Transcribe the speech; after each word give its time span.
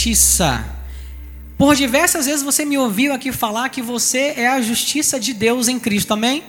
justiça. 0.00 0.64
Por 1.58 1.76
diversas 1.76 2.24
vezes 2.24 2.42
você 2.42 2.64
me 2.64 2.78
ouviu 2.78 3.12
aqui 3.12 3.30
falar 3.32 3.68
que 3.68 3.82
você 3.82 4.32
é 4.34 4.48
a 4.48 4.62
justiça 4.62 5.20
de 5.20 5.34
Deus 5.34 5.68
em 5.68 5.78
Cristo, 5.78 6.14
amém? 6.14 6.42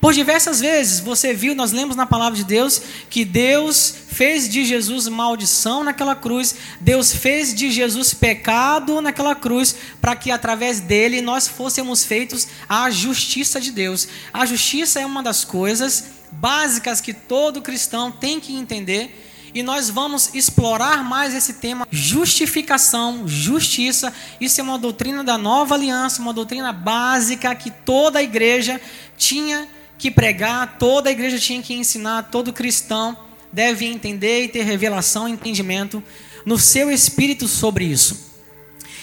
Por 0.00 0.14
diversas 0.14 0.58
vezes 0.58 0.98
você 0.98 1.34
viu, 1.34 1.54
nós 1.54 1.70
lemos 1.70 1.94
na 1.94 2.06
palavra 2.06 2.34
de 2.36 2.44
Deus, 2.44 2.80
que 3.10 3.26
Deus 3.26 3.94
fez 4.08 4.48
de 4.48 4.64
Jesus 4.64 5.06
maldição 5.06 5.84
naquela 5.84 6.16
cruz, 6.16 6.54
Deus 6.80 7.14
fez 7.14 7.54
de 7.54 7.70
Jesus 7.70 8.14
pecado 8.14 9.02
naquela 9.02 9.34
cruz, 9.34 9.76
para 10.00 10.16
que 10.16 10.30
através 10.30 10.80
dele 10.80 11.20
nós 11.20 11.46
fôssemos 11.46 12.04
feitos 12.04 12.48
a 12.66 12.90
justiça 12.90 13.60
de 13.60 13.70
Deus. 13.70 14.08
A 14.32 14.46
justiça 14.46 14.98
é 14.98 15.04
uma 15.04 15.22
das 15.22 15.44
coisas 15.44 16.06
básicas 16.32 17.02
que 17.02 17.12
todo 17.12 17.60
cristão 17.60 18.10
tem 18.10 18.40
que 18.40 18.56
entender. 18.56 19.31
E 19.54 19.62
nós 19.62 19.90
vamos 19.90 20.34
explorar 20.34 21.04
mais 21.04 21.34
esse 21.34 21.54
tema 21.54 21.86
justificação, 21.90 23.28
justiça. 23.28 24.12
Isso 24.40 24.60
é 24.60 24.64
uma 24.64 24.78
doutrina 24.78 25.22
da 25.22 25.36
nova 25.36 25.74
aliança, 25.74 26.22
uma 26.22 26.32
doutrina 26.32 26.72
básica 26.72 27.54
que 27.54 27.70
toda 27.70 28.18
a 28.18 28.22
igreja 28.22 28.80
tinha 29.16 29.68
que 29.98 30.10
pregar, 30.10 30.78
toda 30.78 31.10
a 31.10 31.12
igreja 31.12 31.38
tinha 31.38 31.62
que 31.62 31.74
ensinar, 31.74 32.30
todo 32.30 32.52
cristão 32.52 33.16
deve 33.52 33.84
entender 33.84 34.44
e 34.44 34.48
ter 34.48 34.62
revelação 34.62 35.28
e 35.28 35.32
entendimento 35.32 36.02
no 36.46 36.58
seu 36.58 36.90
espírito 36.90 37.46
sobre 37.46 37.84
isso. 37.84 38.32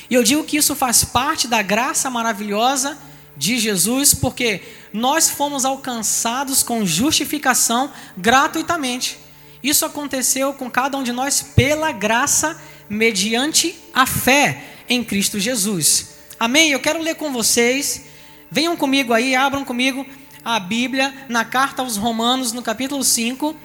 E 0.09 0.15
eu 0.15 0.23
digo 0.23 0.43
que 0.43 0.57
isso 0.57 0.75
faz 0.75 1.03
parte 1.03 1.47
da 1.47 1.61
graça 1.61 2.09
maravilhosa 2.09 2.97
de 3.37 3.59
Jesus, 3.59 4.13
porque 4.13 4.61
nós 4.91 5.29
fomos 5.29 5.63
alcançados 5.63 6.63
com 6.63 6.85
justificação 6.85 7.91
gratuitamente. 8.17 9.17
Isso 9.61 9.85
aconteceu 9.85 10.53
com 10.53 10.69
cada 10.69 10.97
um 10.97 11.03
de 11.03 11.11
nós 11.11 11.41
pela 11.41 11.91
graça, 11.91 12.59
mediante 12.89 13.77
a 13.93 14.05
fé 14.05 14.63
em 14.87 15.03
Cristo 15.03 15.39
Jesus. 15.39 16.15
Amém? 16.39 16.71
Eu 16.71 16.79
quero 16.79 17.01
ler 17.01 17.15
com 17.15 17.31
vocês. 17.31 18.05
Venham 18.49 18.75
comigo 18.75 19.13
aí, 19.13 19.35
abram 19.35 19.65
comigo 19.65 20.05
a 20.43 20.59
Bíblia 20.59 21.13
na 21.27 21.43
carta 21.43 21.81
aos 21.81 21.97
Romanos, 21.97 22.51
no 22.51 22.61
capítulo 22.61 23.03
5, 23.03 23.55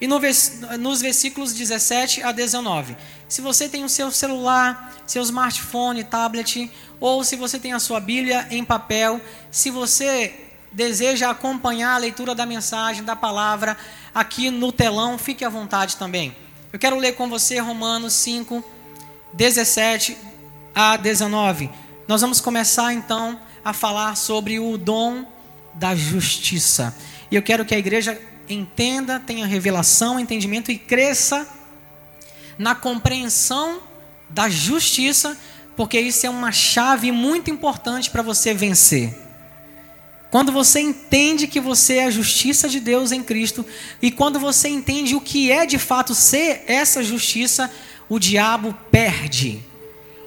e 0.00 0.06
no 0.06 0.20
nos 0.78 1.00
versículos 1.00 1.54
17 1.54 2.22
a 2.22 2.32
19. 2.32 2.96
Se 3.28 3.40
você 3.40 3.68
tem 3.68 3.84
o 3.84 3.88
seu 3.88 4.10
celular, 4.10 4.92
seu 5.06 5.22
smartphone, 5.22 6.04
tablet, 6.04 6.70
ou 7.00 7.24
se 7.24 7.36
você 7.36 7.58
tem 7.58 7.72
a 7.72 7.78
sua 7.78 8.00
Bíblia 8.00 8.46
em 8.50 8.64
papel, 8.64 9.20
se 9.50 9.70
você 9.70 10.34
deseja 10.72 11.30
acompanhar 11.30 11.94
a 11.94 11.98
leitura 11.98 12.34
da 12.34 12.44
mensagem, 12.44 13.04
da 13.04 13.14
palavra, 13.14 13.76
aqui 14.14 14.50
no 14.50 14.70
telão, 14.70 15.18
fique 15.18 15.44
à 15.44 15.48
vontade 15.48 15.96
também. 15.96 16.34
Eu 16.72 16.78
quero 16.78 16.96
ler 16.96 17.12
com 17.12 17.28
você 17.28 17.58
Romanos 17.58 18.12
5, 18.14 18.62
17 19.32 20.16
a 20.74 20.96
19. 20.96 21.70
Nós 22.06 22.20
vamos 22.20 22.40
começar 22.40 22.92
então 22.92 23.38
a 23.64 23.72
falar 23.72 24.16
sobre 24.16 24.58
o 24.58 24.78
dom 24.78 25.26
da 25.74 25.94
justiça. 25.94 26.96
E 27.30 27.36
eu 27.36 27.42
quero 27.42 27.64
que 27.64 27.74
a 27.74 27.78
igreja 27.78 28.20
entenda, 28.48 29.18
tenha 29.18 29.46
revelação, 29.46 30.20
entendimento 30.20 30.70
e 30.70 30.78
cresça 30.78 31.48
na 32.58 32.74
compreensão 32.74 33.80
da 34.28 34.48
justiça, 34.48 35.36
porque 35.76 35.98
isso 35.98 36.26
é 36.26 36.30
uma 36.30 36.52
chave 36.52 37.10
muito 37.10 37.50
importante 37.50 38.10
para 38.10 38.22
você 38.22 38.54
vencer. 38.54 39.16
Quando 40.34 40.50
você 40.50 40.80
entende 40.80 41.46
que 41.46 41.60
você 41.60 41.98
é 41.98 42.06
a 42.06 42.10
justiça 42.10 42.68
de 42.68 42.80
Deus 42.80 43.12
em 43.12 43.22
Cristo, 43.22 43.64
e 44.02 44.10
quando 44.10 44.40
você 44.40 44.68
entende 44.68 45.14
o 45.14 45.20
que 45.20 45.52
é 45.52 45.64
de 45.64 45.78
fato 45.78 46.12
ser 46.12 46.64
essa 46.66 47.04
justiça, 47.04 47.70
o 48.08 48.18
diabo 48.18 48.76
perde. 48.90 49.64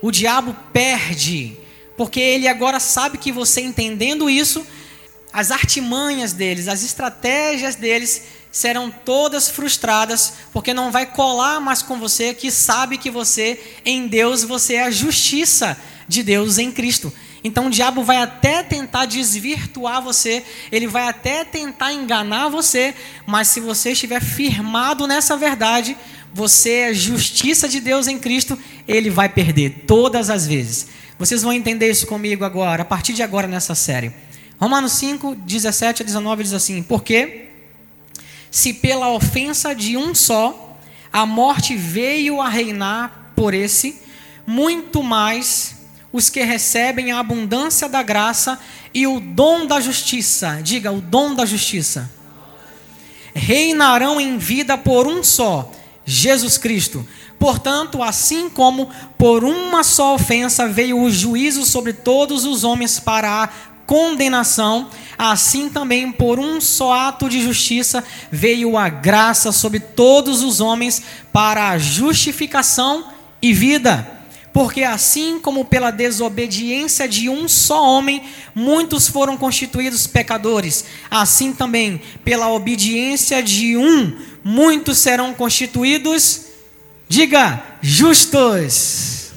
O 0.02 0.10
diabo 0.10 0.56
perde, 0.72 1.58
porque 1.98 2.22
ele 2.22 2.48
agora 2.48 2.80
sabe 2.80 3.18
que 3.18 3.34
você 3.34 3.60
entendendo 3.60 4.30
isso, 4.30 4.66
as 5.34 5.52
artimanhas 5.52 6.32
deles, 6.32 6.70
as 6.70 6.84
estratégias 6.84 7.76
deles 7.76 8.24
serão 8.50 8.90
todas 8.90 9.50
frustradas, 9.50 10.36
porque 10.54 10.74
não 10.74 10.90
vai 10.90 11.06
colar 11.06 11.60
mais 11.60 11.82
com 11.82 12.00
você 12.00 12.34
que 12.34 12.50
sabe 12.50 12.98
que 12.98 13.12
você, 13.12 13.60
em 13.84 14.08
Deus, 14.08 14.42
você 14.46 14.76
é 14.76 14.84
a 14.84 14.90
justiça 14.90 15.78
de 16.08 16.24
Deus 16.24 16.58
em 16.58 16.72
Cristo. 16.72 17.12
Então 17.44 17.68
o 17.68 17.70
diabo 17.70 18.04
vai 18.04 18.18
até 18.18 18.64
tentar 18.64 19.06
desvirtuar 19.06 20.02
você, 20.02 20.44
ele 20.72 20.88
vai 20.88 21.08
até 21.08 21.44
tentar 21.44 21.94
enganar 21.94 22.50
você, 22.50 22.96
mas 23.26 23.48
se 23.48 23.60
você 23.60 23.92
estiver 23.92 24.22
firmado 24.22 25.08
nessa 25.08 25.38
verdade, 25.38 25.96
você 26.34 26.72
é 26.72 26.94
justiça 26.94 27.68
de 27.68 27.80
Deus 27.80 28.08
em 28.08 28.20
Cristo, 28.20 28.58
ele 28.88 29.10
vai 29.10 29.30
perder 29.30 29.84
todas 29.88 30.30
as 30.30 30.46
vezes. 30.46 30.88
Vocês 31.18 31.42
vão 31.42 31.54
entender 31.54 31.90
isso 31.90 32.06
comigo 32.06 32.44
agora, 32.44 32.84
a 32.84 32.86
partir 32.86 33.14
de 33.14 33.24
agora 33.24 33.48
nessa 33.48 33.74
série. 33.74 34.12
Romanos 34.60 34.94
5, 34.94 35.36
17 35.36 36.02
a 36.02 36.06
19 36.06 36.44
diz 36.44 36.54
assim: 36.54 36.84
Porque 36.84 37.48
se 38.52 38.74
pela 38.74 39.10
ofensa 39.10 39.74
de 39.74 39.98
um 39.98 40.14
só 40.14 40.78
a 41.12 41.26
morte 41.26 41.76
veio 41.76 42.42
a 42.42 42.50
reinar 42.50 43.34
por 43.36 43.54
esse, 43.54 44.02
muito 44.46 45.02
mais 45.02 45.77
os 46.12 46.30
que 46.30 46.44
recebem 46.44 47.12
a 47.12 47.20
abundância 47.20 47.90
da 47.90 48.02
graça 48.02 48.60
e 48.94 49.06
o 49.06 49.20
dom 49.20 49.66
da 49.66 49.80
justiça, 49.80 50.60
diga, 50.64 50.92
o 50.92 51.02
dom 51.02 51.36
da 51.36 51.46
justiça, 51.46 52.10
reinarão 53.34 54.20
em 54.20 54.38
vida 54.38 54.78
por 54.78 55.08
um 55.08 55.24
só, 55.24 55.72
Jesus 56.06 56.58
Cristo. 56.58 57.06
Portanto, 57.38 58.02
assim 58.02 58.50
como 58.50 58.90
por 59.18 59.44
uma 59.44 59.84
só 59.84 60.16
ofensa 60.16 60.68
veio 60.68 61.00
o 61.00 61.12
juízo 61.12 61.66
sobre 61.66 61.94
todos 61.94 62.46
os 62.46 62.64
homens 62.64 63.00
para 63.00 63.44
a 63.44 63.50
condenação, 63.86 64.90
assim 65.18 65.70
também 65.70 66.12
por 66.12 66.40
um 66.40 66.60
só 66.60 66.94
ato 66.94 67.30
de 67.30 67.42
justiça 67.42 68.04
veio 68.32 68.78
a 68.78 68.90
graça 68.90 69.52
sobre 69.52 69.80
todos 69.80 70.42
os 70.42 70.60
homens 70.60 71.02
para 71.32 71.70
a 71.70 71.78
justificação 71.78 73.06
e 73.42 73.54
vida. 73.54 74.17
Porque 74.58 74.82
assim 74.82 75.40
como 75.40 75.66
pela 75.66 75.92
desobediência 75.92 77.08
de 77.08 77.30
um 77.30 77.48
só 77.48 77.80
homem 77.80 78.24
muitos 78.56 79.08
foram 79.08 79.38
constituídos 79.38 80.08
pecadores, 80.08 80.84
assim 81.12 81.54
também 81.54 82.02
pela 82.26 82.50
obediência 82.50 83.44
de 83.44 83.78
um 83.78 84.20
muitos 84.44 84.98
serão 84.98 85.32
constituídos, 85.32 86.48
diga, 87.08 87.64
justos. 87.84 89.30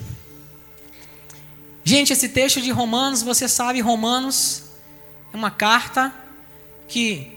Gente, 1.84 2.14
esse 2.14 2.30
texto 2.30 2.58
de 2.62 2.70
Romanos, 2.70 3.20
você 3.20 3.46
sabe, 3.46 3.78
Romanos 3.82 4.62
é 5.34 5.36
uma 5.36 5.50
carta 5.50 6.14
que 6.88 7.36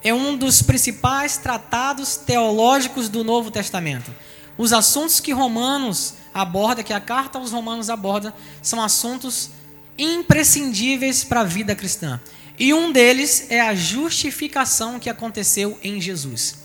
é 0.00 0.14
um 0.14 0.36
dos 0.36 0.62
principais 0.62 1.38
tratados 1.38 2.14
teológicos 2.16 3.08
do 3.08 3.24
Novo 3.24 3.50
Testamento. 3.50 4.14
Os 4.58 4.72
assuntos 4.72 5.20
que 5.20 5.32
Romanos 5.32 6.14
aborda, 6.32 6.82
que 6.82 6.92
a 6.92 7.00
carta 7.00 7.38
aos 7.38 7.52
Romanos 7.52 7.90
aborda, 7.90 8.34
são 8.62 8.82
assuntos 8.82 9.50
imprescindíveis 9.98 11.24
para 11.24 11.40
a 11.40 11.44
vida 11.44 11.74
cristã. 11.74 12.20
E 12.58 12.72
um 12.72 12.90
deles 12.90 13.46
é 13.50 13.60
a 13.60 13.74
justificação 13.74 14.98
que 14.98 15.10
aconteceu 15.10 15.78
em 15.82 16.00
Jesus. 16.00 16.56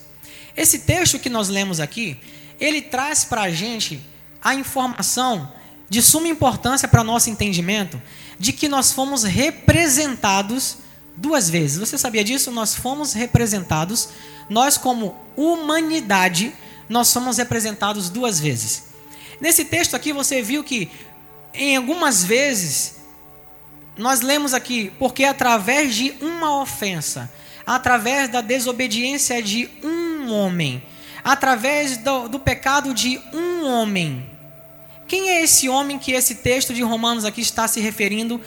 Esse 0.56 0.80
texto 0.80 1.18
que 1.18 1.28
nós 1.28 1.48
lemos 1.48 1.80
aqui, 1.80 2.16
ele 2.58 2.80
traz 2.80 3.24
para 3.24 3.42
a 3.42 3.50
gente 3.50 4.00
a 4.42 4.54
informação 4.54 5.52
de 5.88 6.00
suma 6.00 6.28
importância 6.28 6.88
para 6.88 7.04
nosso 7.04 7.28
entendimento 7.28 8.00
de 8.38 8.52
que 8.52 8.68
nós 8.68 8.92
fomos 8.92 9.22
representados 9.24 10.78
duas 11.16 11.50
vezes. 11.50 11.78
Você 11.78 11.98
sabia 11.98 12.24
disso? 12.24 12.50
Nós 12.50 12.74
fomos 12.74 13.12
representados, 13.12 14.08
nós 14.48 14.78
como 14.78 15.14
humanidade, 15.36 16.54
nós 16.92 17.08
somos 17.08 17.38
representados 17.38 18.10
duas 18.10 18.38
vezes. 18.38 18.84
Nesse 19.40 19.64
texto 19.64 19.96
aqui 19.96 20.12
você 20.12 20.42
viu 20.42 20.62
que 20.62 20.90
em 21.54 21.74
algumas 21.74 22.22
vezes 22.22 22.96
nós 23.96 24.20
lemos 24.20 24.52
aqui 24.52 24.92
porque 24.98 25.24
através 25.24 25.94
de 25.94 26.14
uma 26.20 26.60
ofensa, 26.60 27.32
através 27.64 28.28
da 28.28 28.42
desobediência 28.42 29.42
de 29.42 29.70
um 29.82 30.30
homem, 30.34 30.82
através 31.24 31.96
do, 31.96 32.28
do 32.28 32.38
pecado 32.38 32.92
de 32.92 33.18
um 33.32 33.64
homem, 33.64 34.30
quem 35.08 35.30
é 35.30 35.42
esse 35.42 35.70
homem 35.70 35.98
que 35.98 36.12
esse 36.12 36.34
texto 36.34 36.74
de 36.74 36.82
Romanos 36.82 37.24
aqui 37.24 37.40
está 37.40 37.66
se 37.66 37.80
referindo, 37.80 38.38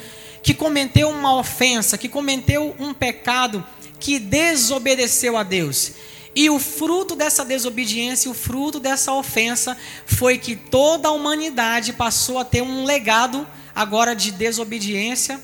que 0.43 0.53
cometeu 0.53 1.09
uma 1.09 1.35
ofensa, 1.35 1.97
que 1.97 2.07
cometeu 2.07 2.75
um 2.77 2.93
pecado, 2.93 3.65
que 3.99 4.19
desobedeceu 4.19 5.35
a 5.35 5.41
Deus? 5.41 5.93
E 6.35 6.49
o 6.49 6.59
fruto 6.59 7.15
dessa 7.15 7.45
desobediência, 7.45 8.29
o 8.29 8.33
fruto 8.33 8.77
dessa 8.77 9.13
ofensa, 9.13 9.77
foi 10.05 10.37
que 10.37 10.55
toda 10.55 11.07
a 11.07 11.11
humanidade 11.11 11.93
passou 11.93 12.37
a 12.37 12.43
ter 12.43 12.61
um 12.61 12.83
legado 12.83 13.47
agora 13.73 14.13
de 14.13 14.31
desobediência, 14.31 15.39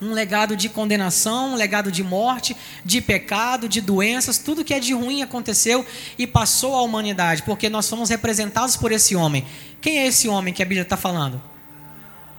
um 0.00 0.12
legado 0.12 0.56
de 0.56 0.68
condenação, 0.68 1.52
um 1.52 1.54
legado 1.56 1.90
de 1.90 2.04
morte, 2.04 2.56
de 2.84 3.00
pecado, 3.00 3.68
de 3.68 3.80
doenças, 3.80 4.38
tudo 4.38 4.64
que 4.64 4.74
é 4.74 4.80
de 4.80 4.92
ruim 4.92 5.22
aconteceu 5.22 5.84
e 6.16 6.26
passou 6.26 6.76
à 6.76 6.82
humanidade, 6.82 7.42
porque 7.42 7.68
nós 7.68 7.88
fomos 7.88 8.08
representados 8.08 8.76
por 8.76 8.92
esse 8.92 9.16
homem. 9.16 9.44
Quem 9.80 9.98
é 9.98 10.06
esse 10.06 10.28
homem 10.28 10.54
que 10.54 10.62
a 10.62 10.66
Bíblia 10.66 10.82
está 10.82 10.96
falando? 10.96 11.42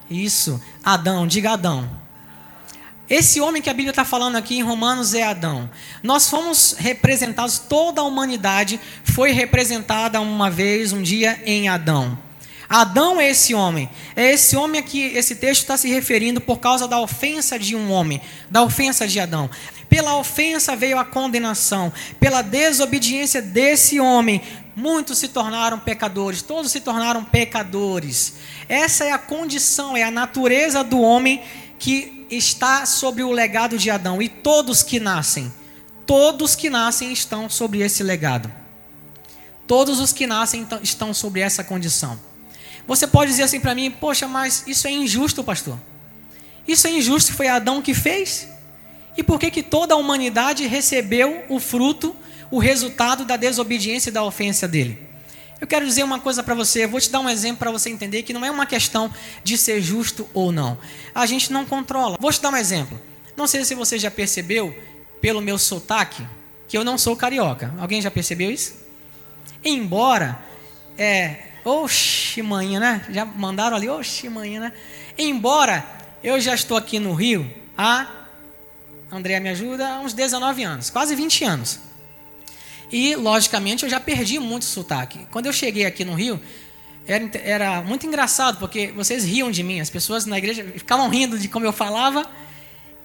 Isso, 0.09 0.61
Adão, 0.83 1.27
diga 1.27 1.51
Adão. 1.51 2.02
Esse 3.09 3.41
homem 3.41 3.61
que 3.61 3.69
a 3.69 3.73
Bíblia 3.73 3.89
está 3.89 4.05
falando 4.05 4.37
aqui 4.37 4.57
em 4.57 4.63
Romanos 4.63 5.13
é 5.13 5.23
Adão. 5.23 5.69
Nós 6.01 6.29
fomos 6.29 6.73
representados, 6.77 7.59
toda 7.59 7.99
a 7.99 8.03
humanidade 8.05 8.79
foi 9.03 9.31
representada 9.31 10.21
uma 10.21 10.49
vez, 10.49 10.93
um 10.93 11.01
dia, 11.01 11.41
em 11.45 11.67
Adão. 11.67 12.17
Adão 12.69 13.19
é 13.19 13.29
esse 13.29 13.53
homem. 13.53 13.89
É 14.15 14.31
esse 14.31 14.55
homem 14.55 14.79
a 14.79 14.83
que 14.83 15.03
esse 15.03 15.35
texto 15.35 15.61
está 15.61 15.75
se 15.75 15.89
referindo 15.89 16.39
por 16.39 16.59
causa 16.59 16.87
da 16.87 16.99
ofensa 16.99 17.59
de 17.59 17.75
um 17.75 17.91
homem, 17.91 18.21
da 18.49 18.63
ofensa 18.63 19.05
de 19.05 19.19
Adão. 19.19 19.49
Pela 19.89 20.17
ofensa 20.17 20.75
veio 20.75 20.97
a 20.97 21.05
condenação. 21.05 21.91
Pela 22.21 22.41
desobediência 22.41 23.41
desse 23.41 23.99
homem, 23.99 24.41
muitos 24.75 25.17
se 25.17 25.27
tornaram 25.27 25.77
pecadores. 25.77 26.41
Todos 26.41 26.71
se 26.71 26.79
tornaram 26.79 27.23
pecadores. 27.23 28.35
Essa 28.69 29.03
é 29.03 29.11
a 29.11 29.19
condição, 29.19 29.95
é 29.95 30.03
a 30.03 30.09
natureza 30.09 30.83
do 30.85 30.99
homem 30.99 31.43
que 31.77 32.22
está 32.37 32.85
sobre 32.85 33.23
o 33.23 33.31
legado 33.31 33.77
de 33.77 33.89
Adão. 33.89 34.21
E 34.21 34.29
todos 34.29 34.83
que 34.83 34.99
nascem, 34.99 35.51
todos 36.05 36.55
que 36.55 36.69
nascem 36.69 37.11
estão 37.11 37.49
sobre 37.49 37.81
esse 37.81 38.03
legado. 38.03 38.51
Todos 39.67 39.99
os 39.99 40.11
que 40.11 40.27
nascem 40.27 40.67
estão 40.81 41.13
sobre 41.13 41.41
essa 41.41 41.63
condição. 41.63 42.19
Você 42.85 43.07
pode 43.07 43.31
dizer 43.31 43.43
assim 43.43 43.59
para 43.59 43.73
mim, 43.73 43.89
poxa, 43.89 44.27
mas 44.27 44.63
isso 44.67 44.87
é 44.87 44.91
injusto, 44.91 45.43
pastor. 45.43 45.79
Isso 46.67 46.87
é 46.87 46.91
injusto, 46.91 47.33
foi 47.33 47.47
Adão 47.47 47.81
que 47.81 47.93
fez? 47.93 48.47
E 49.17 49.23
por 49.23 49.39
que, 49.39 49.51
que 49.51 49.63
toda 49.63 49.93
a 49.93 49.97
humanidade 49.97 50.65
recebeu 50.65 51.45
o 51.49 51.59
fruto, 51.59 52.15
o 52.49 52.57
resultado 52.59 53.25
da 53.25 53.37
desobediência 53.37 54.09
e 54.09 54.13
da 54.13 54.23
ofensa 54.23 54.67
dele? 54.67 55.12
Eu 55.61 55.67
quero 55.67 55.85
dizer 55.85 56.03
uma 56.03 56.19
coisa 56.19 56.43
para 56.43 56.53
você, 56.53 56.83
eu 56.83 56.89
vou 56.89 56.99
te 56.99 57.09
dar 57.09 57.19
um 57.19 57.29
exemplo 57.29 57.57
para 57.57 57.71
você 57.71 57.89
entender 57.89 58.23
que 58.23 58.33
não 58.33 58.43
é 58.43 58.51
uma 58.51 58.65
questão 58.65 59.11
de 59.43 59.57
ser 59.57 59.81
justo 59.81 60.29
ou 60.33 60.51
não. 60.51 60.77
A 61.15 61.25
gente 61.25 61.51
não 61.53 61.65
controla. 61.65 62.17
Vou 62.19 62.31
te 62.31 62.41
dar 62.41 62.51
um 62.51 62.57
exemplo. 62.57 62.99
Não 63.35 63.47
sei 63.47 63.63
se 63.63 63.73
você 63.73 63.97
já 63.97 64.11
percebeu, 64.11 64.75
pelo 65.21 65.41
meu 65.41 65.57
sotaque, 65.57 66.25
que 66.67 66.77
eu 66.77 66.83
não 66.83 66.97
sou 66.97 67.15
carioca. 67.15 67.73
Alguém 67.79 68.01
já 68.01 68.11
percebeu 68.11 68.51
isso? 68.51 68.75
Embora 69.63 70.37
é, 70.97 71.53
Oxi, 71.63 72.41
manhã, 72.41 72.79
né? 72.79 73.05
Já 73.09 73.23
mandaram 73.23 73.77
ali, 73.77 73.87
oxi, 73.87 74.27
manhã, 74.27 74.59
né? 74.59 74.73
Embora 75.17 75.85
eu 76.21 76.39
já 76.39 76.53
estou 76.53 76.75
aqui 76.75 76.99
no 76.99 77.13
Rio 77.13 77.49
há, 77.77 78.07
André 79.09 79.39
me 79.39 79.49
ajuda, 79.49 79.87
há 79.87 79.99
uns 79.99 80.13
19 80.13 80.63
anos, 80.63 80.89
quase 80.89 81.15
20 81.15 81.45
anos. 81.45 81.79
E, 82.91 83.15
logicamente, 83.15 83.83
eu 83.83 83.89
já 83.89 83.99
perdi 83.99 84.39
muito 84.39 84.65
sotaque. 84.65 85.25
Quando 85.31 85.47
eu 85.47 85.53
cheguei 85.53 85.85
aqui 85.85 86.05
no 86.05 86.13
Rio, 86.13 86.39
era, 87.07 87.29
era 87.43 87.81
muito 87.81 88.05
engraçado, 88.07 88.57
porque 88.59 88.87
vocês 88.87 89.23
riam 89.25 89.51
de 89.51 89.63
mim, 89.63 89.79
as 89.79 89.89
pessoas 89.89 90.25
na 90.25 90.37
igreja 90.37 90.63
ficavam 90.63 91.09
rindo 91.09 91.37
de 91.37 91.47
como 91.47 91.65
eu 91.65 91.73
falava, 91.73 92.29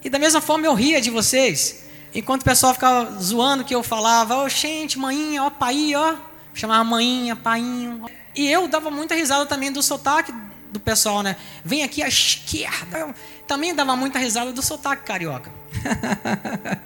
e 0.04 0.08
da 0.08 0.18
mesma 0.18 0.40
forma 0.40 0.66
eu 0.66 0.74
ria 0.74 1.00
de 1.00 1.10
vocês. 1.10 1.84
Enquanto 2.14 2.42
o 2.42 2.44
pessoal 2.44 2.72
ficava 2.72 3.20
zoando 3.20 3.64
que 3.64 3.74
eu 3.74 3.82
falava, 3.82 4.36
ó, 4.36 4.44
oh, 4.44 4.48
gente, 4.48 4.98
manhinha, 4.98 5.42
ó, 5.42 5.50
pai, 5.50 5.94
ó, 5.94 6.16
chamava 6.54 6.84
manhinha, 6.84 7.34
painho. 7.36 8.06
E 8.34 8.48
eu 8.48 8.68
dava 8.68 8.90
muita 8.90 9.14
risada 9.14 9.44
também 9.46 9.72
do 9.72 9.82
sotaque 9.82 10.32
do 10.70 10.78
pessoal, 10.78 11.22
né? 11.22 11.36
Vem 11.64 11.82
aqui 11.82 12.02
à 12.02 12.08
esquerda. 12.08 12.98
Eu 12.98 13.14
também 13.46 13.74
dava 13.74 13.96
muita 13.96 14.18
risada 14.18 14.52
do 14.52 14.62
sotaque 14.62 15.04
carioca. 15.04 15.52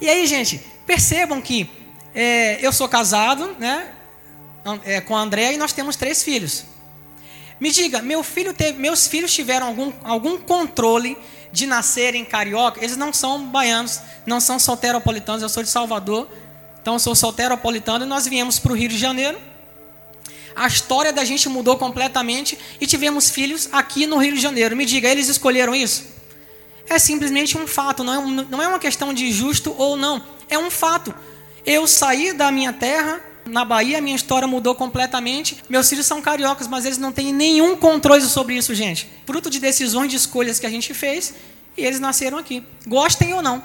e 0.00 0.08
aí, 0.08 0.26
gente, 0.26 0.60
percebam 0.86 1.40
que 1.40 1.68
é, 2.16 2.58
eu 2.66 2.72
sou 2.72 2.88
casado, 2.88 3.54
né? 3.58 3.92
É, 4.84 5.00
com 5.00 5.14
a 5.14 5.20
André 5.20 5.52
e 5.52 5.56
nós 5.56 5.72
temos 5.72 5.94
três 5.94 6.22
filhos. 6.22 6.64
Me 7.60 7.70
diga, 7.70 8.02
meu 8.02 8.22
filho 8.24 8.52
teve, 8.52 8.78
meus 8.78 9.06
filhos 9.06 9.32
tiveram 9.32 9.68
algum, 9.68 9.92
algum 10.02 10.38
controle 10.38 11.16
de 11.52 11.66
nascerem 11.66 12.24
carioca? 12.24 12.82
Eles 12.82 12.96
não 12.96 13.12
são 13.12 13.46
baianos, 13.46 14.00
não 14.26 14.40
são 14.40 14.58
solteropolitanos, 14.58 15.42
eu 15.42 15.48
sou 15.48 15.62
de 15.62 15.68
Salvador, 15.68 16.28
então 16.82 16.94
eu 16.94 16.98
sou 16.98 17.14
solteropolitano 17.14 18.04
e 18.04 18.08
nós 18.08 18.26
viemos 18.26 18.58
para 18.58 18.72
o 18.72 18.74
Rio 18.74 18.88
de 18.88 18.98
Janeiro 18.98 19.38
a 20.56 20.66
história 20.66 21.12
da 21.12 21.22
gente 21.22 21.50
mudou 21.50 21.76
completamente 21.76 22.58
e 22.80 22.86
tivemos 22.86 23.28
filhos 23.28 23.68
aqui 23.70 24.06
no 24.06 24.16
Rio 24.16 24.34
de 24.34 24.40
Janeiro. 24.40 24.74
Me 24.74 24.86
diga, 24.86 25.06
eles 25.06 25.28
escolheram 25.28 25.74
isso? 25.74 26.06
É 26.88 26.98
simplesmente 26.98 27.58
um 27.58 27.66
fato, 27.66 28.02
não 28.02 28.14
é, 28.14 28.18
um, 28.18 28.30
não 28.30 28.62
é 28.62 28.66
uma 28.66 28.78
questão 28.78 29.12
de 29.12 29.30
justo 29.30 29.74
ou 29.76 29.98
não. 29.98 30.24
É 30.48 30.58
um 30.58 30.70
fato. 30.70 31.14
Eu 31.66 31.84
saí 31.88 32.32
da 32.32 32.52
minha 32.52 32.72
terra, 32.72 33.20
na 33.44 33.64
Bahia, 33.64 34.00
minha 34.00 34.14
história 34.14 34.46
mudou 34.46 34.72
completamente. 34.76 35.58
Meus 35.68 35.88
filhos 35.88 36.06
são 36.06 36.22
cariocas, 36.22 36.68
mas 36.68 36.84
eles 36.84 36.96
não 36.96 37.10
têm 37.10 37.32
nenhum 37.32 37.76
controle 37.76 38.22
sobre 38.22 38.56
isso, 38.56 38.72
gente. 38.72 39.08
Fruto 39.26 39.50
de 39.50 39.58
decisões, 39.58 40.08
de 40.08 40.16
escolhas 40.16 40.60
que 40.60 40.66
a 40.66 40.70
gente 40.70 40.94
fez, 40.94 41.34
e 41.76 41.84
eles 41.84 41.98
nasceram 41.98 42.38
aqui. 42.38 42.62
Gostem 42.86 43.34
ou 43.34 43.42
não, 43.42 43.64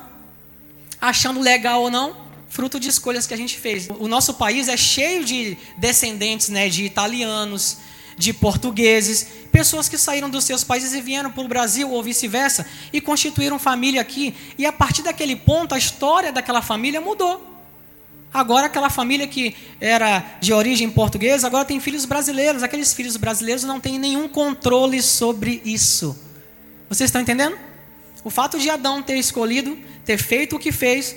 achando 1.00 1.39
legal 1.39 1.83
ou 1.83 1.92
não, 1.92 2.18
fruto 2.50 2.80
de 2.80 2.89
escolhas 2.89 3.27
que 3.27 3.36
a 3.36 3.38
gente 3.38 3.59
fez. 3.59 3.88
O 4.00 4.07
nosso 4.07 4.33
país 4.33 4.68
é 4.68 4.75
cheio 4.75 5.24
de 5.24 5.56
descendentes 5.77 6.50
né, 6.50 6.69
de 6.69 6.83
italianos, 6.83 7.77
de 8.18 8.33
portugueses, 8.33 9.27
pessoas 9.51 9.88
que 9.88 9.98
saíram 9.98 10.30
dos 10.30 10.44
seus 10.44 10.63
países 10.63 10.94
e 10.94 11.01
vieram 11.01 11.31
para 11.31 11.44
o 11.44 11.48
Brasil 11.48 11.89
ou 11.92 12.01
vice-versa 12.01 12.65
e 12.92 13.00
constituíram 13.00 13.59
família 13.59 14.01
aqui. 14.01 14.36
E 14.57 14.65
a 14.65 14.71
partir 14.71 15.03
daquele 15.03 15.36
ponto, 15.36 15.75
a 15.75 15.77
história 15.77 16.31
daquela 16.31 16.63
família 16.63 17.00
mudou. 17.00 17.50
Agora, 18.33 18.68
aquela 18.68 18.89
família 18.89 19.28
que 19.28 19.56
era 19.80 20.38
de 20.39 20.54
origem 20.54 20.89
portuguesa, 20.89 21.48
agora 21.48 21.66
tem 21.66 21.80
filhos 21.80 22.06
brasileiros. 22.06 22.63
Aqueles 22.63 22.94
filhos 22.94 23.18
brasileiros 23.18 23.63
não 23.63 23.80
têm 23.80 24.00
nenhum 24.00 24.28
controle 24.28 25.01
sobre 25.01 25.62
isso. 25.66 26.18
Vocês 26.88 27.10
estão 27.10 27.22
entendendo? 27.22 27.57
O 28.24 28.30
fato 28.30 28.57
de 28.57 28.69
Adão 28.69 29.01
ter 29.01 29.18
escolhido, 29.18 29.78
ter 30.06 30.18
feito 30.18 30.56
o 30.56 30.60
que 30.60 30.72
fez, 30.72 31.16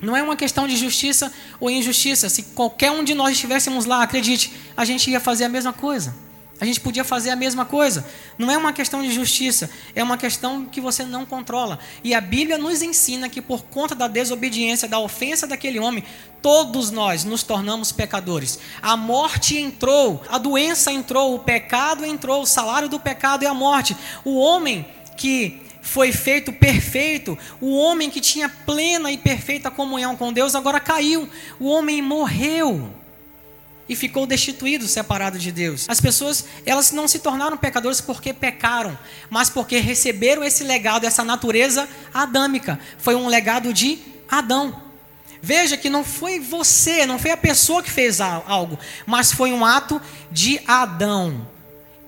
não 0.00 0.16
é 0.16 0.22
uma 0.22 0.36
questão 0.36 0.68
de 0.68 0.76
justiça 0.76 1.32
ou 1.58 1.70
injustiça. 1.70 2.28
Se 2.28 2.42
qualquer 2.42 2.90
um 2.90 3.02
de 3.02 3.14
nós 3.14 3.32
estivéssemos 3.32 3.84
lá, 3.84 4.02
acredite, 4.02 4.52
a 4.76 4.84
gente 4.84 5.10
ia 5.10 5.18
fazer 5.18 5.44
a 5.44 5.48
mesma 5.48 5.72
coisa. 5.72 6.14
A 6.60 6.64
gente 6.64 6.80
podia 6.80 7.02
fazer 7.02 7.30
a 7.30 7.36
mesma 7.36 7.64
coisa. 7.64 8.06
Não 8.38 8.50
é 8.50 8.56
uma 8.56 8.72
questão 8.72 9.02
de 9.02 9.12
justiça, 9.12 9.68
é 9.94 10.02
uma 10.02 10.16
questão 10.16 10.66
que 10.66 10.80
você 10.80 11.04
não 11.04 11.26
controla. 11.26 11.80
E 12.02 12.14
a 12.14 12.20
Bíblia 12.20 12.56
nos 12.56 12.80
ensina 12.80 13.28
que 13.28 13.42
por 13.42 13.64
conta 13.64 13.94
da 13.94 14.06
desobediência, 14.06 14.86
da 14.88 15.00
ofensa 15.00 15.46
daquele 15.46 15.80
homem, 15.80 16.04
todos 16.40 16.90
nós 16.92 17.24
nos 17.24 17.42
tornamos 17.42 17.90
pecadores. 17.90 18.60
A 18.80 18.96
morte 18.96 19.58
entrou, 19.58 20.22
a 20.28 20.38
doença 20.38 20.92
entrou, 20.92 21.34
o 21.34 21.40
pecado 21.40 22.04
entrou, 22.04 22.42
o 22.42 22.46
salário 22.46 22.88
do 22.88 23.00
pecado 23.00 23.44
é 23.44 23.48
a 23.48 23.54
morte. 23.54 23.96
O 24.24 24.38
homem 24.38 24.86
que 25.16 25.60
foi 25.82 26.12
feito 26.12 26.52
perfeito, 26.52 27.36
o 27.60 27.76
homem 27.76 28.08
que 28.08 28.20
tinha 28.20 28.48
plena 28.48 29.10
e 29.10 29.18
perfeita 29.18 29.70
comunhão 29.70 30.16
com 30.16 30.32
Deus 30.32 30.54
agora 30.54 30.78
caiu. 30.78 31.28
O 31.58 31.66
homem 31.66 32.00
morreu 32.00 32.90
e 33.88 33.94
ficou 33.94 34.26
destituído, 34.26 34.88
separado 34.88 35.38
de 35.38 35.52
Deus. 35.52 35.86
As 35.88 36.00
pessoas, 36.00 36.44
elas 36.64 36.90
não 36.90 37.06
se 37.06 37.18
tornaram 37.18 37.56
pecadores 37.56 38.00
porque 38.00 38.32
pecaram, 38.32 38.98
mas 39.28 39.50
porque 39.50 39.78
receberam 39.78 40.42
esse 40.42 40.64
legado, 40.64 41.04
essa 41.04 41.22
natureza 41.22 41.88
adâmica. 42.12 42.78
Foi 42.98 43.14
um 43.14 43.26
legado 43.26 43.72
de 43.72 43.98
Adão. 44.28 44.82
Veja 45.42 45.76
que 45.76 45.90
não 45.90 46.02
foi 46.02 46.40
você, 46.40 47.04
não 47.04 47.18
foi 47.18 47.30
a 47.30 47.36
pessoa 47.36 47.82
que 47.82 47.90
fez 47.90 48.20
algo, 48.20 48.78
mas 49.04 49.30
foi 49.30 49.52
um 49.52 49.64
ato 49.64 50.00
de 50.30 50.58
Adão. 50.66 51.46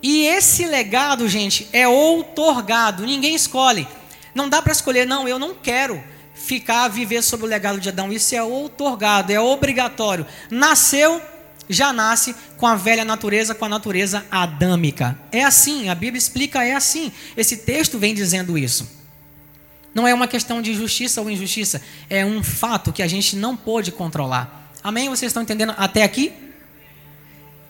E 0.03 0.25
esse 0.25 0.65
legado, 0.65 1.29
gente, 1.29 1.69
é 1.73 1.87
outorgado, 1.87 3.05
ninguém 3.05 3.35
escolhe. 3.35 3.87
Não 4.35 4.49
dá 4.49 4.63
para 4.63 4.73
escolher, 4.73 5.07
não, 5.07 5.29
eu 5.29 5.39
não 5.39 5.55
quero 5.55 6.03
ficar 6.35 6.85
a 6.85 6.89
viver 6.89 7.23
sob 7.23 7.45
o 7.45 7.47
legado 7.47 7.81
de 7.81 7.89
Adão. 7.89 8.13
Isso 8.13 8.35
é 8.35 8.43
outorgado, 8.43 9.33
é 9.33 9.41
obrigatório. 9.41 10.27
Nasceu, 10.51 11.21
já 11.69 11.93
nasce 11.93 12.35
com 12.57 12.67
a 12.67 12.75
velha 12.75 13.05
natureza, 13.05 13.55
com 13.55 13.65
a 13.65 13.69
natureza 13.69 14.25
adâmica. 14.31 15.19
É 15.33 15.45
assim, 15.45 15.89
a 15.89 15.95
Bíblia 15.95 16.19
explica, 16.19 16.65
é 16.65 16.75
assim. 16.75 17.13
Esse 17.37 17.59
texto 17.59 17.99
vem 17.99 18.15
dizendo 18.15 18.57
isso. 18.57 18.89
Não 19.95 20.07
é 20.07 20.13
uma 20.13 20.29
questão 20.29 20.61
de 20.61 20.75
justiça 20.75 21.21
ou 21.21 21.31
injustiça, 21.31 21.81
é 22.11 22.25
um 22.25 22.43
fato 22.43 22.93
que 22.93 23.03
a 23.03 23.09
gente 23.09 23.35
não 23.35 23.57
pôde 23.57 23.91
controlar. 23.91 24.71
Amém? 24.85 25.09
Vocês 25.09 25.31
estão 25.31 25.43
entendendo 25.43 25.75
até 25.77 26.03
aqui? 26.03 26.33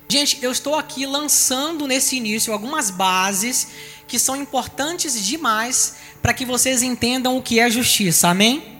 Gente, 0.08 0.38
eu 0.42 0.52
estou 0.52 0.74
aqui 0.74 1.06
lançando 1.06 1.86
nesse 1.86 2.16
início 2.16 2.52
algumas 2.52 2.90
bases 2.90 3.68
que 4.06 4.18
são 4.18 4.36
importantes 4.36 5.24
demais 5.24 5.96
para 6.22 6.34
que 6.34 6.44
vocês 6.44 6.82
entendam 6.82 7.36
o 7.36 7.42
que 7.42 7.58
é 7.58 7.70
justiça. 7.70 8.28
Amém? 8.28 8.75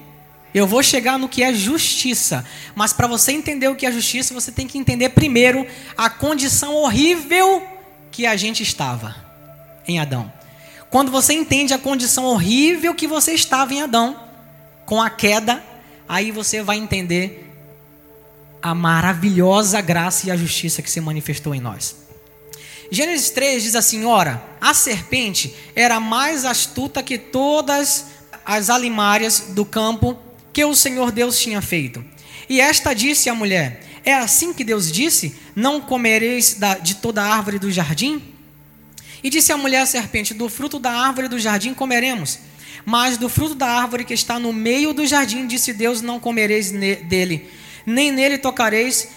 Eu 0.57 0.67
vou 0.67 0.83
chegar 0.83 1.19
no 1.19 1.29
que 1.29 1.43
é 1.43 1.53
justiça, 1.53 2.43
mas 2.75 2.91
para 2.91 3.07
você 3.07 3.31
entender 3.31 3.69
o 3.69 3.77
que 3.77 3.85
é 3.85 3.93
justiça, 3.93 4.33
você 4.33 4.51
tem 4.51 4.67
que 4.67 4.79
entender 4.79 5.11
primeiro 5.11 5.67
a 5.95 6.09
condição 6.09 6.75
horrível 6.77 7.63
que 8.11 8.25
a 8.25 8.37
gente 8.37 8.63
estava 8.63 9.15
em 9.87 9.99
Adão. 9.99 10.33
Quando 10.89 11.11
você 11.11 11.35
entende 11.35 11.75
a 11.75 11.79
condição 11.79 12.25
horrível 12.25 12.95
que 12.95 13.07
você 13.07 13.35
estava 13.35 13.75
em 13.75 13.83
Adão, 13.83 14.19
com 14.87 15.03
a 15.03 15.11
queda, 15.11 15.63
aí 16.09 16.31
você 16.31 16.63
vai 16.63 16.79
entender 16.79 17.55
a 18.63 18.75
maravilhosa 18.75 19.79
graça 19.83 20.27
e 20.27 20.31
a 20.31 20.37
justiça 20.39 20.81
que 20.81 20.91
se 20.91 21.03
manifestou 21.03 21.55
em 21.55 21.61
nós. 21.61 21.97
Gênesis 22.91 23.29
3 23.29 23.63
diz 23.63 23.75
assim: 23.75 24.07
Ora, 24.07 24.43
a 24.59 24.73
serpente 24.73 25.55
era 25.75 26.01
mais 26.01 26.47
astuta 26.47 27.03
que 27.03 27.19
todas 27.19 28.07
as 28.43 28.71
alimárias 28.71 29.49
do 29.51 29.67
campo 29.67 30.25
que 30.57 30.65
o 30.65 30.75
Senhor 30.75 31.13
Deus 31.13 31.39
tinha 31.39 31.61
feito. 31.61 32.03
E 32.49 32.63
esta 32.63 32.95
disse 32.95 33.29
à 33.29 33.35
mulher: 33.35 33.83
É 34.03 34.15
assim 34.15 34.55
que 34.55 34.65
Deus 34.65 34.91
disse: 34.91 35.37
Não 35.55 35.83
comereis 35.83 36.57
de 36.83 36.95
toda 36.95 37.23
a 37.23 37.27
árvore 37.27 37.59
do 37.59 37.71
jardim? 37.71 38.23
E 39.23 39.29
disse 39.29 39.53
a 39.53 39.59
mulher 39.59 39.83
à 39.83 39.87
serpente: 39.87 40.33
Do 40.33 40.49
fruto 40.49 40.79
da 40.79 40.91
árvore 40.91 41.29
do 41.29 41.39
jardim 41.39 41.75
comeremos. 41.75 42.39
Mas 42.87 43.19
do 43.19 43.29
fruto 43.29 43.55
da 43.55 43.67
árvore 43.67 44.03
que 44.03 44.15
está 44.15 44.39
no 44.39 44.51
meio 44.51 44.95
do 44.95 45.07
jardim, 45.07 45.47
disse 45.47 45.75
Deus: 45.75 46.01
Não 46.01 46.19
comereis 46.19 46.71
dele, 46.71 47.51
nem 47.85 48.11
nele 48.11 48.39
tocareis, 48.39 49.09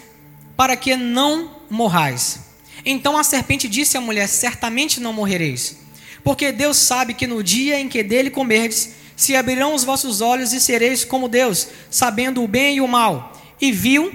para 0.58 0.76
que 0.76 0.98
não 0.98 1.56
morrais. 1.70 2.42
Então 2.84 3.18
a 3.18 3.24
serpente 3.24 3.70
disse 3.70 3.96
à 3.96 4.02
mulher: 4.02 4.28
Certamente 4.28 5.00
não 5.00 5.14
morrereis, 5.14 5.78
porque 6.22 6.52
Deus 6.52 6.76
sabe 6.76 7.14
que 7.14 7.26
no 7.26 7.42
dia 7.42 7.80
em 7.80 7.88
que 7.88 8.04
dele 8.04 8.30
comerdes, 8.30 8.99
se 9.20 9.36
abrirão 9.36 9.76
os 9.76 9.84
vossos 9.84 10.22
olhos 10.22 10.54
e 10.54 10.62
sereis 10.62 11.04
como 11.04 11.28
Deus, 11.28 11.68
sabendo 11.92 12.42
o 12.42 12.48
bem 12.48 12.78
e 12.78 12.82
o 12.82 12.88
mal. 12.88 13.34
E 13.60 13.70
viu 13.70 14.14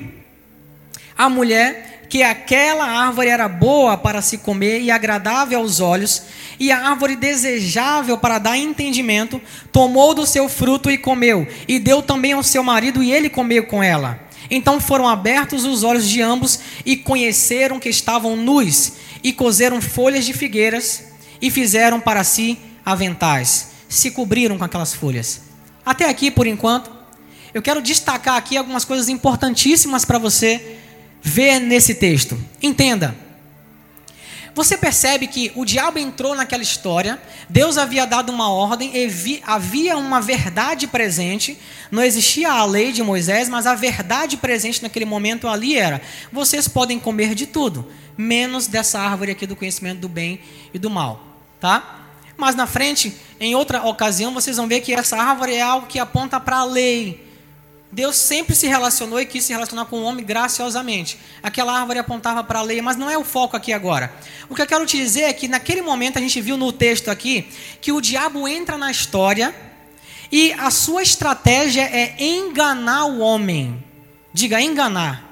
a 1.14 1.28
mulher 1.28 2.06
que 2.08 2.22
aquela 2.22 2.86
árvore 2.86 3.28
era 3.28 3.46
boa 3.46 3.98
para 3.98 4.22
se 4.22 4.38
comer 4.38 4.80
e 4.80 4.90
agradável 4.90 5.58
aos 5.58 5.78
olhos, 5.78 6.22
e 6.58 6.72
a 6.72 6.88
árvore 6.88 7.16
desejável 7.16 8.16
para 8.16 8.38
dar 8.38 8.56
entendimento, 8.56 9.38
tomou 9.70 10.14
do 10.14 10.24
seu 10.24 10.48
fruto 10.48 10.90
e 10.90 10.96
comeu, 10.96 11.46
e 11.68 11.78
deu 11.78 12.00
também 12.00 12.32
ao 12.32 12.42
seu 12.42 12.64
marido, 12.64 13.02
e 13.02 13.12
ele 13.12 13.28
comeu 13.28 13.66
com 13.66 13.82
ela. 13.82 14.18
Então 14.50 14.80
foram 14.80 15.06
abertos 15.06 15.66
os 15.66 15.82
olhos 15.82 16.08
de 16.08 16.22
ambos 16.22 16.60
e 16.86 16.96
conheceram 16.96 17.78
que 17.78 17.90
estavam 17.90 18.36
nus, 18.36 18.94
e 19.22 19.34
coseram 19.34 19.82
folhas 19.82 20.24
de 20.24 20.32
figueiras 20.32 21.04
e 21.42 21.50
fizeram 21.50 22.00
para 22.00 22.24
si 22.24 22.58
aventais. 22.86 23.73
Se 23.94 24.10
cobriram 24.10 24.58
com 24.58 24.64
aquelas 24.64 24.92
folhas. 24.92 25.42
Até 25.86 26.08
aqui, 26.08 26.28
por 26.28 26.48
enquanto, 26.48 26.90
eu 27.54 27.62
quero 27.62 27.80
destacar 27.80 28.36
aqui 28.36 28.56
algumas 28.56 28.84
coisas 28.84 29.08
importantíssimas 29.08 30.04
para 30.04 30.18
você 30.18 30.78
ver 31.22 31.60
nesse 31.60 31.94
texto. 31.94 32.36
Entenda. 32.60 33.14
Você 34.52 34.76
percebe 34.76 35.28
que 35.28 35.52
o 35.54 35.64
diabo 35.64 36.00
entrou 36.00 36.34
naquela 36.34 36.62
história, 36.62 37.22
Deus 37.48 37.78
havia 37.78 38.04
dado 38.04 38.30
uma 38.30 38.50
ordem, 38.50 38.92
havia 39.44 39.96
uma 39.96 40.20
verdade 40.20 40.88
presente, 40.88 41.56
não 41.88 42.02
existia 42.02 42.50
a 42.50 42.64
lei 42.64 42.90
de 42.90 43.02
Moisés, 43.02 43.48
mas 43.48 43.64
a 43.64 43.76
verdade 43.76 44.36
presente 44.36 44.82
naquele 44.82 45.04
momento 45.04 45.46
ali 45.46 45.78
era: 45.78 46.02
vocês 46.32 46.66
podem 46.66 46.98
comer 46.98 47.34
de 47.34 47.46
tudo, 47.46 47.88
menos 48.18 48.66
dessa 48.66 48.98
árvore 48.98 49.30
aqui 49.30 49.46
do 49.46 49.54
conhecimento 49.54 50.00
do 50.00 50.08
bem 50.08 50.40
e 50.72 50.78
do 50.80 50.90
mal, 50.90 51.20
tá? 51.60 52.03
Mas 52.36 52.54
na 52.54 52.66
frente, 52.66 53.14
em 53.38 53.54
outra 53.54 53.84
ocasião, 53.84 54.34
vocês 54.34 54.56
vão 54.56 54.66
ver 54.66 54.80
que 54.80 54.92
essa 54.92 55.16
árvore 55.16 55.54
é 55.54 55.62
algo 55.62 55.86
que 55.86 55.98
aponta 55.98 56.40
para 56.40 56.58
a 56.58 56.64
lei, 56.64 57.24
Deus 57.94 58.16
sempre 58.16 58.56
se 58.56 58.66
relacionou 58.66 59.20
e 59.20 59.24
quis 59.24 59.44
se 59.44 59.52
relacionar 59.52 59.84
com 59.84 60.00
o 60.00 60.02
homem 60.02 60.24
graciosamente. 60.26 61.16
Aquela 61.40 61.78
árvore 61.78 62.00
apontava 62.00 62.42
para 62.42 62.58
a 62.58 62.62
lei, 62.62 62.82
mas 62.82 62.96
não 62.96 63.08
é 63.08 63.16
o 63.16 63.22
foco 63.22 63.56
aqui 63.56 63.72
agora. 63.72 64.12
O 64.48 64.54
que 64.56 64.60
eu 64.60 64.66
quero 64.66 64.84
te 64.84 64.96
dizer 64.96 65.22
é 65.22 65.32
que 65.32 65.46
naquele 65.46 65.80
momento 65.80 66.18
a 66.18 66.20
gente 66.20 66.40
viu 66.40 66.56
no 66.56 66.72
texto 66.72 67.08
aqui 67.08 67.48
que 67.80 67.92
o 67.92 68.00
diabo 68.00 68.48
entra 68.48 68.76
na 68.76 68.90
história 68.90 69.54
e 70.32 70.52
a 70.54 70.72
sua 70.72 71.04
estratégia 71.04 71.82
é 71.82 72.16
enganar 72.18 73.04
o 73.04 73.20
homem. 73.20 73.82
Diga, 74.32 74.60
enganar. 74.60 75.23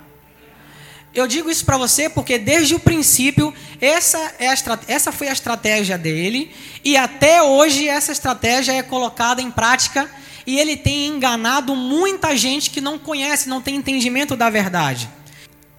Eu 1.15 1.27
digo 1.27 1.51
isso 1.51 1.65
para 1.65 1.77
você 1.77 2.09
porque 2.09 2.39
desde 2.39 2.75
o 2.75 2.79
princípio 2.79 3.53
essa, 3.81 4.19
é 4.39 4.47
essa 4.89 5.13
foi 5.13 5.29
a 5.29 5.33
estratégia 5.33 5.99
dele 5.99 6.51
e 6.83 6.97
até 6.97 7.43
hoje 7.43 7.87
essa 7.87 8.13
estratégia 8.13 8.73
é 8.73 8.83
colocada 8.83 9.43
em 9.43 9.51
prática 9.51 10.11
e 10.47 10.59
ele 10.59 10.77
tem 10.77 11.09
enganado 11.09 11.77
muita 11.77 12.35
gente 12.37 12.71
que 12.71 12.81
não 12.81 12.99
conhece, 12.99 13.49
não 13.49 13.61
tem 13.61 13.77
entendimento 13.77 14.35
da 14.35 14.49
verdade. 14.49 15.09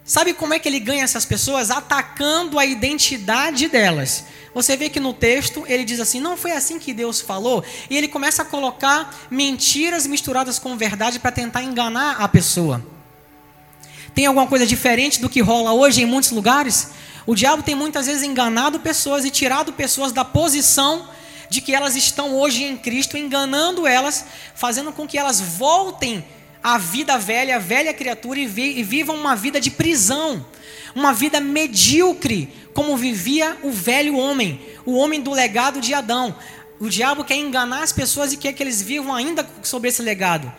Sabe 0.06 0.34
como 0.34 0.54
é 0.54 0.60
que 0.60 0.68
ele 0.68 0.80
ganha 0.80 1.04
essas 1.04 1.26
pessoas? 1.26 1.72
Atacando 1.72 2.60
a 2.60 2.66
identidade 2.66 3.68
delas. 3.68 4.26
Você 4.54 4.78
vê 4.78 4.90
que 4.90 5.00
no 5.00 5.14
texto 5.14 5.64
ele 5.68 5.84
diz 5.84 6.00
assim: 6.00 6.20
não 6.20 6.38
foi 6.38 6.52
assim 6.52 6.78
que 6.78 6.94
Deus 6.94 7.22
falou, 7.22 7.64
e 7.90 7.98
ele 7.98 8.08
começa 8.08 8.44
a 8.44 8.46
colocar 8.46 9.28
mentiras 9.32 10.06
misturadas 10.06 10.60
com 10.60 10.78
verdade 10.78 11.20
para 11.20 11.32
tentar 11.32 11.64
enganar 11.64 12.18
a 12.22 12.28
pessoa. 12.28 12.93
Tem 14.14 14.28
alguma 14.28 14.46
coisa 14.46 14.66
diferente 14.66 15.20
do 15.20 15.30
que 15.30 15.42
rola 15.42 15.74
hoje 15.74 16.04
em 16.04 16.06
muitos 16.06 16.32
lugares? 16.32 16.92
O 17.26 17.34
diabo 17.34 17.64
tem 17.64 17.74
muitas 17.74 18.06
vezes 18.06 18.22
enganado 18.22 18.80
pessoas 18.80 19.26
e 19.26 19.32
tirado 19.32 19.74
pessoas 19.74 20.12
da 20.12 20.24
posição 20.24 21.08
de 21.50 21.62
que 21.62 21.74
elas 21.74 21.96
estão 21.96 22.36
hoje 22.36 22.64
em 22.64 22.78
Cristo, 22.78 23.18
enganando 23.18 23.88
elas, 23.88 24.26
fazendo 24.56 24.92
com 24.92 25.08
que 25.08 25.18
elas 25.18 25.40
voltem 25.40 26.24
à 26.62 26.78
vida 26.78 27.18
velha, 27.18 27.56
à 27.56 27.60
velha 27.60 27.94
criatura 27.94 28.40
e, 28.40 28.46
vi, 28.46 28.80
e 28.80 28.84
vivam 28.84 29.16
uma 29.16 29.36
vida 29.36 29.60
de 29.60 29.72
prisão, 29.72 30.46
uma 30.96 31.14
vida 31.14 31.40
medíocre, 31.40 32.54
como 32.74 32.98
vivia 32.98 33.58
o 33.64 33.72
velho 33.72 34.18
homem, 34.18 34.60
o 34.86 34.96
homem 34.96 35.22
do 35.22 35.32
legado 35.32 35.80
de 35.80 35.94
Adão. 35.94 36.36
O 36.80 36.90
diabo 36.90 37.24
quer 37.24 37.36
enganar 37.36 37.84
as 37.84 37.92
pessoas 37.92 38.34
e 38.34 38.38
quer 38.38 38.54
que 38.54 38.62
eles 38.62 38.82
vivam 38.82 39.14
ainda 39.14 39.48
sobre 39.62 39.90
esse 39.90 40.02
legado. 40.02 40.52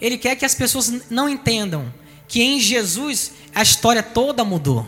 Ele 0.00 0.16
quer 0.16 0.36
que 0.36 0.44
as 0.44 0.54
pessoas 0.54 1.10
não 1.10 1.28
entendam 1.28 1.92
que 2.30 2.42
em 2.42 2.58
Jesus 2.58 3.32
a 3.54 3.60
história 3.60 4.02
toda 4.02 4.42
mudou 4.42 4.86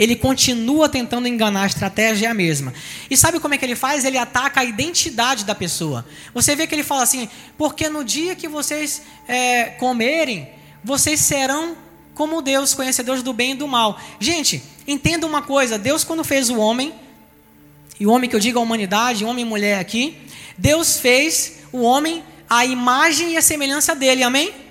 ele 0.00 0.16
continua 0.16 0.88
tentando 0.88 1.28
enganar, 1.28 1.64
a 1.64 1.66
estratégia 1.66 2.28
é 2.28 2.30
a 2.30 2.32
mesma. 2.32 2.72
E 3.10 3.16
sabe 3.18 3.38
como 3.38 3.52
é 3.52 3.58
que 3.58 3.66
ele 3.66 3.76
faz? 3.76 4.02
Ele 4.02 4.16
ataca 4.16 4.60
a 4.60 4.64
identidade 4.64 5.44
da 5.44 5.54
pessoa. 5.54 6.06
Você 6.32 6.56
vê 6.56 6.66
que 6.66 6.74
ele 6.74 6.82
fala 6.82 7.02
assim: 7.02 7.28
porque 7.58 7.86
no 7.86 8.02
dia 8.02 8.34
que 8.34 8.48
vocês 8.48 9.02
é, 9.28 9.66
comerem, 9.78 10.48
vocês 10.82 11.20
serão 11.20 11.76
como 12.14 12.40
Deus, 12.40 12.72
conhecedores 12.72 13.22
do 13.22 13.34
bem 13.34 13.50
e 13.50 13.56
do 13.56 13.68
mal. 13.68 14.00
Gente, 14.18 14.62
entenda 14.88 15.26
uma 15.26 15.42
coisa: 15.42 15.78
Deus, 15.78 16.02
quando 16.02 16.24
fez 16.24 16.48
o 16.48 16.56
homem, 16.56 16.94
e 18.00 18.06
o 18.06 18.10
homem 18.10 18.30
que 18.30 18.34
eu 18.34 18.40
digo 18.40 18.58
a 18.58 18.62
humanidade, 18.62 19.22
homem 19.22 19.44
e 19.44 19.48
mulher 19.48 19.78
aqui, 19.78 20.16
Deus 20.56 20.98
fez 20.98 21.58
o 21.70 21.82
homem 21.82 22.24
a 22.48 22.64
imagem 22.64 23.34
e 23.34 23.36
a 23.36 23.42
semelhança 23.42 23.94
dele, 23.94 24.22
amém? 24.22 24.69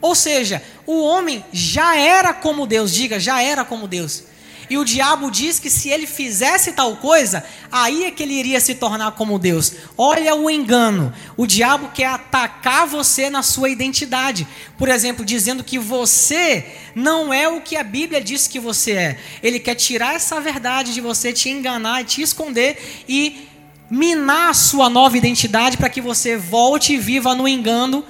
Ou 0.00 0.14
seja, 0.14 0.62
o 0.86 1.02
homem 1.02 1.44
já 1.52 1.96
era 1.96 2.32
como 2.32 2.66
Deus, 2.66 2.92
diga, 2.92 3.18
já 3.18 3.42
era 3.42 3.64
como 3.64 3.88
Deus. 3.88 4.24
E 4.70 4.76
o 4.76 4.84
diabo 4.84 5.30
diz 5.30 5.58
que 5.58 5.70
se 5.70 5.88
ele 5.88 6.06
fizesse 6.06 6.72
tal 6.72 6.96
coisa, 6.96 7.42
aí 7.72 8.04
é 8.04 8.10
que 8.10 8.22
ele 8.22 8.34
iria 8.34 8.60
se 8.60 8.74
tornar 8.74 9.12
como 9.12 9.38
Deus. 9.38 9.72
Olha 9.96 10.34
o 10.34 10.50
engano. 10.50 11.12
O 11.38 11.46
diabo 11.46 11.90
quer 11.94 12.08
atacar 12.08 12.86
você 12.86 13.30
na 13.30 13.42
sua 13.42 13.70
identidade. 13.70 14.46
Por 14.76 14.88
exemplo, 14.90 15.24
dizendo 15.24 15.64
que 15.64 15.78
você 15.78 16.66
não 16.94 17.32
é 17.32 17.48
o 17.48 17.62
que 17.62 17.76
a 17.76 17.82
Bíblia 17.82 18.20
diz 18.20 18.46
que 18.46 18.60
você 18.60 18.92
é. 18.92 19.18
Ele 19.42 19.58
quer 19.58 19.74
tirar 19.74 20.14
essa 20.14 20.38
verdade 20.38 20.92
de 20.92 21.00
você, 21.00 21.32
te 21.32 21.48
enganar, 21.48 22.04
te 22.04 22.20
esconder 22.20 23.04
e 23.08 23.48
minar 23.90 24.50
a 24.50 24.54
sua 24.54 24.90
nova 24.90 25.16
identidade 25.16 25.78
para 25.78 25.88
que 25.88 26.00
você 26.02 26.36
volte 26.36 26.92
e 26.92 26.98
viva 26.98 27.34
no 27.34 27.48
engano 27.48 28.04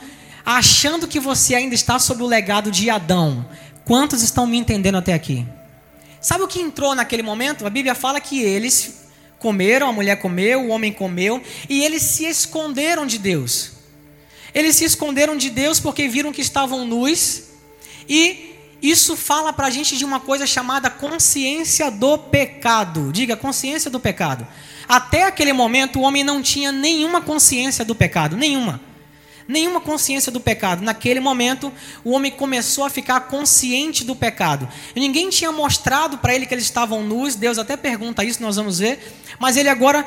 achando 0.50 1.06
que 1.06 1.20
você 1.20 1.54
ainda 1.54 1.74
está 1.74 1.98
sob 1.98 2.22
o 2.22 2.26
legado 2.26 2.70
de 2.70 2.88
Adão. 2.88 3.46
Quantos 3.84 4.22
estão 4.22 4.46
me 4.46 4.56
entendendo 4.56 4.96
até 4.96 5.12
aqui? 5.12 5.46
Sabe 6.22 6.42
o 6.42 6.48
que 6.48 6.58
entrou 6.58 6.94
naquele 6.94 7.22
momento? 7.22 7.66
A 7.66 7.70
Bíblia 7.70 7.94
fala 7.94 8.18
que 8.18 8.40
eles 8.40 9.08
comeram, 9.38 9.90
a 9.90 9.92
mulher 9.92 10.16
comeu, 10.16 10.62
o 10.62 10.68
homem 10.68 10.90
comeu, 10.90 11.42
e 11.68 11.84
eles 11.84 12.00
se 12.00 12.24
esconderam 12.24 13.06
de 13.06 13.18
Deus. 13.18 13.72
Eles 14.54 14.74
se 14.76 14.86
esconderam 14.86 15.36
de 15.36 15.50
Deus 15.50 15.78
porque 15.78 16.08
viram 16.08 16.32
que 16.32 16.40
estavam 16.40 16.86
nus, 16.86 17.42
e 18.08 18.56
isso 18.80 19.18
fala 19.18 19.52
para 19.52 19.66
a 19.66 19.70
gente 19.70 19.98
de 19.98 20.04
uma 20.06 20.18
coisa 20.18 20.46
chamada 20.46 20.88
consciência 20.88 21.90
do 21.90 22.16
pecado. 22.16 23.12
Diga, 23.12 23.36
consciência 23.36 23.90
do 23.90 24.00
pecado. 24.00 24.46
Até 24.88 25.24
aquele 25.24 25.52
momento, 25.52 25.98
o 25.98 26.02
homem 26.02 26.24
não 26.24 26.40
tinha 26.40 26.72
nenhuma 26.72 27.20
consciência 27.20 27.84
do 27.84 27.94
pecado, 27.94 28.34
nenhuma 28.34 28.87
nenhuma 29.48 29.80
consciência 29.80 30.30
do 30.30 30.38
pecado. 30.38 30.84
Naquele 30.84 31.18
momento, 31.18 31.72
o 32.04 32.12
homem 32.12 32.30
começou 32.30 32.84
a 32.84 32.90
ficar 32.90 33.20
consciente 33.22 34.04
do 34.04 34.14
pecado. 34.14 34.68
E 34.94 35.00
ninguém 35.00 35.30
tinha 35.30 35.50
mostrado 35.50 36.18
para 36.18 36.34
ele 36.34 36.44
que 36.44 36.54
eles 36.54 36.64
estavam 36.64 37.02
nus. 37.02 37.34
Deus 37.34 37.58
até 37.58 37.76
pergunta 37.76 38.22
isso, 38.22 38.42
nós 38.42 38.56
vamos 38.56 38.78
ver. 38.78 39.00
Mas 39.40 39.56
ele 39.56 39.70
agora 39.70 40.06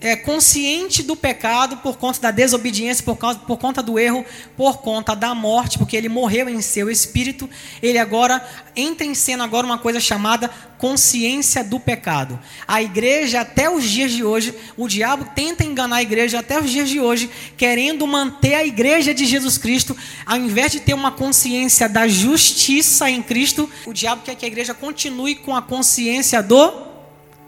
é, 0.00 0.14
consciente 0.14 1.02
do 1.02 1.16
pecado 1.16 1.78
por 1.78 1.96
conta 1.96 2.20
da 2.20 2.30
desobediência, 2.30 3.04
por, 3.04 3.16
causa, 3.16 3.38
por 3.40 3.58
conta 3.58 3.82
do 3.82 3.98
erro, 3.98 4.24
por 4.56 4.78
conta 4.78 5.14
da 5.14 5.34
morte, 5.34 5.76
porque 5.76 5.96
ele 5.96 6.08
morreu 6.08 6.48
em 6.48 6.60
seu 6.60 6.88
espírito, 6.88 7.50
ele 7.82 7.98
agora 7.98 8.46
entra 8.76 9.04
em 9.04 9.14
cena 9.14 9.42
agora 9.42 9.66
uma 9.66 9.78
coisa 9.78 9.98
chamada 9.98 10.48
consciência 10.78 11.64
do 11.64 11.80
pecado. 11.80 12.38
A 12.66 12.80
igreja 12.80 13.40
até 13.40 13.68
os 13.68 13.82
dias 13.82 14.12
de 14.12 14.22
hoje, 14.22 14.54
o 14.76 14.86
diabo 14.86 15.30
tenta 15.34 15.64
enganar 15.64 15.96
a 15.96 16.02
igreja 16.02 16.38
até 16.38 16.60
os 16.60 16.70
dias 16.70 16.88
de 16.88 17.00
hoje, 17.00 17.28
querendo 17.56 18.06
manter 18.06 18.54
a 18.54 18.64
igreja 18.64 19.12
de 19.12 19.26
Jesus 19.26 19.58
Cristo, 19.58 19.96
ao 20.24 20.36
invés 20.36 20.70
de 20.70 20.78
ter 20.78 20.94
uma 20.94 21.10
consciência 21.10 21.88
da 21.88 22.06
justiça 22.06 23.10
em 23.10 23.20
Cristo, 23.20 23.68
o 23.84 23.92
diabo 23.92 24.22
quer 24.22 24.36
que 24.36 24.44
a 24.44 24.48
igreja 24.48 24.72
continue 24.74 25.34
com 25.34 25.56
a 25.56 25.62
consciência 25.62 26.40
do 26.40 26.86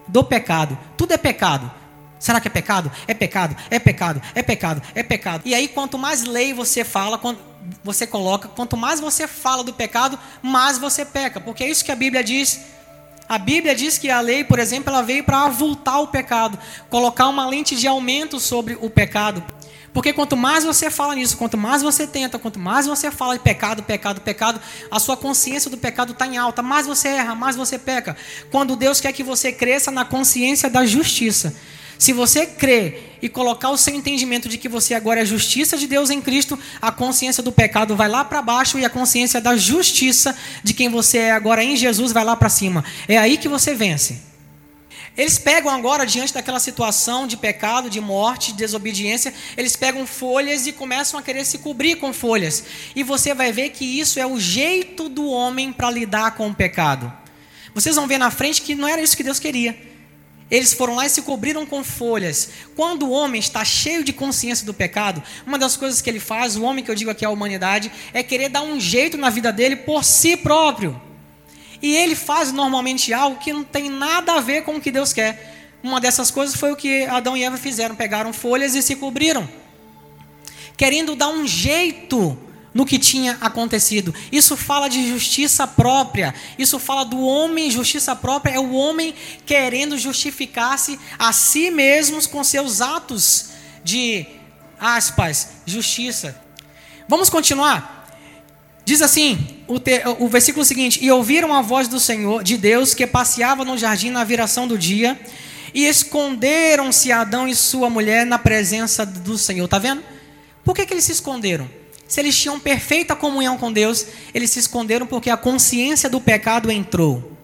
do 0.08 0.24
pecado. 0.24 0.76
Tudo 0.96 1.12
é 1.12 1.16
pecado. 1.16 1.70
Será 2.20 2.38
que 2.38 2.48
é 2.48 2.50
pecado? 2.50 2.92
É 3.08 3.14
pecado, 3.14 3.56
é 3.70 3.78
pecado, 3.78 4.22
é 4.34 4.42
pecado, 4.42 4.82
é 4.94 5.02
pecado. 5.02 5.42
E 5.46 5.54
aí, 5.54 5.66
quanto 5.66 5.96
mais 5.96 6.22
lei 6.22 6.52
você 6.52 6.84
fala, 6.84 7.18
você 7.82 8.06
coloca, 8.06 8.46
quanto 8.46 8.76
mais 8.76 9.00
você 9.00 9.26
fala 9.26 9.64
do 9.64 9.72
pecado, 9.72 10.18
mais 10.42 10.76
você 10.76 11.02
peca. 11.04 11.40
Porque 11.40 11.64
é 11.64 11.70
isso 11.70 11.82
que 11.82 11.90
a 11.90 11.96
Bíblia 11.96 12.22
diz. 12.22 12.60
A 13.26 13.38
Bíblia 13.38 13.74
diz 13.74 13.96
que 13.96 14.10
a 14.10 14.20
lei, 14.20 14.44
por 14.44 14.58
exemplo, 14.58 14.92
ela 14.92 15.02
veio 15.02 15.24
para 15.24 15.46
avultar 15.46 16.02
o 16.02 16.08
pecado, 16.08 16.58
colocar 16.90 17.26
uma 17.28 17.46
lente 17.46 17.74
de 17.74 17.86
aumento 17.86 18.38
sobre 18.38 18.76
o 18.80 18.90
pecado. 18.90 19.42
Porque 19.92 20.12
quanto 20.12 20.36
mais 20.36 20.62
você 20.62 20.90
fala 20.90 21.14
nisso, 21.14 21.36
quanto 21.36 21.56
mais 21.56 21.80
você 21.80 22.06
tenta, 22.06 22.38
quanto 22.38 22.58
mais 22.58 22.86
você 22.86 23.10
fala 23.10 23.34
de 23.34 23.40
pecado, 23.40 23.82
pecado, 23.82 24.20
pecado, 24.20 24.60
a 24.90 25.00
sua 25.00 25.16
consciência 25.16 25.70
do 25.70 25.78
pecado 25.78 26.12
está 26.12 26.26
em 26.26 26.36
alta, 26.36 26.62
mais 26.62 26.86
você 26.86 27.08
erra, 27.08 27.34
mais 27.34 27.56
você 27.56 27.78
peca. 27.78 28.16
Quando 28.50 28.76
Deus 28.76 29.00
quer 29.00 29.12
que 29.12 29.22
você 29.22 29.52
cresça 29.52 29.90
na 29.90 30.04
consciência 30.04 30.68
da 30.68 30.84
justiça. 30.84 31.56
Se 32.00 32.14
você 32.14 32.46
crer 32.46 33.18
e 33.20 33.28
colocar 33.28 33.68
o 33.68 33.76
seu 33.76 33.94
entendimento 33.94 34.48
de 34.48 34.56
que 34.56 34.70
você 34.70 34.94
agora 34.94 35.20
é 35.20 35.24
justiça 35.26 35.76
de 35.76 35.86
Deus 35.86 36.08
em 36.08 36.18
Cristo, 36.18 36.58
a 36.80 36.90
consciência 36.90 37.42
do 37.42 37.52
pecado 37.52 37.94
vai 37.94 38.08
lá 38.08 38.24
para 38.24 38.40
baixo 38.40 38.78
e 38.78 38.86
a 38.86 38.88
consciência 38.88 39.38
da 39.38 39.54
justiça 39.54 40.34
de 40.64 40.72
quem 40.72 40.88
você 40.88 41.18
é 41.18 41.30
agora 41.30 41.62
em 41.62 41.76
Jesus 41.76 42.10
vai 42.10 42.24
lá 42.24 42.34
para 42.34 42.48
cima. 42.48 42.82
É 43.06 43.18
aí 43.18 43.36
que 43.36 43.48
você 43.48 43.74
vence. 43.74 44.18
Eles 45.14 45.38
pegam 45.38 45.70
agora, 45.70 46.06
diante 46.06 46.32
daquela 46.32 46.58
situação 46.58 47.26
de 47.26 47.36
pecado, 47.36 47.90
de 47.90 48.00
morte, 48.00 48.52
de 48.52 48.56
desobediência, 48.56 49.34
eles 49.54 49.76
pegam 49.76 50.06
folhas 50.06 50.66
e 50.66 50.72
começam 50.72 51.20
a 51.20 51.22
querer 51.22 51.44
se 51.44 51.58
cobrir 51.58 51.96
com 51.96 52.14
folhas. 52.14 52.64
E 52.96 53.02
você 53.02 53.34
vai 53.34 53.52
ver 53.52 53.68
que 53.72 53.84
isso 53.84 54.18
é 54.18 54.26
o 54.26 54.40
jeito 54.40 55.06
do 55.06 55.26
homem 55.26 55.70
para 55.70 55.90
lidar 55.90 56.30
com 56.30 56.48
o 56.48 56.54
pecado. 56.54 57.12
Vocês 57.74 57.94
vão 57.94 58.06
ver 58.06 58.16
na 58.16 58.30
frente 58.30 58.62
que 58.62 58.74
não 58.74 58.88
era 58.88 59.02
isso 59.02 59.14
que 59.14 59.22
Deus 59.22 59.38
queria. 59.38 59.89
Eles 60.50 60.72
foram 60.72 60.96
lá 60.96 61.06
e 61.06 61.10
se 61.10 61.22
cobriram 61.22 61.64
com 61.64 61.84
folhas. 61.84 62.50
Quando 62.74 63.06
o 63.06 63.10
homem 63.10 63.38
está 63.38 63.64
cheio 63.64 64.02
de 64.02 64.12
consciência 64.12 64.66
do 64.66 64.74
pecado, 64.74 65.22
uma 65.46 65.58
das 65.58 65.76
coisas 65.76 66.02
que 66.02 66.10
ele 66.10 66.18
faz, 66.18 66.56
o 66.56 66.62
homem 66.62 66.84
que 66.84 66.90
eu 66.90 66.94
digo 66.94 67.10
aqui 67.10 67.24
é 67.24 67.28
a 67.28 67.30
humanidade, 67.30 67.92
é 68.12 68.22
querer 68.22 68.48
dar 68.48 68.62
um 68.62 68.80
jeito 68.80 69.16
na 69.16 69.30
vida 69.30 69.52
dele 69.52 69.76
por 69.76 70.02
si 70.02 70.36
próprio. 70.36 71.00
E 71.80 71.94
ele 71.96 72.16
faz 72.16 72.52
normalmente 72.52 73.12
algo 73.14 73.38
que 73.38 73.52
não 73.52 73.62
tem 73.62 73.88
nada 73.88 74.34
a 74.34 74.40
ver 74.40 74.64
com 74.64 74.76
o 74.76 74.80
que 74.80 74.90
Deus 74.90 75.12
quer. 75.12 75.78
Uma 75.82 76.00
dessas 76.00 76.30
coisas 76.30 76.56
foi 76.56 76.72
o 76.72 76.76
que 76.76 77.04
Adão 77.04 77.36
e 77.36 77.44
Eva 77.44 77.56
fizeram: 77.56 77.94
pegaram 77.94 78.32
folhas 78.32 78.74
e 78.74 78.82
se 78.82 78.96
cobriram, 78.96 79.48
querendo 80.76 81.14
dar 81.14 81.28
um 81.28 81.46
jeito 81.46 82.36
no 82.72 82.86
que 82.86 82.98
tinha 82.98 83.36
acontecido. 83.40 84.14
Isso 84.30 84.56
fala 84.56 84.88
de 84.88 85.08
justiça 85.08 85.66
própria. 85.66 86.34
Isso 86.58 86.78
fala 86.78 87.04
do 87.04 87.20
homem, 87.20 87.70
justiça 87.70 88.14
própria 88.14 88.52
é 88.52 88.58
o 88.58 88.72
homem 88.72 89.14
querendo 89.44 89.98
justificar-se 89.98 90.98
a 91.18 91.32
si 91.32 91.70
mesmos 91.70 92.26
com 92.26 92.42
seus 92.44 92.80
atos 92.80 93.50
de 93.82 94.26
aspas, 94.78 95.48
justiça. 95.66 96.40
Vamos 97.08 97.28
continuar. 97.28 97.98
Diz 98.84 99.02
assim, 99.02 99.38
o, 99.66 99.78
te, 99.78 100.02
o 100.18 100.28
versículo 100.28 100.64
seguinte: 100.64 101.04
E 101.04 101.10
ouviram 101.10 101.54
a 101.54 101.60
voz 101.60 101.86
do 101.86 102.00
Senhor, 102.00 102.42
de 102.42 102.56
Deus, 102.56 102.94
que 102.94 103.06
passeava 103.06 103.64
no 103.64 103.76
jardim 103.76 104.10
na 104.10 104.24
viração 104.24 104.66
do 104.66 104.78
dia, 104.78 105.20
e 105.74 105.86
esconderam-se 105.86 107.12
Adão 107.12 107.46
e 107.46 107.54
sua 107.54 107.90
mulher 107.90 108.24
na 108.24 108.38
presença 108.38 109.04
do 109.04 109.36
Senhor. 109.36 109.64
Está 109.64 109.78
vendo? 109.78 110.02
Por 110.64 110.74
que, 110.74 110.86
que 110.86 110.94
eles 110.94 111.04
se 111.04 111.12
esconderam? 111.12 111.79
Se 112.10 112.18
eles 112.18 112.36
tinham 112.36 112.58
perfeita 112.58 113.14
comunhão 113.14 113.56
com 113.56 113.72
Deus, 113.72 114.04
eles 114.34 114.50
se 114.50 114.58
esconderam 114.58 115.06
porque 115.06 115.30
a 115.30 115.36
consciência 115.36 116.10
do 116.10 116.20
pecado 116.20 116.68
entrou. 116.68 117.38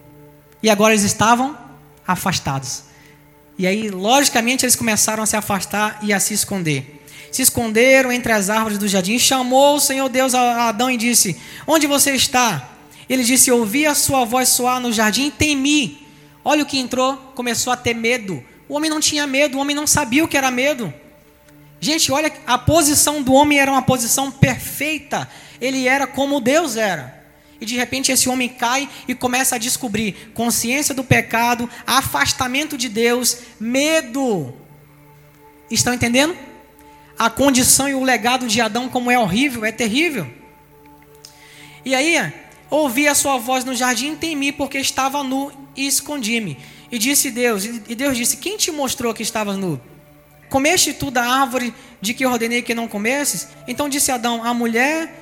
E 0.61 0.69
agora 0.69 0.93
eles 0.93 1.05
estavam 1.05 1.57
afastados. 2.05 2.83
E 3.57 3.65
aí, 3.65 3.89
logicamente, 3.89 4.65
eles 4.65 4.75
começaram 4.75 5.23
a 5.23 5.25
se 5.25 5.37
afastar 5.37 5.99
e 6.03 6.11
a 6.11 6.19
se 6.19 6.33
esconder. 6.33 7.01
Se 7.31 7.41
esconderam 7.41 8.11
entre 8.11 8.33
as 8.33 8.49
árvores 8.49 8.77
do 8.77 8.89
jardim. 8.89 9.17
Chamou 9.17 9.77
o 9.77 9.79
Senhor 9.79 10.09
Deus 10.09 10.35
a 10.35 10.67
Adão 10.67 10.91
e 10.91 10.97
disse: 10.97 11.39
Onde 11.65 11.87
você 11.87 12.11
está? 12.11 12.71
Ele 13.07 13.23
disse: 13.23 13.49
Ouvi 13.49 13.85
a 13.85 13.95
sua 13.95 14.25
voz 14.25 14.49
soar 14.49 14.81
no 14.81 14.91
jardim 14.91 15.27
e 15.27 15.31
temi. 15.31 16.05
Olha 16.43 16.63
o 16.63 16.65
que 16.65 16.77
entrou, 16.77 17.15
começou 17.33 17.71
a 17.71 17.77
ter 17.77 17.93
medo. 17.93 18.43
O 18.67 18.75
homem 18.75 18.89
não 18.89 18.99
tinha 18.99 19.25
medo, 19.25 19.57
o 19.57 19.61
homem 19.61 19.75
não 19.75 19.87
sabia 19.87 20.25
o 20.25 20.27
que 20.27 20.35
era 20.35 20.51
medo. 20.51 20.93
Gente, 21.79 22.11
olha, 22.11 22.31
a 22.45 22.57
posição 22.57 23.21
do 23.21 23.33
homem 23.33 23.59
era 23.59 23.71
uma 23.71 23.81
posição 23.81 24.31
perfeita. 24.31 25.29
Ele 25.61 25.87
era 25.87 26.07
como 26.07 26.41
Deus 26.41 26.75
era. 26.75 27.17
E 27.59 27.65
de 27.65 27.75
repente 27.75 28.11
esse 28.11 28.29
homem 28.29 28.49
cai 28.49 28.87
e 29.07 29.15
começa 29.15 29.55
a 29.55 29.59
descobrir 29.59 30.31
consciência 30.33 30.93
do 30.93 31.03
pecado, 31.03 31.69
afastamento 31.85 32.77
de 32.77 32.87
Deus, 32.87 33.39
medo. 33.59 34.53
Estão 35.69 35.93
entendendo? 35.93 36.37
A 37.17 37.29
condição 37.29 37.89
e 37.89 37.95
o 37.95 38.03
legado 38.03 38.47
de 38.47 38.61
Adão, 38.61 38.87
como 38.87 39.09
é 39.09 39.17
horrível, 39.17 39.65
é 39.65 39.71
terrível. 39.71 40.31
E 41.83 41.95
aí, 41.95 42.31
ouvi 42.69 43.07
a 43.07 43.15
sua 43.15 43.37
voz 43.37 43.65
no 43.65 43.73
jardim, 43.73 44.15
temi, 44.15 44.51
porque 44.51 44.77
estava 44.77 45.23
nu 45.23 45.51
e 45.75 45.87
escondi-me. 45.87 46.57
E 46.91 46.99
disse 46.99 47.31
Deus, 47.31 47.65
e 47.65 47.95
Deus 47.95 48.15
disse: 48.15 48.37
Quem 48.37 48.55
te 48.55 48.71
mostrou 48.71 49.13
que 49.13 49.23
estavas 49.23 49.57
nu? 49.57 49.81
Comeste 50.49 50.93
tu 50.93 51.11
da 51.11 51.23
árvore 51.23 51.73
de 52.01 52.13
que 52.13 52.25
ordenei 52.25 52.61
que 52.61 52.73
não 52.73 52.87
comesses? 52.87 53.47
Então 53.67 53.89
disse 53.89 54.11
Adão: 54.11 54.43
A 54.43 54.53
mulher 54.53 55.13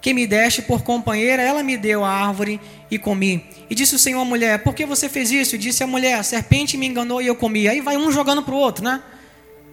que 0.00 0.12
me 0.12 0.26
deste 0.26 0.60
por 0.60 0.82
companheira, 0.82 1.40
ela 1.40 1.62
me 1.62 1.76
deu 1.76 2.04
a 2.04 2.10
árvore 2.10 2.60
e 2.90 2.98
comi. 2.98 3.46
E 3.70 3.74
disse 3.74 3.94
o 3.94 3.98
Senhor 3.98 4.20
à 4.20 4.24
mulher: 4.24 4.62
Por 4.62 4.74
que 4.74 4.84
você 4.84 5.08
fez 5.08 5.30
isso? 5.30 5.54
E 5.54 5.58
disse 5.58 5.82
a 5.82 5.86
mulher: 5.86 6.18
A 6.18 6.22
serpente 6.22 6.76
me 6.76 6.86
enganou 6.86 7.22
e 7.22 7.26
eu 7.26 7.36
comi. 7.36 7.68
Aí 7.68 7.80
vai 7.80 7.96
um 7.96 8.12
jogando 8.12 8.42
para 8.42 8.54
o 8.54 8.58
outro, 8.58 8.84
né? 8.84 9.02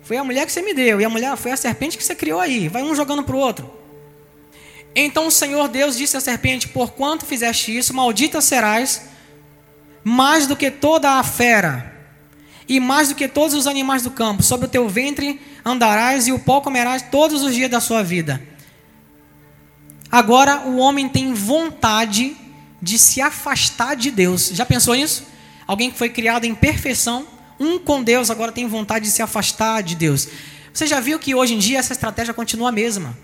Foi 0.03 0.17
a 0.17 0.23
mulher 0.23 0.45
que 0.45 0.51
você 0.51 0.61
me 0.61 0.73
deu, 0.73 1.01
e 1.01 1.05
a 1.05 1.09
mulher 1.09 1.35
foi 1.35 1.51
a 1.51 1.57
serpente 1.57 1.97
que 1.97 2.03
você 2.03 2.15
criou 2.15 2.39
aí. 2.39 2.67
Vai 2.67 2.83
um 2.83 2.95
jogando 2.95 3.23
para 3.23 3.35
o 3.35 3.39
outro. 3.39 3.69
Então 4.95 5.27
o 5.27 5.31
Senhor 5.31 5.67
Deus 5.67 5.97
disse 5.97 6.15
à 6.15 6.21
serpente: 6.21 6.69
Por 6.69 6.91
quanto 6.91 7.25
fizeste 7.25 7.75
isso, 7.75 7.93
maldita 7.93 8.39
serás, 8.39 9.09
mais 10.03 10.47
do 10.47 10.55
que 10.55 10.71
toda 10.71 11.19
a 11.19 11.23
fera 11.23 11.98
e 12.69 12.79
mais 12.79 13.10
do 13.10 13.15
que 13.15 13.27
todos 13.27 13.55
os 13.55 13.65
animais 13.65 14.03
do 14.03 14.12
campo, 14.12 14.43
sobre 14.43 14.67
o 14.67 14.69
teu 14.69 14.88
ventre 14.88 15.41
andarás 15.65 16.27
e 16.27 16.32
o 16.32 16.38
pó 16.38 16.62
comerás 16.62 17.01
todos 17.01 17.41
os 17.41 17.55
dias 17.55 17.69
da 17.69 17.82
sua 17.82 18.03
vida. 18.03 18.39
Agora 20.12 20.67
o 20.67 20.77
homem 20.77 21.10
tem 21.10 21.34
vontade 21.34 22.38
de 22.79 22.99
se 22.99 23.19
afastar 23.21 23.95
de 23.95 24.12
Deus. 24.12 24.51
Já 24.53 24.67
pensou 24.67 24.93
nisso? 24.93 25.23
Alguém 25.65 25.89
que 25.89 25.97
foi 25.97 26.10
criado 26.10 26.45
em 26.45 26.53
perfeição, 26.53 27.27
um 27.60 27.79
com 27.79 28.03
Deus, 28.03 28.29
agora 28.29 28.51
tem 28.51 28.67
vontade 28.67 29.05
de 29.05 29.12
se 29.12 29.23
afastar 29.23 29.82
de 29.82 29.95
Deus. 29.95 30.27
Você 30.71 30.86
já 30.86 30.99
viu 30.99 31.17
que 31.17 31.34
hoje 31.34 31.55
em 31.55 31.60
dia 31.60 31.79
essa 31.79 31.93
estratégia 31.93 32.36
continua 32.36 32.69
a 32.69 32.71
mesma? 32.71 33.17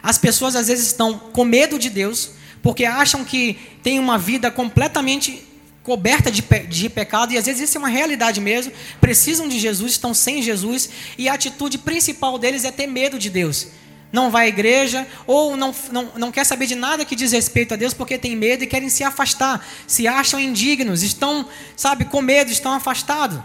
As 0.00 0.16
pessoas 0.16 0.54
às 0.54 0.68
vezes 0.68 0.86
estão 0.86 1.18
com 1.18 1.44
medo 1.44 1.76
de 1.76 1.90
Deus, 1.90 2.30
porque 2.62 2.84
acham 2.84 3.24
que 3.24 3.58
tem 3.82 3.98
uma 3.98 4.16
vida 4.16 4.48
completamente 4.48 5.44
coberta 5.82 6.30
de, 6.30 6.42
de 6.68 6.88
pecado, 6.88 7.32
e 7.32 7.38
às 7.38 7.46
vezes 7.46 7.68
isso 7.68 7.76
é 7.76 7.80
uma 7.80 7.88
realidade 7.88 8.40
mesmo, 8.40 8.72
precisam 9.00 9.48
de 9.48 9.58
Jesus, 9.58 9.92
estão 9.92 10.14
sem 10.14 10.40
Jesus, 10.42 10.88
e 11.18 11.28
a 11.28 11.34
atitude 11.34 11.78
principal 11.78 12.38
deles 12.38 12.64
é 12.64 12.70
ter 12.70 12.86
medo 12.86 13.18
de 13.18 13.28
Deus. 13.28 13.68
Não 14.12 14.30
vai 14.30 14.44
à 14.44 14.48
igreja, 14.48 15.06
ou 15.26 15.56
não, 15.56 15.74
não, 15.90 16.12
não 16.16 16.30
quer 16.30 16.44
saber 16.44 16.66
de 16.66 16.74
nada 16.74 17.04
que 17.04 17.16
diz 17.16 17.32
respeito 17.32 17.72
a 17.72 17.76
Deus, 17.76 17.94
porque 17.94 18.18
tem 18.18 18.36
medo 18.36 18.62
e 18.62 18.66
querem 18.66 18.90
se 18.90 19.02
afastar, 19.02 19.66
se 19.86 20.06
acham 20.06 20.38
indignos, 20.38 21.02
estão, 21.02 21.48
sabe, 21.74 22.04
com 22.04 22.20
medo, 22.20 22.52
estão 22.52 22.72
afastados. 22.72 23.40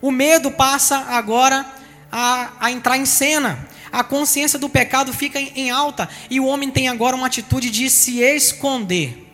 O 0.00 0.10
medo 0.10 0.50
passa 0.50 0.96
agora 1.08 1.64
a, 2.10 2.52
a 2.60 2.70
entrar 2.70 2.98
em 2.98 3.06
cena. 3.06 3.68
A 3.90 4.04
consciência 4.04 4.58
do 4.58 4.68
pecado 4.68 5.12
fica 5.12 5.40
em, 5.40 5.52
em 5.54 5.70
alta, 5.70 6.08
e 6.28 6.40
o 6.40 6.46
homem 6.46 6.68
tem 6.68 6.88
agora 6.88 7.16
uma 7.16 7.28
atitude 7.28 7.70
de 7.70 7.88
se 7.88 8.18
esconder. 8.20 9.27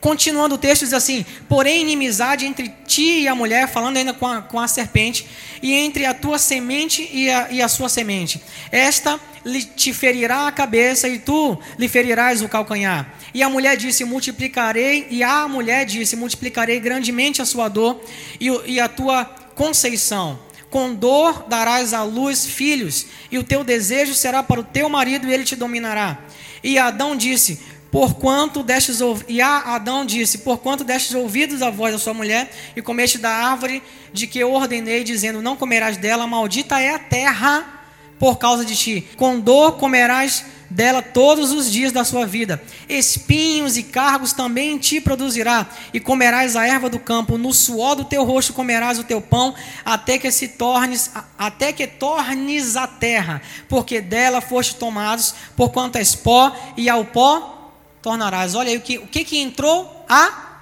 Continuando 0.00 0.54
o 0.54 0.58
texto, 0.58 0.82
diz 0.82 0.92
assim: 0.92 1.26
Porém, 1.48 1.82
inimizade 1.82 2.46
entre 2.46 2.72
ti 2.86 3.22
e 3.22 3.28
a 3.28 3.34
mulher, 3.34 3.68
falando 3.68 3.96
ainda 3.96 4.12
com 4.12 4.26
a, 4.26 4.40
com 4.40 4.60
a 4.60 4.68
serpente, 4.68 5.26
e 5.60 5.72
entre 5.72 6.06
a 6.06 6.14
tua 6.14 6.38
semente 6.38 7.08
e 7.12 7.28
a, 7.28 7.50
e 7.50 7.60
a 7.60 7.66
sua 7.66 7.88
semente. 7.88 8.40
Esta 8.70 9.18
lhe, 9.44 9.64
te 9.64 9.92
ferirá 9.92 10.46
a 10.46 10.52
cabeça, 10.52 11.08
e 11.08 11.18
tu 11.18 11.58
lhe 11.76 11.88
ferirás 11.88 12.42
o 12.42 12.48
calcanhar. 12.48 13.12
E 13.34 13.42
a 13.42 13.48
mulher 13.48 13.76
disse: 13.76 14.04
Multiplicarei, 14.04 15.08
e 15.10 15.24
a 15.24 15.48
mulher 15.48 15.84
disse: 15.84 16.14
Multiplicarei 16.14 16.78
grandemente 16.78 17.42
a 17.42 17.44
sua 17.44 17.68
dor 17.68 18.00
e, 18.40 18.48
e 18.66 18.78
a 18.78 18.88
tua 18.88 19.24
conceição. 19.56 20.38
Com 20.70 20.94
dor 20.94 21.46
darás 21.48 21.92
à 21.92 22.04
luz 22.04 22.46
filhos, 22.46 23.06
e 23.32 23.38
o 23.38 23.42
teu 23.42 23.64
desejo 23.64 24.14
será 24.14 24.44
para 24.44 24.60
o 24.60 24.64
teu 24.64 24.88
marido, 24.88 25.26
e 25.26 25.32
ele 25.32 25.42
te 25.42 25.56
dominará. 25.56 26.18
E 26.62 26.78
Adão 26.78 27.16
disse: 27.16 27.58
Porquanto 27.90 28.62
destes 28.62 28.98
e 29.26 29.40
Adão 29.40 30.04
disse: 30.04 30.38
Porquanto 30.38 30.84
destes 30.84 31.14
ouvidos 31.14 31.62
a 31.62 31.70
voz 31.70 31.92
da 31.92 31.98
sua 31.98 32.12
mulher 32.12 32.50
e 32.76 32.82
comeste 32.82 33.16
da 33.16 33.30
árvore 33.30 33.82
de 34.12 34.26
que 34.26 34.38
eu 34.38 34.52
ordenei, 34.52 35.02
dizendo: 35.02 35.40
Não 35.40 35.56
comerás 35.56 35.96
dela, 35.96 36.26
maldita 36.26 36.78
é 36.78 36.94
a 36.94 36.98
terra 36.98 37.78
por 38.18 38.38
causa 38.38 38.64
de 38.64 38.76
ti. 38.76 39.08
Com 39.16 39.40
dor 39.40 39.78
comerás 39.78 40.44
dela 40.68 41.00
todos 41.00 41.50
os 41.50 41.70
dias 41.70 41.90
da 41.90 42.04
sua 42.04 42.26
vida. 42.26 42.62
Espinhos 42.88 43.78
e 43.78 43.82
cargos 43.82 44.34
também 44.34 44.76
te 44.76 45.00
produzirá, 45.00 45.66
e 45.94 45.98
comerás 45.98 46.56
a 46.56 46.66
erva 46.66 46.90
do 46.90 46.98
campo, 46.98 47.38
no 47.38 47.54
suor 47.54 47.96
do 47.96 48.04
teu 48.04 48.22
rosto 48.24 48.52
comerás 48.52 48.98
o 48.98 49.04
teu 49.04 49.20
pão, 49.20 49.54
até 49.82 50.18
que 50.18 50.30
se 50.30 50.48
tornes, 50.48 51.10
até 51.38 51.72
que 51.72 51.86
tornes 51.86 52.76
a 52.76 52.86
terra, 52.86 53.40
porque 53.66 54.00
dela 54.00 54.42
foste 54.42 54.74
tomados, 54.74 55.34
porquanto 55.56 55.96
és 55.96 56.14
pó, 56.14 56.54
e 56.76 56.88
ao 56.90 57.04
pó 57.06 57.57
tornarás. 58.02 58.54
Olha 58.54 58.70
aí 58.70 58.76
o 58.76 58.80
que, 58.80 58.98
o 58.98 59.06
que, 59.06 59.24
que 59.24 59.38
entrou? 59.38 60.04
A 60.08 60.60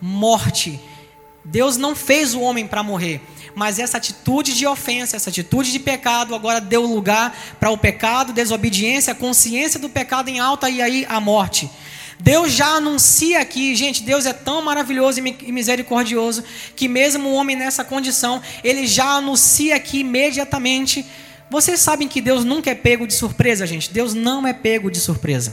morte. 0.00 0.80
Deus 1.44 1.76
não 1.76 1.96
fez 1.96 2.34
o 2.34 2.40
homem 2.40 2.66
para 2.66 2.82
morrer 2.82 3.20
mas 3.58 3.80
essa 3.80 3.96
atitude 3.96 4.54
de 4.54 4.64
ofensa, 4.68 5.16
essa 5.16 5.30
atitude 5.30 5.72
de 5.72 5.80
pecado 5.80 6.32
agora 6.32 6.60
deu 6.60 6.86
lugar 6.86 7.36
para 7.58 7.70
o 7.70 7.76
pecado, 7.76 8.32
desobediência, 8.32 9.16
consciência 9.16 9.80
do 9.80 9.88
pecado 9.88 10.28
em 10.28 10.38
alta 10.38 10.70
e 10.70 10.80
aí 10.80 11.04
a 11.08 11.18
morte. 11.18 11.68
Deus 12.20 12.52
já 12.52 12.66
anuncia 12.66 13.40
aqui, 13.40 13.74
gente, 13.74 14.04
Deus 14.04 14.26
é 14.26 14.32
tão 14.32 14.62
maravilhoso 14.62 15.18
e 15.18 15.52
misericordioso 15.52 16.44
que 16.76 16.86
mesmo 16.86 17.30
o 17.30 17.34
homem 17.34 17.56
nessa 17.56 17.84
condição, 17.84 18.40
ele 18.62 18.86
já 18.86 19.16
anuncia 19.16 19.74
aqui 19.74 20.00
imediatamente. 20.00 21.04
Vocês 21.50 21.80
sabem 21.80 22.06
que 22.06 22.20
Deus 22.20 22.44
nunca 22.44 22.70
é 22.70 22.76
pego 22.76 23.08
de 23.08 23.14
surpresa, 23.14 23.66
gente. 23.66 23.92
Deus 23.92 24.14
não 24.14 24.46
é 24.46 24.52
pego 24.52 24.88
de 24.88 25.00
surpresa. 25.00 25.52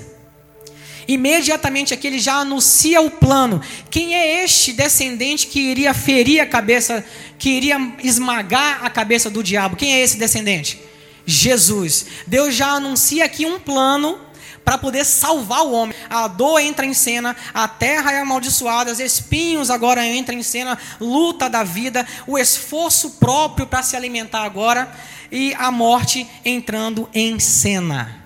Imediatamente 1.08 1.94
aqui 1.94 2.08
ele 2.08 2.20
já 2.20 2.36
anuncia 2.36 3.02
o 3.02 3.12
plano. 3.12 3.62
Quem 3.90 4.16
é 4.16 4.44
este 4.44 4.74
descendente 4.74 5.48
que 5.48 5.60
iria 5.60 5.94
ferir 5.94 6.40
a 6.40 6.46
cabeça, 6.46 7.06
que 7.38 7.50
iria 7.50 7.78
esmagar 8.04 8.84
a 8.84 8.90
cabeça 8.90 9.30
do 9.30 9.44
diabo? 9.44 9.76
Quem 9.76 9.94
é 9.94 10.02
esse 10.02 10.18
descendente? 10.18 10.80
Jesus. 11.26 12.06
Deus 12.26 12.56
já 12.56 12.70
anuncia 12.70 13.26
aqui 13.26 13.46
um 13.46 13.60
plano 13.60 14.20
para 14.66 14.80
poder 14.80 15.06
salvar 15.06 15.62
o 15.62 15.72
homem. 15.72 15.96
A 16.10 16.28
dor 16.28 16.60
entra 16.60 16.86
em 16.86 16.94
cena, 16.94 17.36
a 17.54 17.68
terra 17.68 18.12
é 18.12 18.20
amaldiçoada, 18.20 18.92
os 18.92 19.00
espinhos 19.00 19.70
agora 19.70 20.06
entram 20.06 20.38
em 20.38 20.44
cena, 20.44 20.78
luta 21.00 21.48
da 21.48 21.64
vida, 21.64 22.06
o 22.26 22.38
esforço 22.38 23.12
próprio 23.12 23.68
para 23.68 23.84
se 23.84 23.96
alimentar 23.96 24.44
agora 24.44 24.92
e 25.32 25.54
a 25.54 25.70
morte 25.70 26.28
entrando 26.44 27.08
em 27.14 27.40
cena. 27.40 28.24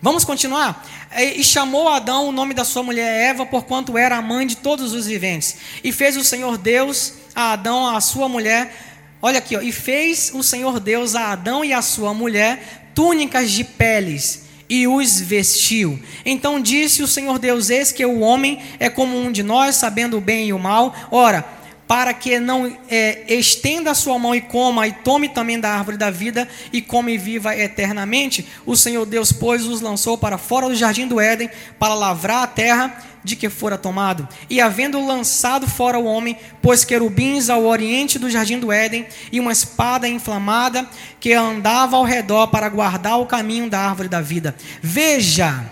Vamos 0.00 0.24
continuar? 0.24 0.86
E 1.16 1.42
chamou 1.42 1.88
Adão 1.88 2.28
o 2.28 2.32
nome 2.32 2.52
da 2.52 2.64
sua 2.64 2.82
mulher 2.82 3.30
Eva, 3.30 3.46
porquanto 3.46 3.96
era 3.96 4.16
a 4.16 4.22
mãe 4.22 4.46
de 4.46 4.56
todos 4.56 4.92
os 4.92 5.06
viventes. 5.06 5.56
E 5.82 5.92
fez 5.92 6.16
o 6.16 6.24
Senhor 6.24 6.58
Deus 6.58 7.14
a 7.34 7.52
Adão, 7.52 7.94
a 7.94 8.00
sua 8.00 8.28
mulher. 8.28 8.74
Olha 9.22 9.38
aqui, 9.38 9.56
ó, 9.56 9.62
e 9.62 9.72
fez 9.72 10.30
o 10.34 10.42
Senhor 10.42 10.78
Deus 10.78 11.14
a 11.14 11.32
Adão 11.32 11.64
e 11.64 11.72
a 11.72 11.80
sua 11.82 12.12
mulher 12.12 12.90
túnicas 12.94 13.50
de 13.50 13.62
peles 13.62 14.46
e 14.68 14.86
os 14.88 15.20
vestiu. 15.20 15.98
Então 16.24 16.60
disse 16.60 17.02
o 17.02 17.06
Senhor 17.06 17.38
Deus: 17.38 17.70
Eis 17.70 17.92
que 17.92 18.04
o 18.04 18.20
homem 18.20 18.60
é 18.78 18.90
como 18.90 19.16
um 19.16 19.30
de 19.30 19.42
nós, 19.42 19.76
sabendo 19.76 20.18
o 20.18 20.20
bem 20.20 20.48
e 20.48 20.52
o 20.52 20.58
mal. 20.58 20.94
Ora, 21.10 21.44
para 21.86 22.12
que 22.12 22.38
não 22.40 22.76
é, 22.88 23.24
estenda 23.32 23.92
a 23.92 23.94
sua 23.94 24.18
mão 24.18 24.34
e 24.34 24.40
coma, 24.40 24.86
e 24.86 24.92
tome 24.92 25.28
também 25.28 25.58
da 25.58 25.70
árvore 25.70 25.96
da 25.96 26.10
vida, 26.10 26.48
e 26.72 26.82
come 26.82 27.14
e 27.14 27.18
viva 27.18 27.56
eternamente, 27.56 28.46
o 28.64 28.76
Senhor 28.76 29.06
Deus, 29.06 29.32
pois, 29.32 29.64
os 29.66 29.80
lançou 29.80 30.18
para 30.18 30.36
fora 30.36 30.68
do 30.68 30.74
jardim 30.74 31.06
do 31.06 31.20
Éden, 31.20 31.48
para 31.78 31.94
lavrar 31.94 32.42
a 32.42 32.46
terra 32.46 33.02
de 33.22 33.36
que 33.36 33.48
fora 33.48 33.76
tomado. 33.76 34.26
E 34.48 34.60
havendo 34.60 35.04
lançado 35.04 35.66
fora 35.68 35.98
o 35.98 36.04
homem, 36.04 36.36
pôs 36.60 36.84
querubins 36.84 37.48
ao 37.50 37.64
oriente 37.64 38.18
do 38.18 38.30
jardim 38.30 38.58
do 38.58 38.72
Éden, 38.72 39.06
e 39.30 39.38
uma 39.38 39.52
espada 39.52 40.08
inflamada 40.08 40.88
que 41.20 41.32
andava 41.32 41.96
ao 41.96 42.04
redor 42.04 42.48
para 42.48 42.68
guardar 42.68 43.20
o 43.20 43.26
caminho 43.26 43.70
da 43.70 43.80
árvore 43.80 44.08
da 44.08 44.20
vida. 44.20 44.56
Veja, 44.82 45.64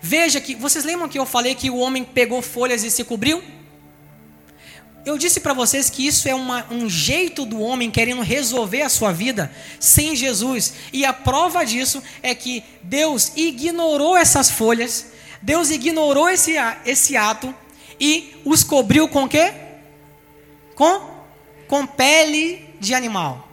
veja 0.00 0.40
que, 0.40 0.56
vocês 0.56 0.84
lembram 0.84 1.08
que 1.08 1.18
eu 1.18 1.26
falei 1.26 1.54
que 1.54 1.70
o 1.70 1.76
homem 1.76 2.02
pegou 2.02 2.42
folhas 2.42 2.82
e 2.82 2.90
se 2.90 3.04
cobriu? 3.04 3.42
Eu 5.08 5.16
disse 5.16 5.40
para 5.40 5.54
vocês 5.54 5.88
que 5.88 6.06
isso 6.06 6.28
é 6.28 6.34
uma, 6.34 6.66
um 6.70 6.86
jeito 6.86 7.46
do 7.46 7.62
homem 7.62 7.90
querendo 7.90 8.20
resolver 8.20 8.82
a 8.82 8.90
sua 8.90 9.10
vida 9.10 9.50
sem 9.80 10.14
Jesus. 10.14 10.74
E 10.92 11.02
a 11.02 11.14
prova 11.14 11.64
disso 11.64 12.02
é 12.22 12.34
que 12.34 12.62
Deus 12.82 13.32
ignorou 13.34 14.18
essas 14.18 14.50
folhas, 14.50 15.06
Deus 15.40 15.70
ignorou 15.70 16.28
esse, 16.28 16.56
esse 16.84 17.16
ato 17.16 17.54
e 17.98 18.36
os 18.44 18.62
cobriu 18.62 19.08
com 19.08 19.26
quê? 19.26 19.50
Com, 20.74 21.00
com 21.66 21.86
pele 21.86 22.68
de 22.78 22.92
animal. 22.92 23.47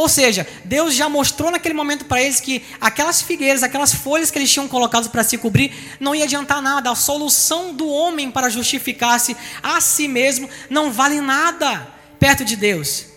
Ou 0.00 0.08
seja, 0.08 0.46
Deus 0.64 0.94
já 0.94 1.10
mostrou 1.10 1.50
naquele 1.50 1.74
momento 1.74 2.06
para 2.06 2.22
eles 2.22 2.40
que 2.40 2.64
aquelas 2.80 3.20
figueiras, 3.20 3.62
aquelas 3.62 3.92
folhas 3.92 4.30
que 4.30 4.38
eles 4.38 4.50
tinham 4.50 4.66
colocado 4.66 5.10
para 5.10 5.22
se 5.22 5.36
cobrir, 5.36 5.74
não 6.00 6.14
ia 6.14 6.24
adiantar 6.24 6.62
nada. 6.62 6.90
A 6.90 6.94
solução 6.94 7.74
do 7.74 7.86
homem 7.86 8.30
para 8.30 8.48
justificar-se 8.48 9.36
a 9.62 9.78
si 9.78 10.08
mesmo 10.08 10.48
não 10.70 10.90
vale 10.90 11.20
nada 11.20 11.86
perto 12.18 12.46
de 12.46 12.56
Deus. 12.56 13.08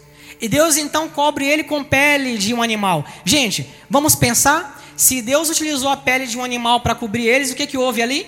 E 0.41 0.49
Deus 0.49 0.75
então 0.75 1.07
cobre 1.07 1.47
ele 1.47 1.63
com 1.63 1.85
pele 1.85 2.37
de 2.37 2.53
um 2.53 2.61
animal. 2.61 3.05
Gente, 3.23 3.65
vamos 3.89 4.13
pensar: 4.13 4.83
se 4.97 5.21
Deus 5.21 5.49
utilizou 5.49 5.89
a 5.89 5.95
pele 5.95 6.27
de 6.27 6.37
um 6.37 6.43
animal 6.43 6.81
para 6.81 6.93
cobrir 6.93 7.27
eles, 7.27 7.49
o 7.49 7.55
que, 7.55 7.65
que 7.65 7.77
houve 7.77 8.01
ali? 8.01 8.27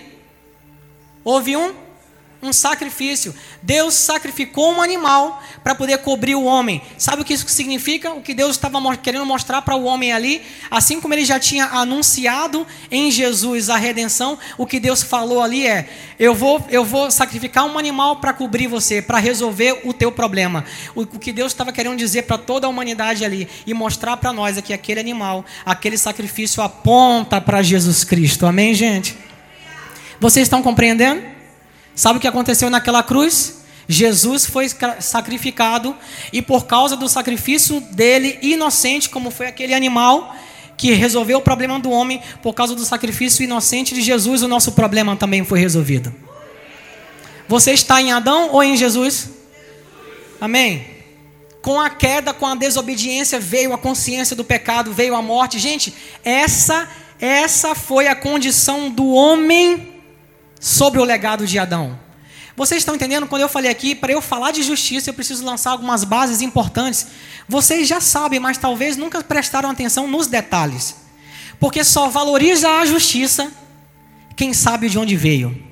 Houve 1.26 1.58
um 1.58 1.74
um 2.46 2.54
sacrifício. 2.54 3.34
Deus 3.62 3.94
sacrificou 3.94 4.74
um 4.74 4.82
animal 4.82 5.42
para 5.64 5.76
poder 5.76 5.98
cobrir 6.00 6.36
o 6.36 6.44
homem. 6.44 6.82
Sabe 6.98 7.22
o 7.22 7.26
que 7.26 7.34
isso 7.34 7.48
significa? 7.48 8.14
O 8.14 8.22
que 8.22 8.34
Deus 8.34 8.52
estava 8.52 8.80
querendo 8.98 9.26
mostrar 9.26 9.62
para 9.62 9.76
o 9.76 9.84
homem 9.86 10.12
ali, 10.12 10.42
assim 10.70 11.02
como 11.02 11.14
ele 11.14 11.26
já 11.26 11.40
tinha 11.40 11.66
anunciado 11.66 12.66
em 12.92 13.12
Jesus 13.12 13.70
a 13.70 13.78
redenção, 13.78 14.38
o 14.58 14.66
que 14.66 14.80
Deus 14.80 15.02
falou 15.02 15.42
ali 15.42 15.66
é: 15.66 15.90
eu 16.20 16.34
vou, 16.34 16.66
eu 16.70 16.86
vou 16.86 17.12
sacrificar 17.12 17.66
um 17.66 17.78
animal 17.78 18.18
para 18.18 18.34
cobrir 18.34 18.68
você, 18.68 19.02
para 19.02 19.18
resolver 19.18 19.82
o 19.84 19.94
teu 19.94 20.12
problema. 20.12 20.64
O, 20.96 21.02
o 21.02 21.20
que 21.20 21.34
Deus 21.34 21.52
estava 21.52 21.72
querendo 21.72 21.98
dizer 21.98 22.24
para 22.24 22.38
toda 22.38 22.68
a 22.68 22.70
humanidade 22.70 23.26
ali 23.26 23.48
e 23.66 23.74
mostrar 23.74 24.18
para 24.18 24.32
nós 24.32 24.58
é 24.58 24.62
que 24.62 24.74
aquele 24.74 25.00
animal, 25.00 25.46
aquele 25.66 25.98
sacrifício 25.98 26.62
aponta 26.62 27.42
para 27.42 27.62
Jesus 27.62 28.04
Cristo. 28.04 28.46
Amém, 28.46 28.74
gente? 28.74 29.18
Vocês 30.20 30.46
estão 30.46 30.62
compreendendo? 30.62 31.35
Sabe 31.96 32.18
o 32.18 32.22
que 32.22 32.28
aconteceu 32.28 32.70
naquela 32.70 33.02
cruz? 33.02 33.64
Jesus 33.88 34.46
foi 34.46 34.68
sacrificado 35.00 35.96
e 36.34 36.42
por 36.42 36.66
causa 36.66 36.98
do 36.98 37.08
sacrifício 37.08 37.80
dele, 37.80 38.38
inocente, 38.42 39.10
como 39.10 39.32
foi 39.32 39.48
aquele 39.48 39.74
animal 39.74 40.36
que 40.76 40.92
resolveu 40.92 41.38
o 41.38 41.42
problema 41.42 41.80
do 41.80 41.90
homem, 41.90 42.22
por 42.42 42.54
causa 42.54 42.76
do 42.76 42.84
sacrifício 42.84 43.44
inocente 43.44 43.94
de 43.94 44.02
Jesus, 44.02 44.42
o 44.44 44.48
nosso 44.48 44.74
problema 44.74 45.16
também 45.16 45.46
foi 45.46 45.60
resolvido. 45.60 46.14
Você 47.48 47.72
está 47.72 48.02
em 48.02 48.12
Adão 48.12 48.50
ou 48.52 48.62
em 48.62 48.76
Jesus? 48.76 49.30
Amém? 50.42 50.86
Com 51.62 51.80
a 51.80 51.90
queda, 51.90 52.34
com 52.34 52.46
a 52.46 52.56
desobediência, 52.56 53.40
veio 53.40 53.74
a 53.74 53.78
consciência 53.78 54.36
do 54.36 54.44
pecado, 54.44 54.92
veio 54.92 55.16
a 55.16 55.22
morte. 55.22 55.60
Gente, 55.60 55.94
essa, 56.24 56.90
essa 57.22 57.74
foi 57.74 58.08
a 58.08 58.16
condição 58.16 58.90
do 58.90 59.12
homem 59.12 59.95
sobre 60.60 61.00
o 61.00 61.04
legado 61.04 61.46
de 61.46 61.60
Adão. 61.60 62.00
Vocês 62.56 62.82
estão 62.82 62.96
entendendo? 62.96 63.28
Quando 63.28 63.42
eu 63.42 63.50
falei 63.50 63.70
aqui, 63.70 63.94
para 63.94 64.14
eu 64.14 64.22
falar 64.22 64.52
de 64.52 64.64
justiça, 64.64 65.10
eu 65.10 65.14
preciso 65.14 65.44
lançar 65.44 65.72
algumas 65.72 66.04
bases 66.04 66.42
importantes. 66.42 67.08
Vocês 67.50 67.88
já 67.88 68.00
sabem, 68.00 68.40
mas 68.40 68.58
talvez 68.58 68.96
nunca 68.96 69.22
prestaram 69.22 69.70
atenção 69.70 70.08
nos 70.08 70.28
detalhes. 70.28 70.96
Porque 71.60 71.84
só 71.84 72.08
valoriza 72.08 72.70
a 72.70 72.86
justiça 72.86 73.52
quem 74.36 74.54
sabe 74.54 74.90
de 74.90 74.98
onde 74.98 75.16
veio. 75.16 75.64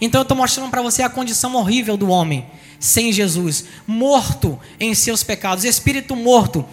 Então 0.00 0.20
eu 0.20 0.22
estou 0.22 0.36
mostrando 0.36 0.70
para 0.70 0.80
você 0.80 1.02
a 1.02 1.10
condição 1.10 1.54
horrível 1.54 1.96
do 1.96 2.08
homem 2.08 2.46
sem 2.78 3.12
Jesus, 3.12 3.64
morto 3.86 4.58
em 4.78 4.94
seus 4.94 5.22
pecados, 5.22 5.64
espírito 5.64 6.14
morto, 6.14 6.64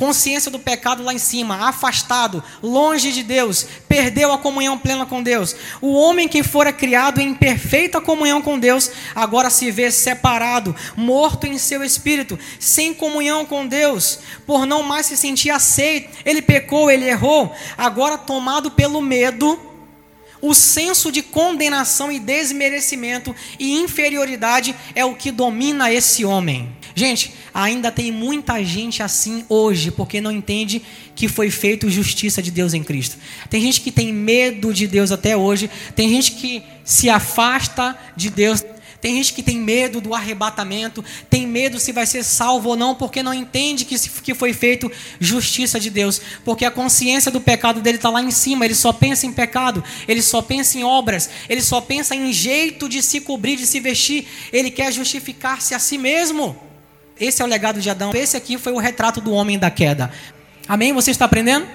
consciência 0.00 0.50
do 0.50 0.58
pecado 0.58 1.02
lá 1.02 1.12
em 1.12 1.18
cima, 1.18 1.68
afastado, 1.68 2.42
longe 2.62 3.12
de 3.12 3.22
Deus, 3.22 3.66
perdeu 3.86 4.32
a 4.32 4.38
comunhão 4.38 4.78
plena 4.78 5.04
com 5.04 5.22
Deus. 5.22 5.54
O 5.78 5.92
homem 5.92 6.26
que 6.26 6.42
fora 6.42 6.72
criado 6.72 7.20
em 7.20 7.34
perfeita 7.34 8.00
comunhão 8.00 8.40
com 8.40 8.58
Deus, 8.58 8.90
agora 9.14 9.50
se 9.50 9.70
vê 9.70 9.90
separado, 9.90 10.74
morto 10.96 11.46
em 11.46 11.58
seu 11.58 11.84
espírito, 11.84 12.38
sem 12.58 12.94
comunhão 12.94 13.44
com 13.44 13.66
Deus, 13.66 14.20
por 14.46 14.64
não 14.64 14.82
mais 14.82 15.04
se 15.04 15.18
sentir 15.18 15.50
aceito. 15.50 16.08
Ele 16.24 16.40
pecou, 16.40 16.90
ele 16.90 17.06
errou, 17.06 17.54
agora 17.76 18.16
tomado 18.16 18.70
pelo 18.70 19.02
medo. 19.02 19.69
O 20.40 20.54
senso 20.54 21.12
de 21.12 21.22
condenação 21.22 22.10
e 22.10 22.18
desmerecimento 22.18 23.34
e 23.58 23.72
inferioridade 23.72 24.74
é 24.94 25.04
o 25.04 25.14
que 25.14 25.30
domina 25.30 25.92
esse 25.92 26.24
homem. 26.24 26.68
Gente, 26.94 27.32
ainda 27.54 27.90
tem 27.90 28.10
muita 28.10 28.62
gente 28.64 29.02
assim 29.02 29.44
hoje, 29.48 29.90
porque 29.90 30.20
não 30.20 30.32
entende 30.32 30.82
que 31.14 31.28
foi 31.28 31.50
feito 31.50 31.90
justiça 31.90 32.42
de 32.42 32.50
Deus 32.50 32.74
em 32.74 32.82
Cristo. 32.82 33.16
Tem 33.48 33.60
gente 33.60 33.80
que 33.80 33.92
tem 33.92 34.12
medo 34.12 34.72
de 34.72 34.86
Deus 34.86 35.12
até 35.12 35.36
hoje, 35.36 35.70
tem 35.94 36.08
gente 36.08 36.32
que 36.32 36.62
se 36.84 37.08
afasta 37.08 37.96
de 38.16 38.30
Deus. 38.30 38.64
Tem 39.00 39.16
gente 39.16 39.32
que 39.32 39.42
tem 39.42 39.58
medo 39.58 40.00
do 40.00 40.14
arrebatamento, 40.14 41.02
tem 41.30 41.46
medo 41.46 41.80
se 41.80 41.90
vai 41.90 42.06
ser 42.06 42.22
salvo 42.22 42.70
ou 42.70 42.76
não, 42.76 42.94
porque 42.94 43.22
não 43.22 43.32
entende 43.32 43.84
que, 43.84 43.98
que 43.98 44.34
foi 44.34 44.52
feito 44.52 44.92
justiça 45.18 45.80
de 45.80 45.88
Deus, 45.88 46.20
porque 46.44 46.64
a 46.64 46.70
consciência 46.70 47.30
do 47.30 47.40
pecado 47.40 47.80
dele 47.80 47.96
está 47.96 48.10
lá 48.10 48.22
em 48.22 48.30
cima, 48.30 48.64
ele 48.64 48.74
só 48.74 48.92
pensa 48.92 49.26
em 49.26 49.32
pecado, 49.32 49.82
ele 50.06 50.20
só 50.20 50.42
pensa 50.42 50.76
em 50.76 50.84
obras, 50.84 51.30
ele 51.48 51.62
só 51.62 51.80
pensa 51.80 52.14
em 52.14 52.30
jeito 52.32 52.88
de 52.88 53.02
se 53.02 53.20
cobrir, 53.20 53.56
de 53.56 53.66
se 53.66 53.80
vestir, 53.80 54.28
ele 54.52 54.70
quer 54.70 54.92
justificar-se 54.92 55.74
a 55.74 55.78
si 55.78 55.96
mesmo. 55.96 56.56
Esse 57.18 57.42
é 57.42 57.44
o 57.44 57.48
legado 57.48 57.80
de 57.80 57.88
Adão. 57.88 58.12
Esse 58.14 58.36
aqui 58.36 58.58
foi 58.58 58.72
o 58.72 58.78
retrato 58.78 59.20
do 59.20 59.32
homem 59.32 59.58
da 59.58 59.70
queda. 59.70 60.10
Amém? 60.68 60.92
Você 60.92 61.10
está 61.10 61.24
aprendendo? 61.24 61.66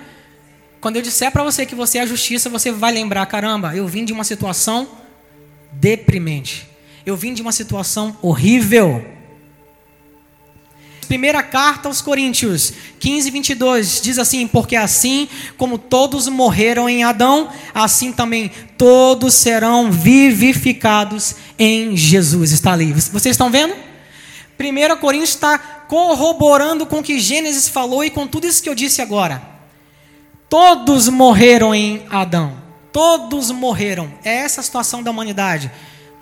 Quando 0.81 0.97
eu 0.97 1.01
disser 1.01 1.31
para 1.31 1.43
você 1.43 1.65
que 1.65 1.75
você 1.75 1.97
é 1.97 2.01
a 2.01 2.05
justiça, 2.05 2.49
você 2.49 2.71
vai 2.71 2.91
lembrar: 2.91 3.25
caramba, 3.25 3.75
eu 3.75 3.87
vim 3.87 4.05
de 4.05 4.13
uma 4.13 4.23
situação 4.23 4.87
deprimente. 5.71 6.74
Eu 7.05 7.15
vim 7.15 7.33
de 7.33 7.41
uma 7.41 7.51
situação 7.51 8.17
horrível. 8.21 9.05
Primeira 11.07 11.43
carta 11.43 11.87
aos 11.87 12.01
Coríntios 12.01 12.73
15, 12.99 13.29
22 13.29 14.01
diz 14.01 14.17
assim: 14.17 14.47
Porque 14.47 14.75
assim 14.75 15.29
como 15.55 15.77
todos 15.77 16.27
morreram 16.27 16.89
em 16.89 17.03
Adão, 17.03 17.49
assim 17.73 18.11
também 18.11 18.51
todos 18.75 19.35
serão 19.35 19.91
vivificados 19.91 21.35
em 21.59 21.95
Jesus. 21.95 22.51
Está 22.51 22.73
ali. 22.73 22.91
Vocês 22.91 23.33
estão 23.33 23.51
vendo? 23.51 23.75
1 24.59 24.97
Coríntios 24.99 25.29
está 25.29 25.59
corroborando 25.59 26.87
com 26.87 26.99
o 26.99 27.03
que 27.03 27.19
Gênesis 27.19 27.67
falou 27.67 28.03
e 28.03 28.09
com 28.09 28.25
tudo 28.25 28.47
isso 28.47 28.63
que 28.63 28.69
eu 28.69 28.75
disse 28.75 29.01
agora. 29.01 29.41
Todos 30.49 31.07
morreram 31.07 31.75
em 31.75 32.03
Adão. 32.09 32.57
Todos 32.91 33.51
morreram. 33.51 34.11
É 34.23 34.37
essa 34.37 34.61
a 34.61 34.63
situação 34.63 35.03
da 35.03 35.11
humanidade. 35.11 35.69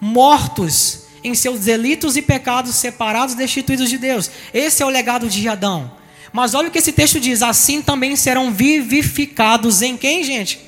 Mortos 0.04 1.04
em 1.24 1.34
seus 1.34 1.62
delitos 1.62 2.18
e 2.18 2.22
pecados, 2.22 2.76
separados, 2.76 3.36
destituídos 3.36 3.90
de 3.90 3.98
Deus. 3.98 4.30
Esse 4.54 4.84
é 4.84 4.86
o 4.86 4.90
legado 4.90 5.30
de 5.30 5.48
Adão. 5.48 5.90
Mas 6.34 6.54
olha 6.54 6.68
o 6.68 6.72
que 6.72 6.80
esse 6.80 6.92
texto 6.92 7.22
diz: 7.22 7.42
assim 7.42 7.82
também 7.82 8.14
serão 8.18 8.52
vivificados 8.52 9.82
em 9.82 9.96
quem, 9.96 10.24
gente? 10.26 10.60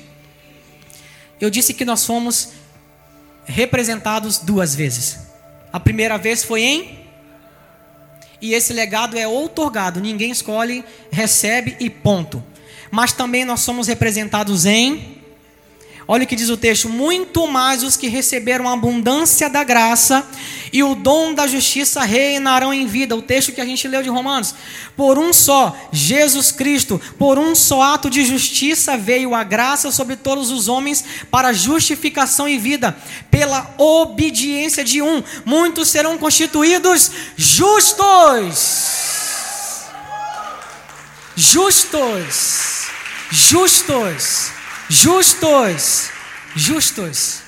Eu 1.38 1.50
disse 1.50 1.74
que 1.74 1.84
nós 1.84 2.06
fomos 2.06 2.48
representados 3.44 4.38
duas 4.38 4.74
vezes. 4.74 5.18
A 5.70 5.78
primeira 5.78 6.16
vez 6.16 6.42
foi 6.42 6.62
em 6.62 7.06
e 8.40 8.54
esse 8.54 8.72
legado 8.72 9.18
é 9.18 9.28
outorgado, 9.28 10.00
ninguém 10.00 10.30
escolhe, 10.30 10.82
recebe 11.10 11.76
e 11.78 11.90
ponto. 11.90 12.42
Mas 12.90 13.12
também 13.12 13.44
nós 13.44 13.60
somos 13.60 13.86
representados 13.86 14.64
em 14.64 15.18
Olha 16.08 16.22
o 16.22 16.26
que 16.26 16.36
diz 16.36 16.50
o 16.50 16.56
texto: 16.56 16.88
muito 16.88 17.48
mais 17.48 17.82
os 17.82 17.96
que 17.96 18.06
receberam 18.06 18.68
a 18.68 18.74
abundância 18.74 19.50
da 19.50 19.64
graça 19.64 20.24
e 20.72 20.82
o 20.82 20.94
dom 20.94 21.34
da 21.34 21.48
justiça 21.48 22.02
reinarão 22.02 22.72
em 22.72 22.86
vida. 22.86 23.16
O 23.16 23.22
texto 23.22 23.50
que 23.50 23.60
a 23.60 23.64
gente 23.64 23.88
leu 23.88 24.02
de 24.02 24.08
Romanos. 24.08 24.54
Por 24.96 25.18
um 25.18 25.32
só, 25.32 25.76
Jesus 25.90 26.52
Cristo, 26.52 27.00
por 27.18 27.38
um 27.38 27.54
só 27.56 27.82
ato 27.82 28.08
de 28.08 28.24
justiça 28.24 28.96
veio 28.96 29.34
a 29.34 29.42
graça 29.42 29.90
sobre 29.90 30.14
todos 30.14 30.50
os 30.50 30.68
homens 30.68 31.04
para 31.30 31.52
justificação 31.52 32.48
e 32.48 32.56
vida. 32.56 32.96
Pela 33.28 33.74
obediência 33.76 34.84
de 34.84 35.02
um, 35.02 35.22
muitos 35.44 35.88
serão 35.88 36.16
constituídos 36.18 37.10
justos. 37.36 38.94
Justos. 41.34 42.86
Justos 43.28 44.55
justos, 44.88 46.10
justos. 46.54 47.40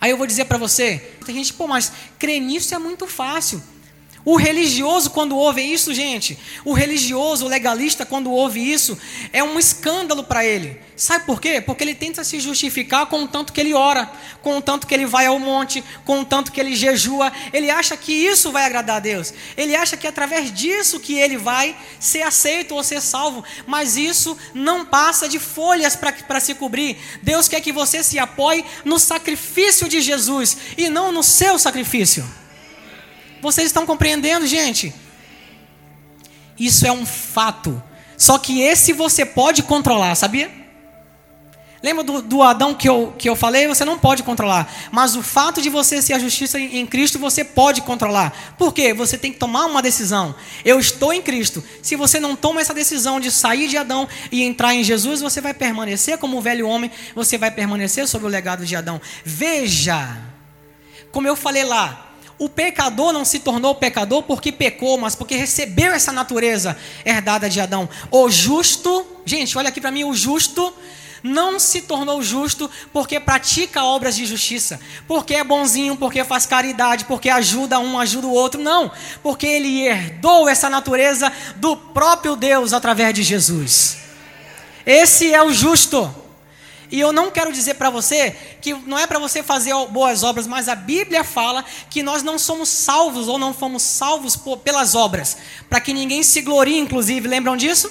Aí 0.00 0.10
eu 0.10 0.16
vou 0.16 0.26
dizer 0.26 0.44
para 0.44 0.58
você, 0.58 0.98
tem 1.24 1.34
gente, 1.34 1.52
pô, 1.54 1.66
mas 1.66 1.92
crer 2.18 2.40
nisso 2.40 2.74
é 2.74 2.78
muito 2.78 3.06
fácil. 3.06 3.62
O 4.24 4.36
religioso, 4.36 5.10
quando 5.10 5.36
ouve 5.36 5.60
isso, 5.60 5.92
gente, 5.92 6.38
o 6.64 6.72
religioso, 6.72 7.44
o 7.44 7.48
legalista, 7.48 8.06
quando 8.06 8.30
ouve 8.30 8.72
isso, 8.72 8.98
é 9.34 9.44
um 9.44 9.58
escândalo 9.58 10.24
para 10.24 10.42
ele. 10.42 10.80
Sabe 10.96 11.26
por 11.26 11.40
quê? 11.40 11.60
Porque 11.60 11.84
ele 11.84 11.94
tenta 11.94 12.24
se 12.24 12.40
justificar 12.40 13.04
com 13.06 13.24
o 13.24 13.28
tanto 13.28 13.52
que 13.52 13.60
ele 13.60 13.74
ora, 13.74 14.10
com 14.40 14.56
o 14.56 14.62
tanto 14.62 14.86
que 14.86 14.94
ele 14.94 15.04
vai 15.04 15.26
ao 15.26 15.38
monte, 15.38 15.84
com 16.06 16.20
o 16.20 16.24
tanto 16.24 16.52
que 16.52 16.58
ele 16.58 16.74
jejua. 16.74 17.30
Ele 17.52 17.68
acha 17.68 17.98
que 17.98 18.12
isso 18.12 18.50
vai 18.50 18.64
agradar 18.64 18.96
a 18.96 19.00
Deus. 19.00 19.34
Ele 19.58 19.76
acha 19.76 19.94
que 19.94 20.06
é 20.06 20.10
através 20.10 20.50
disso 20.50 21.00
que 21.00 21.18
ele 21.18 21.36
vai 21.36 21.76
ser 22.00 22.22
aceito 22.22 22.74
ou 22.74 22.82
ser 22.82 23.02
salvo. 23.02 23.44
Mas 23.66 23.96
isso 23.96 24.38
não 24.54 24.86
passa 24.86 25.28
de 25.28 25.38
folhas 25.38 25.96
para 25.96 26.40
se 26.40 26.54
cobrir. 26.54 26.96
Deus 27.22 27.46
quer 27.46 27.60
que 27.60 27.72
você 27.72 28.02
se 28.02 28.18
apoie 28.18 28.64
no 28.86 28.98
sacrifício 28.98 29.86
de 29.86 30.00
Jesus 30.00 30.56
e 30.78 30.88
não 30.88 31.12
no 31.12 31.22
seu 31.22 31.58
sacrifício. 31.58 32.24
Vocês 33.44 33.66
estão 33.66 33.84
compreendendo, 33.84 34.46
gente? 34.46 34.94
Isso 36.58 36.86
é 36.86 36.90
um 36.90 37.04
fato. 37.04 37.82
Só 38.16 38.38
que 38.38 38.62
esse 38.62 38.94
você 38.94 39.26
pode 39.26 39.62
controlar, 39.62 40.14
sabia? 40.14 40.50
Lembra 41.82 42.02
do, 42.02 42.22
do, 42.22 42.42
Adão 42.42 42.72
que 42.72 42.88
eu, 42.88 43.14
que 43.18 43.28
eu 43.28 43.36
falei? 43.36 43.68
Você 43.68 43.84
não 43.84 43.98
pode 43.98 44.22
controlar. 44.22 44.72
Mas 44.90 45.14
o 45.14 45.22
fato 45.22 45.60
de 45.60 45.68
você 45.68 46.00
ser 46.00 46.14
a 46.14 46.18
justiça 46.18 46.58
em, 46.58 46.78
em 46.78 46.86
Cristo, 46.86 47.18
você 47.18 47.44
pode 47.44 47.82
controlar. 47.82 48.54
Por 48.56 48.72
quê? 48.72 48.94
Você 48.94 49.18
tem 49.18 49.30
que 49.30 49.38
tomar 49.38 49.66
uma 49.66 49.82
decisão. 49.82 50.34
Eu 50.64 50.80
estou 50.80 51.12
em 51.12 51.20
Cristo. 51.20 51.62
Se 51.82 51.96
você 51.96 52.18
não 52.18 52.34
toma 52.34 52.62
essa 52.62 52.72
decisão 52.72 53.20
de 53.20 53.30
sair 53.30 53.68
de 53.68 53.76
Adão 53.76 54.08
e 54.32 54.42
entrar 54.42 54.74
em 54.74 54.82
Jesus, 54.82 55.20
você 55.20 55.42
vai 55.42 55.52
permanecer 55.52 56.16
como 56.16 56.38
o 56.38 56.40
velho 56.40 56.66
homem, 56.66 56.90
você 57.14 57.36
vai 57.36 57.50
permanecer 57.50 58.08
sob 58.08 58.24
o 58.24 58.28
legado 58.28 58.64
de 58.64 58.74
Adão. 58.74 58.98
Veja, 59.22 60.16
como 61.12 61.28
eu 61.28 61.36
falei 61.36 61.64
lá, 61.64 62.03
o 62.38 62.48
pecador 62.48 63.12
não 63.12 63.24
se 63.24 63.38
tornou 63.38 63.74
pecador 63.74 64.22
porque 64.22 64.50
pecou, 64.50 64.98
mas 64.98 65.14
porque 65.14 65.36
recebeu 65.36 65.92
essa 65.92 66.12
natureza 66.12 66.76
herdada 67.04 67.48
de 67.48 67.60
Adão. 67.60 67.88
O 68.10 68.28
justo, 68.28 69.06
gente, 69.24 69.56
olha 69.56 69.68
aqui 69.68 69.80
para 69.80 69.90
mim, 69.90 70.04
o 70.04 70.14
justo 70.14 70.72
não 71.22 71.58
se 71.58 71.80
tornou 71.80 72.22
justo 72.22 72.70
porque 72.92 73.18
pratica 73.18 73.82
obras 73.82 74.14
de 74.14 74.26
justiça, 74.26 74.78
porque 75.08 75.34
é 75.34 75.42
bonzinho, 75.42 75.96
porque 75.96 76.22
faz 76.22 76.44
caridade, 76.44 77.06
porque 77.06 77.30
ajuda 77.30 77.78
um, 77.78 77.98
ajuda 77.98 78.26
o 78.26 78.32
outro. 78.32 78.60
Não, 78.60 78.92
porque 79.22 79.46
ele 79.46 79.86
herdou 79.86 80.48
essa 80.48 80.68
natureza 80.68 81.32
do 81.56 81.76
próprio 81.76 82.36
Deus 82.36 82.74
através 82.74 83.14
de 83.14 83.22
Jesus. 83.22 83.96
Esse 84.84 85.32
é 85.32 85.42
o 85.42 85.50
justo. 85.50 86.23
E 86.90 87.00
eu 87.00 87.12
não 87.12 87.30
quero 87.30 87.52
dizer 87.52 87.74
para 87.74 87.90
você 87.90 88.36
que 88.60 88.74
não 88.74 88.98
é 88.98 89.06
para 89.06 89.18
você 89.18 89.42
fazer 89.42 89.72
boas 89.90 90.22
obras, 90.22 90.46
mas 90.46 90.68
a 90.68 90.74
Bíblia 90.74 91.24
fala 91.24 91.64
que 91.90 92.02
nós 92.02 92.22
não 92.22 92.38
somos 92.38 92.68
salvos 92.68 93.28
ou 93.28 93.38
não 93.38 93.52
fomos 93.54 93.82
salvos 93.82 94.36
por, 94.36 94.58
pelas 94.58 94.94
obras, 94.94 95.36
para 95.68 95.80
que 95.80 95.92
ninguém 95.92 96.22
se 96.22 96.40
glorie, 96.40 96.78
inclusive, 96.78 97.26
lembram 97.26 97.56
disso? 97.56 97.90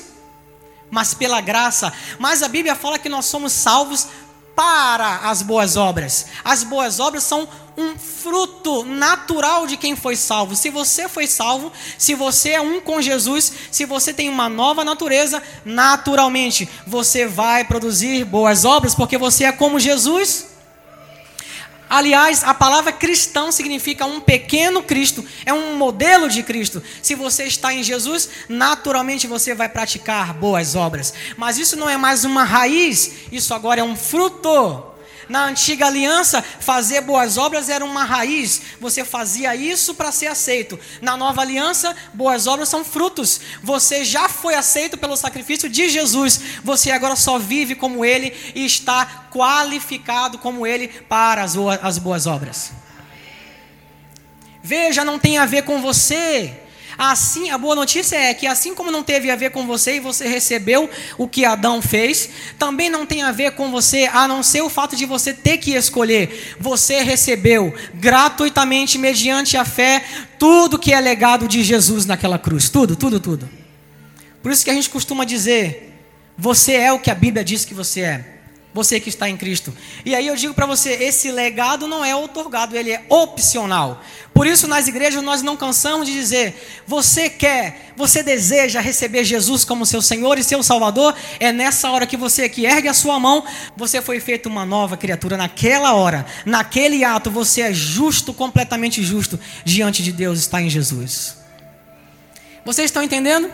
Mas 0.89 1.13
pela 1.13 1.41
graça. 1.41 1.91
Mas 2.19 2.43
a 2.43 2.47
Bíblia 2.47 2.75
fala 2.75 2.99
que 2.99 3.09
nós 3.09 3.25
somos 3.25 3.51
salvos 3.51 4.07
para 4.55 5.29
as 5.29 5.41
boas 5.41 5.75
obras. 5.75 6.27
As 6.43 6.63
boas 6.63 6.99
obras 6.99 7.23
são 7.23 7.47
um 7.77 7.97
fruto 7.97 8.85
natural 8.85 9.65
de 9.65 9.77
quem 9.77 9.95
foi 9.95 10.15
salvo. 10.15 10.55
Se 10.55 10.69
você 10.69 11.09
foi 11.09 11.27
salvo, 11.27 11.71
se 11.97 12.13
você 12.13 12.51
é 12.51 12.61
um 12.61 12.79
com 12.79 13.01
Jesus, 13.01 13.51
se 13.71 13.85
você 13.85 14.13
tem 14.13 14.29
uma 14.29 14.47
nova 14.47 14.83
natureza, 14.83 15.41
naturalmente 15.65 16.69
você 16.85 17.25
vai 17.25 17.63
produzir 17.63 18.25
boas 18.25 18.65
obras, 18.65 18.93
porque 18.95 19.17
você 19.17 19.45
é 19.45 19.51
como 19.51 19.79
Jesus. 19.79 20.53
Aliás, 21.89 22.43
a 22.43 22.55
palavra 22.55 22.91
cristão 22.91 23.51
significa 23.51 24.05
um 24.05 24.19
pequeno 24.19 24.81
Cristo, 24.81 25.23
é 25.45 25.53
um 25.53 25.75
modelo 25.75 26.27
de 26.27 26.41
Cristo. 26.41 26.81
Se 27.03 27.13
você 27.13 27.43
está 27.43 27.71
em 27.71 27.83
Jesus, 27.83 28.29
naturalmente 28.49 29.27
você 29.27 29.53
vai 29.53 29.69
praticar 29.69 30.33
boas 30.33 30.75
obras. 30.75 31.13
Mas 31.37 31.59
isso 31.59 31.75
não 31.75 31.87
é 31.87 31.95
mais 31.95 32.25
uma 32.25 32.43
raiz, 32.43 33.11
isso 33.31 33.53
agora 33.53 33.81
é 33.81 33.83
um 33.83 33.95
fruto. 33.95 34.92
Na 35.29 35.45
antiga 35.45 35.87
aliança, 35.87 36.41
fazer 36.41 37.01
boas 37.01 37.37
obras 37.37 37.69
era 37.69 37.83
uma 37.83 38.03
raiz. 38.03 38.61
Você 38.79 39.03
fazia 39.03 39.55
isso 39.55 39.95
para 39.95 40.11
ser 40.11 40.27
aceito. 40.27 40.79
Na 41.01 41.15
nova 41.17 41.41
aliança, 41.41 41.95
boas 42.13 42.47
obras 42.47 42.69
são 42.69 42.83
frutos. 42.83 43.39
Você 43.61 44.03
já 44.03 44.27
foi 44.29 44.55
aceito 44.55 44.97
pelo 44.97 45.15
sacrifício 45.15 45.69
de 45.69 45.89
Jesus. 45.89 46.39
Você 46.63 46.91
agora 46.91 47.15
só 47.15 47.39
vive 47.39 47.75
como 47.75 48.03
ele 48.03 48.33
e 48.55 48.65
está 48.65 49.27
qualificado 49.31 50.37
como 50.37 50.67
ele 50.67 50.87
para 50.87 51.43
as 51.43 51.97
boas 51.97 52.27
obras. 52.27 52.71
Veja, 54.61 55.03
não 55.03 55.19
tem 55.19 55.37
a 55.37 55.45
ver 55.45 55.63
com 55.63 55.81
você. 55.81 56.62
Assim, 56.97 57.49
a 57.49 57.57
boa 57.57 57.75
notícia 57.75 58.15
é 58.15 58.33
que 58.33 58.45
assim 58.45 58.75
como 58.75 58.91
não 58.91 59.03
teve 59.03 59.31
a 59.31 59.35
ver 59.35 59.51
com 59.51 59.65
você 59.65 59.95
e 59.95 59.99
você 59.99 60.27
recebeu 60.27 60.89
o 61.17 61.27
que 61.27 61.45
Adão 61.45 61.81
fez, 61.81 62.29
também 62.57 62.89
não 62.89 63.05
tem 63.05 63.23
a 63.23 63.31
ver 63.31 63.51
com 63.51 63.71
você, 63.71 64.09
a 64.11 64.27
não 64.27 64.43
ser 64.43 64.61
o 64.61 64.69
fato 64.69 64.95
de 64.95 65.05
você 65.05 65.33
ter 65.33 65.57
que 65.57 65.73
escolher. 65.73 66.55
Você 66.59 67.01
recebeu 67.01 67.73
gratuitamente 67.95 68.97
mediante 68.97 69.57
a 69.57 69.65
fé 69.65 70.03
tudo 70.37 70.79
que 70.79 70.93
é 70.93 70.99
legado 70.99 71.47
de 71.47 71.63
Jesus 71.63 72.05
naquela 72.05 72.37
cruz, 72.37 72.69
tudo, 72.69 72.95
tudo, 72.95 73.19
tudo. 73.19 73.49
Por 74.41 74.51
isso 74.51 74.63
que 74.63 74.69
a 74.69 74.73
gente 74.73 74.89
costuma 74.89 75.23
dizer: 75.25 75.93
você 76.37 76.73
é 76.73 76.91
o 76.91 76.99
que 76.99 77.09
a 77.09 77.15
Bíblia 77.15 77.43
diz 77.43 77.65
que 77.65 77.73
você 77.73 78.01
é. 78.01 78.32
Você 78.73 78.99
que 78.99 79.09
está 79.09 79.29
em 79.29 79.37
Cristo. 79.37 79.71
E 80.03 80.15
aí 80.15 80.25
eu 80.25 80.35
digo 80.35 80.53
para 80.53 80.65
você, 80.65 80.91
esse 80.93 81.31
legado 81.31 81.87
não 81.87 82.03
é 82.03 82.15
otorgado, 82.15 82.75
ele 82.75 82.91
é 82.91 83.05
opcional. 83.07 84.01
Por 84.33 84.47
isso 84.47 84.67
nas 84.67 84.87
igrejas 84.87 85.21
nós 85.21 85.43
não 85.43 85.55
cansamos 85.55 86.07
de 86.07 86.13
dizer: 86.13 86.83
você 86.87 87.29
quer, 87.29 87.93
você 87.95 88.23
deseja 88.23 88.81
receber 88.81 89.23
Jesus 89.23 89.63
como 89.63 89.85
seu 89.85 90.01
Senhor 90.01 90.39
e 90.39 90.43
seu 90.43 90.63
Salvador? 90.63 91.15
É 91.39 91.51
nessa 91.51 91.91
hora 91.91 92.07
que 92.07 92.17
você 92.17 92.49
que 92.49 92.65
ergue 92.65 92.87
a 92.87 92.93
sua 92.95 93.19
mão, 93.19 93.45
você 93.77 94.01
foi 94.01 94.19
feito 94.19 94.49
uma 94.49 94.65
nova 94.65 94.97
criatura 94.97 95.37
naquela 95.37 95.93
hora, 95.93 96.25
naquele 96.43 97.03
ato, 97.03 97.29
você 97.29 97.61
é 97.61 97.73
justo, 97.73 98.33
completamente 98.33 99.03
justo 99.03 99.39
diante 99.63 100.01
de 100.01 100.11
Deus, 100.11 100.39
está 100.39 100.59
em 100.59 100.69
Jesus. 100.69 101.37
Vocês 102.65 102.85
estão 102.85 103.03
entendendo? 103.03 103.51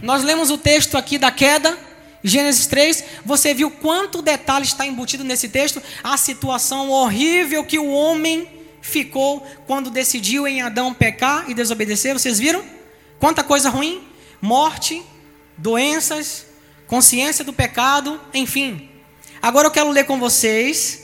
Nós 0.00 0.22
lemos 0.22 0.50
o 0.50 0.58
texto 0.58 0.96
aqui 0.96 1.18
da 1.18 1.30
queda, 1.30 1.76
Gênesis 2.24 2.66
3, 2.66 3.04
você 3.24 3.52
viu 3.52 3.70
quanto 3.70 4.22
detalhe 4.22 4.64
está 4.64 4.86
embutido 4.86 5.24
nesse 5.24 5.48
texto? 5.48 5.82
A 6.04 6.16
situação 6.16 6.90
horrível 6.90 7.64
que 7.64 7.78
o 7.78 7.90
homem 7.90 8.48
ficou 8.80 9.46
quando 9.66 9.90
decidiu 9.90 10.46
em 10.46 10.62
Adão 10.62 10.94
pecar 10.94 11.50
e 11.50 11.54
desobedecer. 11.54 12.12
Vocês 12.12 12.38
viram? 12.38 12.64
Quanta 13.18 13.42
coisa 13.42 13.70
ruim: 13.70 14.06
morte, 14.40 15.02
doenças, 15.56 16.46
consciência 16.86 17.44
do 17.44 17.52
pecado, 17.52 18.20
enfim. 18.32 18.88
Agora 19.40 19.66
eu 19.66 19.72
quero 19.72 19.90
ler 19.90 20.04
com 20.04 20.18
vocês 20.20 21.01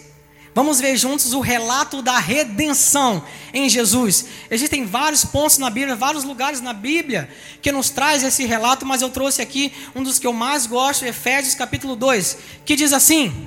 Vamos 0.58 0.80
ver 0.80 0.96
juntos 0.96 1.34
o 1.34 1.40
relato 1.40 2.02
da 2.02 2.18
redenção 2.18 3.22
em 3.54 3.68
Jesus. 3.68 4.24
Existem 4.50 4.84
vários 4.84 5.24
pontos 5.24 5.56
na 5.56 5.70
Bíblia, 5.70 5.94
vários 5.94 6.24
lugares 6.24 6.60
na 6.60 6.72
Bíblia 6.72 7.30
que 7.62 7.70
nos 7.70 7.90
traz 7.90 8.24
esse 8.24 8.44
relato, 8.44 8.84
mas 8.84 9.00
eu 9.00 9.08
trouxe 9.08 9.40
aqui 9.40 9.72
um 9.94 10.02
dos 10.02 10.18
que 10.18 10.26
eu 10.26 10.32
mais 10.32 10.66
gosto, 10.66 11.04
Efésios 11.04 11.54
capítulo 11.54 11.94
2, 11.94 12.38
que 12.64 12.74
diz 12.74 12.92
assim: 12.92 13.46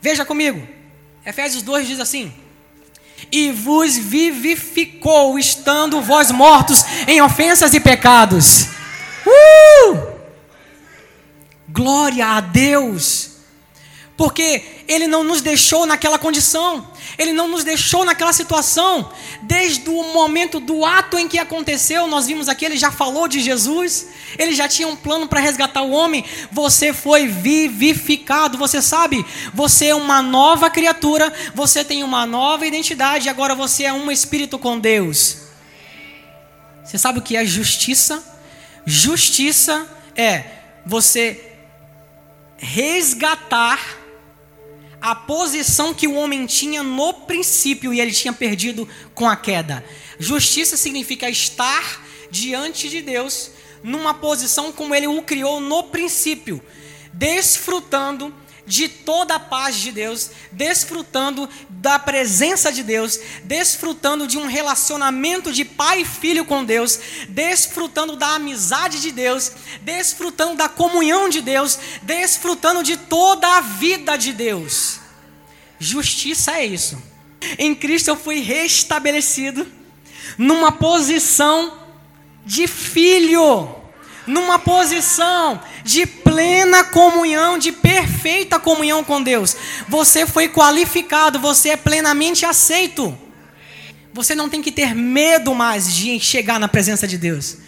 Veja 0.00 0.24
comigo. 0.24 0.64
Efésios 1.26 1.60
2 1.60 1.88
diz 1.88 1.98
assim: 1.98 2.32
E 3.32 3.50
vos 3.50 3.96
vivificou, 3.96 5.40
estando 5.40 6.00
vós 6.00 6.30
mortos 6.30 6.84
em 7.08 7.20
ofensas 7.20 7.74
e 7.74 7.80
pecados. 7.80 8.68
Uh! 9.26 10.06
Glória 11.68 12.28
a 12.28 12.40
Deus! 12.40 13.27
Porque 14.18 14.82
Ele 14.88 15.06
não 15.06 15.22
nos 15.22 15.40
deixou 15.40 15.86
naquela 15.86 16.18
condição, 16.18 16.84
Ele 17.16 17.32
não 17.32 17.46
nos 17.46 17.62
deixou 17.62 18.04
naquela 18.04 18.32
situação, 18.32 19.12
desde 19.42 19.88
o 19.88 20.12
momento 20.12 20.58
do 20.58 20.84
ato 20.84 21.16
em 21.16 21.28
que 21.28 21.38
aconteceu, 21.38 22.08
nós 22.08 22.26
vimos 22.26 22.48
aqui, 22.48 22.64
Ele 22.64 22.76
já 22.76 22.90
falou 22.90 23.28
de 23.28 23.38
Jesus, 23.38 24.08
Ele 24.36 24.56
já 24.56 24.66
tinha 24.66 24.88
um 24.88 24.96
plano 24.96 25.28
para 25.28 25.38
resgatar 25.38 25.82
o 25.82 25.92
homem, 25.92 26.24
você 26.50 26.92
foi 26.92 27.28
vivificado, 27.28 28.58
você 28.58 28.82
sabe, 28.82 29.24
você 29.54 29.86
é 29.86 29.94
uma 29.94 30.20
nova 30.20 30.68
criatura, 30.68 31.32
você 31.54 31.84
tem 31.84 32.02
uma 32.02 32.26
nova 32.26 32.66
identidade, 32.66 33.28
agora 33.28 33.54
você 33.54 33.84
é 33.84 33.92
um 33.92 34.10
espírito 34.10 34.58
com 34.58 34.80
Deus. 34.80 35.42
Você 36.82 36.98
sabe 36.98 37.20
o 37.20 37.22
que 37.22 37.36
é 37.36 37.44
justiça? 37.44 38.20
Justiça 38.84 39.86
é 40.16 40.44
você 40.84 41.54
resgatar 42.56 43.78
a 45.00 45.14
posição 45.14 45.94
que 45.94 46.08
o 46.08 46.14
homem 46.14 46.46
tinha 46.46 46.82
no 46.82 47.12
princípio 47.12 47.92
e 47.92 48.00
ele 48.00 48.12
tinha 48.12 48.32
perdido 48.32 48.88
com 49.14 49.28
a 49.28 49.36
queda. 49.36 49.84
Justiça 50.18 50.76
significa 50.76 51.28
estar 51.28 52.04
diante 52.30 52.88
de 52.88 53.00
Deus 53.00 53.50
numa 53.82 54.14
posição 54.14 54.72
como 54.72 54.94
ele 54.94 55.06
o 55.06 55.22
criou 55.22 55.60
no 55.60 55.84
princípio, 55.84 56.62
desfrutando 57.12 58.34
de 58.68 58.86
toda 58.86 59.36
a 59.36 59.40
paz 59.40 59.76
de 59.76 59.90
Deus, 59.90 60.30
desfrutando 60.52 61.48
da 61.70 61.98
presença 61.98 62.70
de 62.70 62.82
Deus, 62.82 63.18
desfrutando 63.44 64.26
de 64.26 64.36
um 64.36 64.46
relacionamento 64.46 65.50
de 65.50 65.64
pai 65.64 66.02
e 66.02 66.04
filho 66.04 66.44
com 66.44 66.62
Deus, 66.62 67.00
desfrutando 67.30 68.14
da 68.14 68.34
amizade 68.34 69.00
de 69.00 69.10
Deus, 69.10 69.52
desfrutando 69.80 70.56
da 70.56 70.68
comunhão 70.68 71.30
de 71.30 71.40
Deus, 71.40 71.78
desfrutando 72.02 72.82
de 72.82 72.96
toda 72.96 73.56
a 73.56 73.62
vida 73.62 74.16
de 74.16 74.34
Deus. 74.34 75.00
Justiça 75.80 76.52
é 76.52 76.66
isso. 76.66 77.02
Em 77.58 77.74
Cristo 77.74 78.08
eu 78.08 78.16
fui 78.16 78.40
restabelecido 78.40 79.66
numa 80.36 80.70
posição 80.70 81.78
de 82.44 82.66
filho 82.66 83.77
numa 84.28 84.58
posição 84.58 85.60
de 85.82 86.06
plena 86.06 86.84
comunhão, 86.84 87.58
de 87.58 87.72
perfeita 87.72 88.60
comunhão 88.60 89.02
com 89.02 89.22
Deus. 89.22 89.56
Você 89.88 90.26
foi 90.26 90.48
qualificado, 90.48 91.38
você 91.40 91.70
é 91.70 91.76
plenamente 91.76 92.44
aceito. 92.44 93.16
Você 94.12 94.34
não 94.34 94.48
tem 94.48 94.60
que 94.62 94.70
ter 94.70 94.94
medo 94.94 95.54
mais 95.54 95.94
de 95.94 96.20
chegar 96.20 96.60
na 96.60 96.68
presença 96.68 97.06
de 97.06 97.16
Deus. 97.16 97.58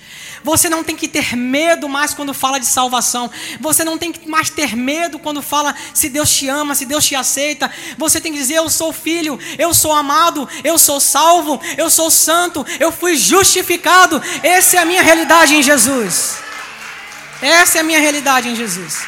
Você 0.42 0.70
não 0.70 0.82
tem 0.82 0.96
que 0.96 1.06
ter 1.06 1.36
medo 1.36 1.88
mais 1.88 2.14
quando 2.14 2.32
fala 2.32 2.58
de 2.58 2.66
salvação. 2.66 3.30
Você 3.60 3.84
não 3.84 3.98
tem 3.98 4.10
que 4.10 4.28
mais 4.28 4.48
ter 4.48 4.74
medo 4.74 5.18
quando 5.18 5.42
fala 5.42 5.74
se 5.92 6.08
Deus 6.08 6.30
te 6.30 6.48
ama, 6.48 6.74
se 6.74 6.86
Deus 6.86 7.06
te 7.06 7.14
aceita. 7.14 7.70
Você 7.98 8.20
tem 8.20 8.32
que 8.32 8.38
dizer: 8.38 8.54
Eu 8.54 8.70
sou 8.70 8.92
filho, 8.92 9.38
eu 9.58 9.74
sou 9.74 9.92
amado, 9.92 10.48
eu 10.64 10.78
sou 10.78 10.98
salvo, 10.98 11.60
eu 11.76 11.90
sou 11.90 12.10
santo, 12.10 12.64
eu 12.78 12.90
fui 12.90 13.16
justificado. 13.16 14.20
Essa 14.42 14.78
é 14.78 14.80
a 14.80 14.86
minha 14.86 15.02
realidade 15.02 15.54
em 15.54 15.62
Jesus. 15.62 16.49
Essa 17.42 17.78
é 17.78 17.80
a 17.80 17.84
minha 17.84 18.00
realidade 18.00 18.48
em 18.48 18.56
Jesus. 18.56 18.98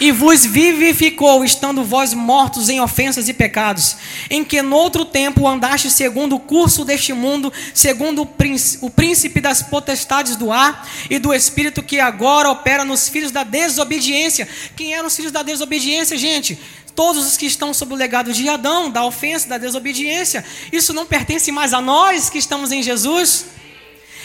E 0.00 0.10
vos 0.10 0.46
vivificou, 0.46 1.44
estando 1.44 1.84
vós 1.84 2.14
mortos 2.14 2.70
em 2.70 2.80
ofensas 2.80 3.28
e 3.28 3.34
pecados, 3.34 3.96
em 4.30 4.42
que 4.42 4.62
noutro 4.62 5.04
tempo 5.04 5.46
andaste 5.46 5.90
segundo 5.90 6.36
o 6.36 6.40
curso 6.40 6.86
deste 6.86 7.12
mundo, 7.12 7.52
segundo 7.74 8.22
o 8.22 8.90
príncipe 8.90 9.42
das 9.42 9.62
potestades 9.62 10.36
do 10.36 10.50
ar 10.50 10.88
e 11.10 11.18
do 11.18 11.34
espírito 11.34 11.82
que 11.82 12.00
agora 12.00 12.50
opera 12.50 12.82
nos 12.82 13.10
filhos 13.10 13.30
da 13.30 13.44
desobediência. 13.44 14.48
Quem 14.74 14.94
eram 14.94 15.06
os 15.06 15.14
filhos 15.14 15.32
da 15.32 15.42
desobediência, 15.42 16.16
gente? 16.16 16.58
Todos 16.94 17.26
os 17.26 17.36
que 17.36 17.44
estão 17.44 17.74
sob 17.74 17.92
o 17.92 17.96
legado 17.96 18.32
de 18.32 18.48
Adão, 18.48 18.90
da 18.90 19.04
ofensa, 19.04 19.50
da 19.50 19.58
desobediência. 19.58 20.42
Isso 20.72 20.94
não 20.94 21.04
pertence 21.04 21.52
mais 21.52 21.74
a 21.74 21.80
nós 21.80 22.30
que 22.30 22.38
estamos 22.38 22.72
em 22.72 22.82
Jesus 22.82 23.59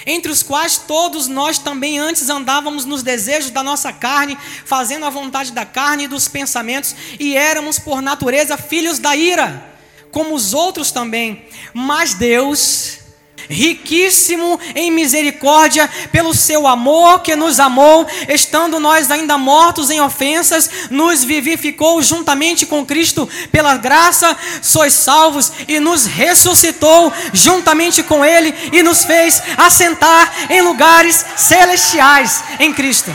entre 0.06 0.32
os 0.32 0.44
quais 0.44 0.78
todos 0.78 1.28
nós 1.28 1.58
também 1.58 1.98
antes 1.98 2.30
andávamos 2.30 2.86
nos 2.86 3.02
desejos 3.02 3.50
da 3.50 3.64
nossa 3.64 3.92
carne, 3.92 4.38
fazendo 4.66 5.06
a 5.06 5.10
vontade 5.10 5.52
da 5.52 5.66
carne 5.66 6.04
e 6.04 6.08
dos 6.08 6.28
pensamentos, 6.28 6.96
e 7.20 7.36
éramos 7.36 7.80
por 7.80 8.02
natureza 8.02 8.58
filhos 8.58 9.00
da 9.00 9.16
ira, 9.16 9.78
como 10.12 10.36
os 10.36 10.54
outros 10.54 10.92
também. 10.92 11.46
Mas 11.74 12.14
Deus, 12.14 13.00
riquíssimo 13.50 14.60
em 14.76 14.92
misericórdia, 14.92 15.90
pelo 16.12 16.34
seu 16.34 16.68
amor 16.68 17.22
que 17.22 17.36
nos 17.36 17.60
amou, 17.60 18.08
estando 18.30 18.80
nós 18.80 19.12
ainda 19.12 19.38
mortos 19.38 19.90
em 19.90 20.02
ofensas, 20.02 20.70
nos 20.90 21.24
vivificou 21.24 22.02
juntamente 22.02 22.66
com 22.66 22.86
Cristo, 22.86 23.30
pela 23.52 23.78
graça 23.78 24.36
sois 24.62 24.94
salvos, 24.94 25.52
e 25.68 25.80
nos 25.80 26.06
ressuscitou 26.06 27.12
juntamente 27.34 28.04
com 28.04 28.24
Ele, 28.24 28.54
e 28.72 28.82
nos 28.84 29.04
fez 29.04 29.42
assentar 29.58 30.32
em 30.50 30.62
lugares 30.62 31.26
celestiais 31.36 32.44
em 32.60 32.74
Cristo. 32.74 33.14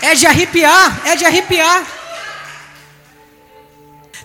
É 0.00 0.14
de 0.16 0.26
arrepiar, 0.26 1.00
é 1.04 1.14
de 1.14 1.24
arrepiar. 1.24 2.01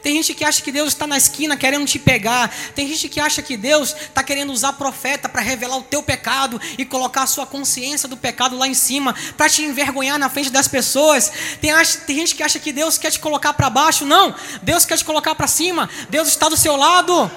Tem 0.08 0.16
gente 0.16 0.34
que 0.36 0.46
acha 0.46 0.62
que 0.62 0.72
Deus 0.72 0.94
está 0.94 1.06
na 1.06 1.18
esquina 1.18 1.58
querendo 1.58 1.86
te 1.86 2.00
pegar. 2.00 2.50
Tem 2.74 2.88
gente 2.88 3.10
que 3.10 3.20
acha 3.20 3.42
que 3.42 3.58
Deus 3.58 3.94
está 3.94 4.24
querendo 4.24 4.54
usar 4.54 4.72
profeta 4.72 5.28
para 5.28 5.42
revelar 5.42 5.76
o 5.76 5.84
teu 5.84 6.02
pecado 6.02 6.62
e 6.78 6.86
colocar 6.86 7.24
a 7.24 7.28
sua 7.28 7.46
consciência 7.46 8.08
do 8.08 8.16
pecado 8.16 8.58
lá 8.58 8.70
em 8.70 8.74
cima, 8.74 9.14
para 9.36 9.50
te 9.50 9.64
envergonhar 9.64 10.18
na 10.18 10.30
frente 10.30 10.50
das 10.50 10.66
pessoas. 10.66 11.30
Tem, 11.60 11.74
tem 12.06 12.16
gente 12.16 12.36
que 12.36 12.42
acha 12.42 12.58
que 12.58 12.72
Deus 12.72 12.98
quer 12.98 13.12
te 13.12 13.20
colocar 13.20 13.52
para 13.52 13.70
baixo. 13.70 14.06
Não, 14.06 14.34
Deus 14.64 14.86
quer 14.86 14.98
te 14.98 15.04
colocar 15.04 15.36
para 15.36 15.46
cima. 15.46 15.90
Deus 16.10 16.30
está 16.30 16.48
do 16.48 16.56
seu 16.56 16.78
lado. 16.78 17.30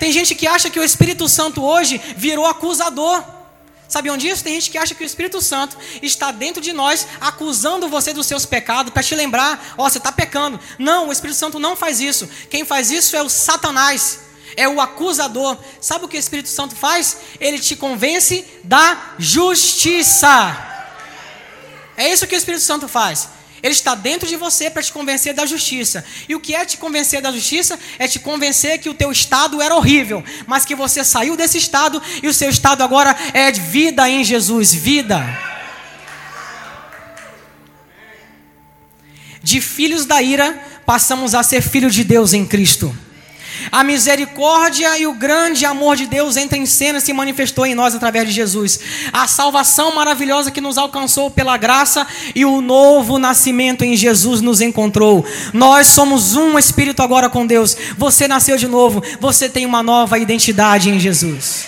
Tem 0.00 0.10
gente 0.10 0.34
que 0.34 0.48
acha 0.48 0.68
que 0.68 0.80
o 0.80 0.82
Espírito 0.82 1.28
Santo 1.28 1.62
hoje 1.62 2.00
virou 2.16 2.44
acusador. 2.44 3.22
Sabiam 3.90 4.16
disso? 4.16 4.44
Tem 4.44 4.54
gente 4.54 4.70
que 4.70 4.78
acha 4.78 4.94
que 4.94 5.02
o 5.02 5.04
Espírito 5.04 5.42
Santo 5.42 5.76
está 6.00 6.30
dentro 6.30 6.62
de 6.62 6.72
nós, 6.72 7.08
acusando 7.20 7.88
você 7.88 8.12
dos 8.12 8.24
seus 8.24 8.46
pecados, 8.46 8.92
para 8.92 9.02
te 9.02 9.16
lembrar, 9.16 9.74
ó, 9.76 9.84
oh, 9.84 9.90
você 9.90 9.98
está 9.98 10.12
pecando. 10.12 10.60
Não, 10.78 11.08
o 11.08 11.12
Espírito 11.12 11.36
Santo 11.36 11.58
não 11.58 11.74
faz 11.74 12.00
isso. 12.00 12.30
Quem 12.48 12.64
faz 12.64 12.92
isso 12.92 13.16
é 13.16 13.22
o 13.22 13.28
Satanás, 13.28 14.20
é 14.56 14.68
o 14.68 14.80
acusador. 14.80 15.58
Sabe 15.80 16.04
o 16.04 16.08
que 16.08 16.16
o 16.16 16.20
Espírito 16.20 16.48
Santo 16.48 16.76
faz? 16.76 17.16
Ele 17.40 17.58
te 17.58 17.74
convence 17.74 18.46
da 18.62 19.14
justiça. 19.18 20.68
É 21.96 22.12
isso 22.12 22.28
que 22.28 22.36
o 22.36 22.38
Espírito 22.38 22.62
Santo 22.62 22.86
faz. 22.86 23.28
Ele 23.62 23.72
está 23.72 23.94
dentro 23.94 24.28
de 24.28 24.36
você 24.36 24.70
para 24.70 24.82
te 24.82 24.92
convencer 24.92 25.34
da 25.34 25.44
justiça. 25.44 26.04
E 26.28 26.34
o 26.34 26.40
que 26.40 26.54
é 26.54 26.64
te 26.64 26.76
convencer 26.76 27.20
da 27.20 27.30
justiça? 27.30 27.78
É 27.98 28.08
te 28.08 28.18
convencer 28.18 28.78
que 28.78 28.88
o 28.88 28.94
teu 28.94 29.12
estado 29.12 29.60
era 29.60 29.74
horrível, 29.74 30.24
mas 30.46 30.64
que 30.64 30.74
você 30.74 31.04
saiu 31.04 31.36
desse 31.36 31.58
estado 31.58 32.02
e 32.22 32.28
o 32.28 32.34
seu 32.34 32.48
estado 32.48 32.82
agora 32.82 33.14
é 33.34 33.50
de 33.50 33.60
vida 33.60 34.08
em 34.08 34.24
Jesus, 34.24 34.72
vida. 34.72 35.22
De 39.42 39.60
filhos 39.60 40.04
da 40.04 40.22
ira, 40.22 40.52
passamos 40.84 41.34
a 41.34 41.42
ser 41.42 41.62
filhos 41.62 41.94
de 41.94 42.04
Deus 42.04 42.32
em 42.32 42.46
Cristo. 42.46 42.94
A 43.70 43.84
misericórdia 43.84 44.98
e 44.98 45.06
o 45.06 45.14
grande 45.14 45.64
amor 45.64 45.96
de 45.96 46.06
Deus 46.06 46.36
entra 46.36 46.56
em 46.56 46.66
cena 46.66 46.98
e 46.98 47.00
se 47.00 47.12
manifestou 47.12 47.66
em 47.66 47.74
nós 47.74 47.94
através 47.94 48.28
de 48.28 48.32
Jesus. 48.32 48.80
A 49.12 49.26
salvação 49.26 49.94
maravilhosa 49.94 50.50
que 50.50 50.60
nos 50.60 50.78
alcançou 50.78 51.30
pela 51.30 51.56
graça 51.56 52.06
e 52.34 52.44
o 52.44 52.60
novo 52.60 53.18
nascimento 53.18 53.84
em 53.84 53.96
Jesus 53.96 54.40
nos 54.40 54.60
encontrou. 54.60 55.24
Nós 55.52 55.88
somos 55.88 56.36
um 56.36 56.58
espírito 56.58 57.02
agora 57.02 57.28
com 57.28 57.46
Deus. 57.46 57.76
Você 57.96 58.26
nasceu 58.28 58.56
de 58.56 58.66
novo, 58.66 59.02
você 59.20 59.48
tem 59.48 59.66
uma 59.66 59.82
nova 59.82 60.18
identidade 60.18 60.90
em 60.90 60.98
Jesus. 60.98 61.66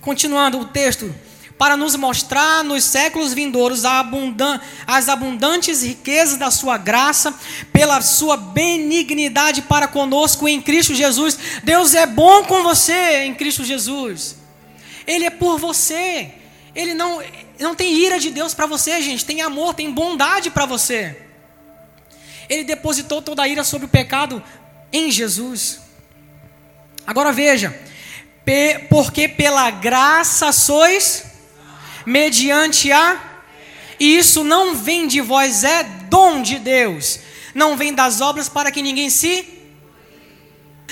Continuando 0.00 0.60
o 0.60 0.64
texto, 0.64 1.12
para 1.58 1.76
nos 1.76 1.96
mostrar 1.96 2.62
nos 2.62 2.84
séculos 2.84 3.32
vindouros 3.32 3.84
abundan 3.84 4.60
as 4.86 5.08
abundantes 5.08 5.82
riquezas 5.82 6.36
da 6.36 6.50
sua 6.50 6.76
graça, 6.76 7.34
pela 7.72 8.00
sua 8.00 8.36
benignidade 8.36 9.62
para 9.62 9.88
conosco 9.88 10.46
em 10.46 10.60
Cristo 10.60 10.94
Jesus. 10.94 11.38
Deus 11.62 11.94
é 11.94 12.06
bom 12.06 12.44
com 12.44 12.62
você 12.62 13.24
em 13.24 13.34
Cristo 13.34 13.64
Jesus. 13.64 14.36
Ele 15.06 15.24
é 15.24 15.30
por 15.30 15.58
você. 15.58 16.32
Ele 16.74 16.92
não, 16.92 17.22
não 17.58 17.74
tem 17.74 17.94
ira 17.94 18.18
de 18.20 18.30
Deus 18.30 18.52
para 18.52 18.66
você, 18.66 19.00
gente. 19.00 19.24
Tem 19.24 19.40
amor, 19.40 19.74
tem 19.74 19.90
bondade 19.90 20.50
para 20.50 20.66
você. 20.66 21.22
Ele 22.50 22.64
depositou 22.64 23.22
toda 23.22 23.42
a 23.42 23.48
ira 23.48 23.64
sobre 23.64 23.86
o 23.86 23.88
pecado 23.88 24.42
em 24.92 25.10
Jesus. 25.10 25.80
Agora 27.06 27.32
veja, 27.32 27.78
porque 28.90 29.26
pela 29.26 29.70
graça 29.70 30.52
sois 30.52 31.35
mediante 32.06 32.90
a. 32.92 33.20
E 33.98 34.16
isso 34.16 34.44
não 34.44 34.74
vem 34.74 35.06
de 35.06 35.20
vós, 35.20 35.64
é 35.64 35.82
dom 36.08 36.40
de 36.40 36.58
Deus. 36.58 37.18
Não 37.54 37.76
vem 37.76 37.92
das 37.92 38.20
obras 38.20 38.48
para 38.48 38.70
que 38.70 38.80
ninguém 38.80 39.10
se. 39.10 39.56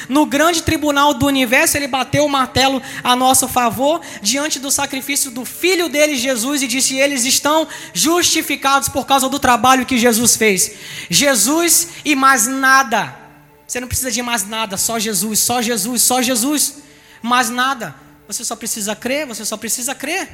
No 0.08 0.26
grande 0.26 0.62
tribunal 0.62 1.14
do 1.14 1.26
universo, 1.26 1.76
ele 1.76 1.86
bateu 1.86 2.24
o 2.24 2.28
martelo 2.28 2.82
a 3.02 3.14
nosso 3.14 3.46
favor, 3.48 4.00
diante 4.20 4.58
do 4.58 4.70
sacrifício 4.70 5.30
do 5.30 5.44
filho 5.44 5.88
dele, 5.88 6.16
Jesus, 6.16 6.62
e 6.62 6.66
disse: 6.66 6.96
Eles 6.96 7.24
estão 7.24 7.66
justificados 7.92 8.88
por 8.88 9.06
causa 9.06 9.28
do 9.28 9.38
trabalho 9.38 9.86
que 9.86 9.96
Jesus 9.96 10.36
fez. 10.36 10.72
Jesus 11.08 11.88
e 12.04 12.14
mais 12.14 12.46
nada. 12.46 13.16
Você 13.66 13.80
não 13.80 13.88
precisa 13.88 14.10
de 14.10 14.20
mais 14.20 14.46
nada, 14.46 14.76
só 14.76 14.98
Jesus, 14.98 15.38
só 15.38 15.62
Jesus, 15.62 16.02
só 16.02 16.20
Jesus. 16.20 16.82
Mais 17.22 17.48
nada. 17.48 17.94
Você 18.26 18.44
só 18.44 18.56
precisa 18.56 18.94
crer, 18.94 19.26
você 19.26 19.44
só 19.44 19.56
precisa 19.56 19.94
crer. 19.94 20.28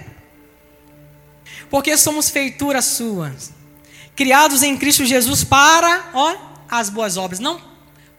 Porque 1.69 1.97
somos 1.97 2.31
feituras 2.31 2.85
suas, 2.85 3.53
criados 4.17 4.63
em 4.63 4.77
Cristo 4.77 5.05
Jesus 5.05 5.45
para, 5.45 6.11
ó, 6.15 6.37
as 6.71 6.89
boas 6.89 7.17
obras. 7.17 7.41
Não 7.41 7.71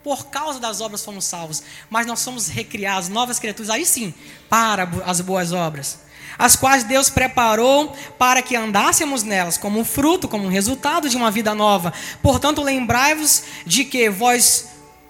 por 0.04 0.28
causa 0.28 0.60
das 0.60 0.82
obras 0.82 1.06
fomos 1.06 1.26
salvos, 1.26 1.62
mas 1.90 2.06
nós 2.08 2.20
somos 2.20 2.48
recriados, 2.48 3.10
novas 3.10 3.40
criaturas, 3.40 3.70
aí 3.70 3.86
sim, 3.86 4.14
para 4.50 4.90
as 5.06 5.22
boas 5.22 5.52
obras, 5.54 6.00
as 6.38 6.56
quais 6.56 6.84
Deus 6.84 7.10
preparou 7.10 7.96
para 8.18 8.42
que 8.42 8.56
andássemos 8.56 9.24
nelas, 9.24 9.58
como 9.58 9.80
um 9.80 9.86
fruto, 9.86 10.28
como 10.28 10.46
um 10.46 10.50
resultado 10.50 11.08
de 11.08 11.16
uma 11.16 11.30
vida 11.30 11.54
nova. 11.54 11.94
Portanto, 12.22 12.62
lembrai-vos 12.64 13.44
de 13.66 13.86
que 13.86 14.10
vós, 14.10 14.70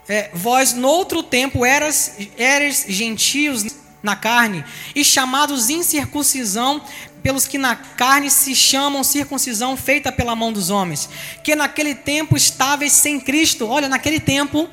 é, 0.09 0.29
vós 0.33 0.73
no 0.73 0.87
outro 0.87 1.23
tempo 1.23 1.65
eras, 1.65 2.17
eras 2.37 2.85
gentios 2.87 3.63
na 4.03 4.15
carne 4.15 4.65
e 4.95 5.05
chamados 5.05 5.69
incircuncisão 5.69 6.81
pelos 7.21 7.47
que 7.47 7.57
na 7.57 7.75
carne 7.75 8.29
se 8.29 8.55
chamam 8.55 9.03
circuncisão 9.03 9.77
feita 9.77 10.11
pela 10.11 10.35
mão 10.35 10.51
dos 10.51 10.69
homens, 10.69 11.09
que 11.43 11.55
naquele 11.55 11.95
tempo 11.95 12.35
estáveis 12.35 12.93
sem 12.93 13.19
Cristo. 13.19 13.67
Olha, 13.67 13.87
naquele 13.87 14.19
tempo, 14.19 14.69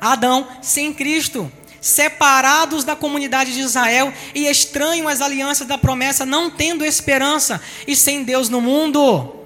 Adão 0.00 0.46
sem 0.60 0.92
Cristo, 0.92 1.50
separados 1.80 2.84
da 2.84 2.96
comunidade 2.96 3.52
de 3.52 3.60
Israel 3.60 4.12
e 4.34 4.46
estranhos 4.46 5.10
às 5.12 5.20
alianças 5.20 5.66
da 5.66 5.78
promessa, 5.78 6.26
não 6.26 6.50
tendo 6.50 6.84
esperança 6.84 7.60
e 7.86 7.94
sem 7.94 8.22
Deus 8.22 8.48
no 8.48 8.60
mundo. 8.60 9.36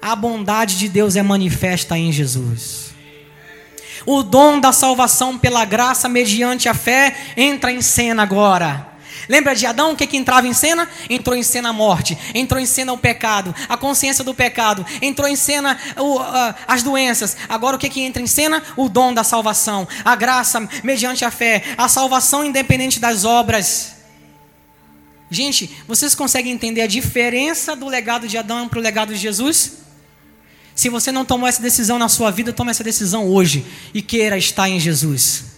A 0.00 0.16
bondade 0.16 0.78
de 0.78 0.88
Deus 0.88 1.16
é 1.16 1.22
manifesta 1.22 1.98
em 1.98 2.10
Jesus. 2.10 2.90
O 4.06 4.22
dom 4.22 4.58
da 4.58 4.72
salvação 4.72 5.36
pela 5.38 5.64
graça 5.66 6.08
mediante 6.08 6.68
a 6.68 6.74
fé 6.74 7.14
entra 7.36 7.70
em 7.70 7.82
cena 7.82 8.22
agora. 8.22 8.89
Lembra 9.30 9.54
de 9.54 9.64
Adão? 9.64 9.92
O 9.92 9.96
que, 9.96 10.08
que 10.08 10.16
entrava 10.16 10.48
em 10.48 10.52
cena? 10.52 10.90
Entrou 11.08 11.36
em 11.36 11.42
cena 11.44 11.68
a 11.68 11.72
morte, 11.72 12.18
entrou 12.34 12.60
em 12.60 12.66
cena 12.66 12.92
o 12.92 12.98
pecado, 12.98 13.54
a 13.68 13.76
consciência 13.76 14.24
do 14.24 14.34
pecado, 14.34 14.84
entrou 15.00 15.28
em 15.28 15.36
cena 15.36 15.78
o, 15.96 16.16
uh, 16.16 16.54
as 16.66 16.82
doenças. 16.82 17.36
Agora 17.48 17.76
o 17.76 17.78
que, 17.78 17.88
que 17.88 18.00
entra 18.00 18.20
em 18.20 18.26
cena? 18.26 18.60
O 18.76 18.88
dom 18.88 19.14
da 19.14 19.22
salvação, 19.22 19.86
a 20.04 20.16
graça 20.16 20.68
mediante 20.82 21.24
a 21.24 21.30
fé, 21.30 21.62
a 21.78 21.88
salvação 21.88 22.44
independente 22.44 22.98
das 22.98 23.24
obras. 23.24 23.92
Gente, 25.30 25.78
vocês 25.86 26.12
conseguem 26.12 26.50
entender 26.50 26.80
a 26.80 26.88
diferença 26.88 27.76
do 27.76 27.86
legado 27.86 28.26
de 28.26 28.36
Adão 28.36 28.68
para 28.68 28.80
o 28.80 28.82
legado 28.82 29.14
de 29.14 29.20
Jesus? 29.20 29.74
Se 30.74 30.88
você 30.88 31.12
não 31.12 31.24
tomou 31.24 31.48
essa 31.48 31.62
decisão 31.62 32.00
na 32.00 32.08
sua 32.08 32.32
vida, 32.32 32.52
tome 32.52 32.72
essa 32.72 32.82
decisão 32.82 33.28
hoje 33.28 33.64
e 33.94 34.02
queira 34.02 34.36
estar 34.36 34.68
em 34.68 34.80
Jesus. 34.80 35.49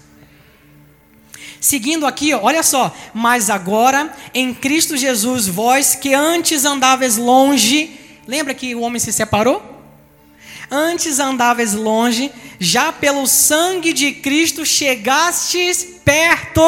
Seguindo 1.62 2.08
aqui, 2.08 2.34
olha 2.34 2.60
só. 2.60 2.92
Mas 3.14 3.48
agora, 3.48 4.12
em 4.34 4.52
Cristo 4.52 4.96
Jesus, 4.96 5.46
vós 5.46 5.94
que 5.94 6.12
antes 6.12 6.64
andavas 6.64 7.16
longe. 7.16 8.00
Lembra 8.26 8.52
que 8.52 8.74
o 8.74 8.80
homem 8.80 8.98
se 8.98 9.12
separou? 9.12 9.62
Antes 10.68 11.20
andavas 11.20 11.72
longe, 11.72 12.32
já 12.58 12.90
pelo 12.90 13.28
sangue 13.28 13.92
de 13.92 14.10
Cristo 14.10 14.66
chegastes 14.66 15.86
perto. 16.04 16.60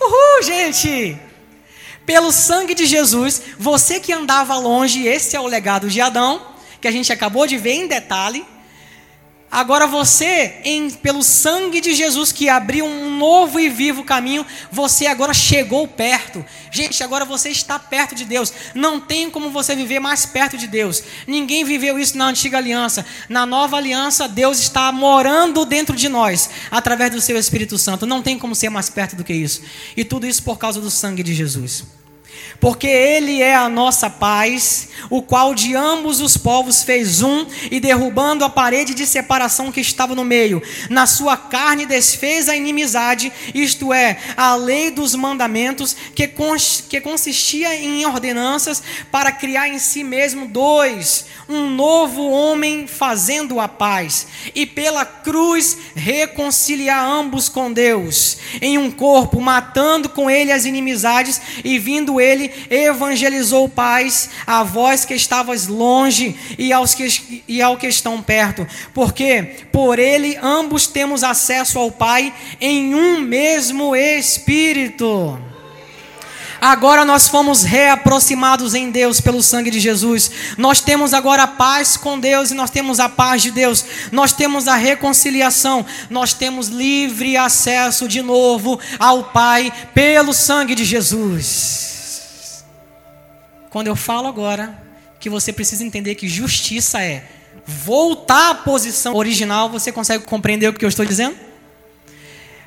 Uhul, 0.00 0.42
gente! 0.42 1.16
Pelo 2.04 2.32
sangue 2.32 2.74
de 2.74 2.84
Jesus, 2.84 3.42
você 3.56 4.00
que 4.00 4.12
andava 4.12 4.58
longe, 4.58 5.06
esse 5.06 5.36
é 5.36 5.40
o 5.40 5.46
legado 5.46 5.88
de 5.88 6.00
Adão, 6.00 6.44
que 6.80 6.88
a 6.88 6.92
gente 6.92 7.12
acabou 7.12 7.46
de 7.46 7.56
ver 7.56 7.74
em 7.74 7.86
detalhe 7.86 8.44
Agora 9.56 9.86
você, 9.86 10.56
em, 10.64 10.90
pelo 10.90 11.22
sangue 11.22 11.80
de 11.80 11.94
Jesus 11.94 12.30
que 12.30 12.46
abriu 12.46 12.84
um 12.84 13.16
novo 13.16 13.58
e 13.58 13.70
vivo 13.70 14.04
caminho, 14.04 14.44
você 14.70 15.06
agora 15.06 15.32
chegou 15.32 15.88
perto. 15.88 16.44
Gente, 16.70 17.02
agora 17.02 17.24
você 17.24 17.48
está 17.48 17.78
perto 17.78 18.14
de 18.14 18.26
Deus. 18.26 18.52
Não 18.74 19.00
tem 19.00 19.30
como 19.30 19.48
você 19.48 19.74
viver 19.74 19.98
mais 19.98 20.26
perto 20.26 20.58
de 20.58 20.66
Deus. 20.66 21.02
Ninguém 21.26 21.64
viveu 21.64 21.98
isso 21.98 22.18
na 22.18 22.26
antiga 22.26 22.58
aliança. 22.58 23.06
Na 23.30 23.46
nova 23.46 23.78
aliança, 23.78 24.28
Deus 24.28 24.58
está 24.58 24.92
morando 24.92 25.64
dentro 25.64 25.96
de 25.96 26.10
nós, 26.10 26.50
através 26.70 27.10
do 27.10 27.22
seu 27.22 27.38
Espírito 27.38 27.78
Santo. 27.78 28.04
Não 28.04 28.20
tem 28.20 28.38
como 28.38 28.54
ser 28.54 28.68
mais 28.68 28.90
perto 28.90 29.16
do 29.16 29.24
que 29.24 29.32
isso. 29.32 29.62
E 29.96 30.04
tudo 30.04 30.26
isso 30.26 30.42
por 30.42 30.58
causa 30.58 30.82
do 30.82 30.90
sangue 30.90 31.22
de 31.22 31.32
Jesus 31.32 31.95
porque 32.60 32.86
Ele 32.86 33.42
é 33.42 33.54
a 33.54 33.68
nossa 33.68 34.08
paz, 34.08 34.88
o 35.10 35.22
qual 35.22 35.54
de 35.54 35.74
ambos 35.74 36.20
os 36.20 36.36
povos 36.36 36.82
fez 36.82 37.22
um, 37.22 37.46
e 37.70 37.80
derrubando 37.80 38.44
a 38.44 38.50
parede 38.50 38.94
de 38.94 39.06
separação 39.06 39.70
que 39.70 39.80
estava 39.80 40.14
no 40.14 40.24
meio, 40.24 40.62
na 40.88 41.06
sua 41.06 41.36
carne 41.36 41.86
desfez 41.86 42.48
a 42.48 42.56
inimizade, 42.56 43.32
isto 43.54 43.92
é, 43.92 44.18
a 44.36 44.54
lei 44.54 44.90
dos 44.90 45.14
mandamentos, 45.14 45.96
que, 46.14 46.30
que 46.88 47.00
consistia 47.00 47.74
em 47.74 48.04
ordenanças 48.06 48.82
para 49.10 49.32
criar 49.32 49.68
em 49.68 49.78
si 49.78 50.02
mesmo 50.02 50.46
dois, 50.46 51.26
um 51.48 51.70
novo 51.70 52.28
homem 52.30 52.86
fazendo 52.86 53.60
a 53.60 53.68
paz, 53.68 54.26
e 54.54 54.66
pela 54.66 55.04
cruz 55.04 55.76
reconciliar 55.94 57.04
ambos 57.04 57.48
com 57.48 57.72
Deus, 57.72 58.38
em 58.60 58.78
um 58.78 58.90
corpo, 58.90 59.40
matando 59.40 60.08
com 60.08 60.30
ele 60.30 60.52
as 60.52 60.64
inimizades, 60.64 61.40
e 61.64 61.78
vindo 61.78 62.20
ele 62.26 62.52
evangelizou 62.68 63.68
paz 63.68 64.30
a 64.46 64.62
vós 64.62 65.04
que 65.04 65.14
estavas 65.14 65.66
longe 65.66 66.36
e 66.58 66.72
aos 66.72 66.94
que, 66.94 67.42
e 67.46 67.62
ao 67.62 67.76
que 67.76 67.86
estão 67.86 68.22
perto, 68.22 68.66
porque 68.92 69.56
por 69.72 69.98
ele 69.98 70.36
ambos 70.42 70.86
temos 70.86 71.22
acesso 71.22 71.78
ao 71.78 71.90
Pai 71.90 72.34
em 72.60 72.94
um 72.94 73.20
mesmo 73.20 73.94
Espírito. 73.94 75.38
Agora 76.60 77.04
nós 77.04 77.28
fomos 77.28 77.62
reaproximados 77.62 78.74
em 78.74 78.90
Deus 78.90 79.20
pelo 79.20 79.42
sangue 79.42 79.70
de 79.70 79.78
Jesus. 79.78 80.30
Nós 80.56 80.80
temos 80.80 81.12
agora 81.12 81.42
a 81.42 81.46
paz 81.46 81.96
com 81.96 82.18
Deus 82.18 82.50
e 82.50 82.54
nós 82.54 82.70
temos 82.70 82.98
a 82.98 83.08
paz 83.08 83.42
de 83.42 83.50
Deus. 83.50 83.84
Nós 84.10 84.32
temos 84.32 84.66
a 84.66 84.74
reconciliação. 84.74 85.84
Nós 86.08 86.32
temos 86.32 86.68
livre 86.68 87.36
acesso 87.36 88.08
de 88.08 88.22
novo 88.22 88.80
ao 88.98 89.24
Pai 89.24 89.72
pelo 89.94 90.32
sangue 90.32 90.74
de 90.74 90.84
Jesus. 90.84 91.95
Quando 93.76 93.88
eu 93.88 93.94
falo 93.94 94.26
agora 94.26 94.74
que 95.20 95.28
você 95.28 95.52
precisa 95.52 95.84
entender 95.84 96.14
que 96.14 96.26
justiça 96.26 97.02
é 97.02 97.28
voltar 97.66 98.48
à 98.48 98.54
posição 98.54 99.14
original, 99.14 99.68
você 99.68 99.92
consegue 99.92 100.24
compreender 100.24 100.66
o 100.66 100.72
que 100.72 100.82
eu 100.82 100.88
estou 100.88 101.04
dizendo? 101.04 101.36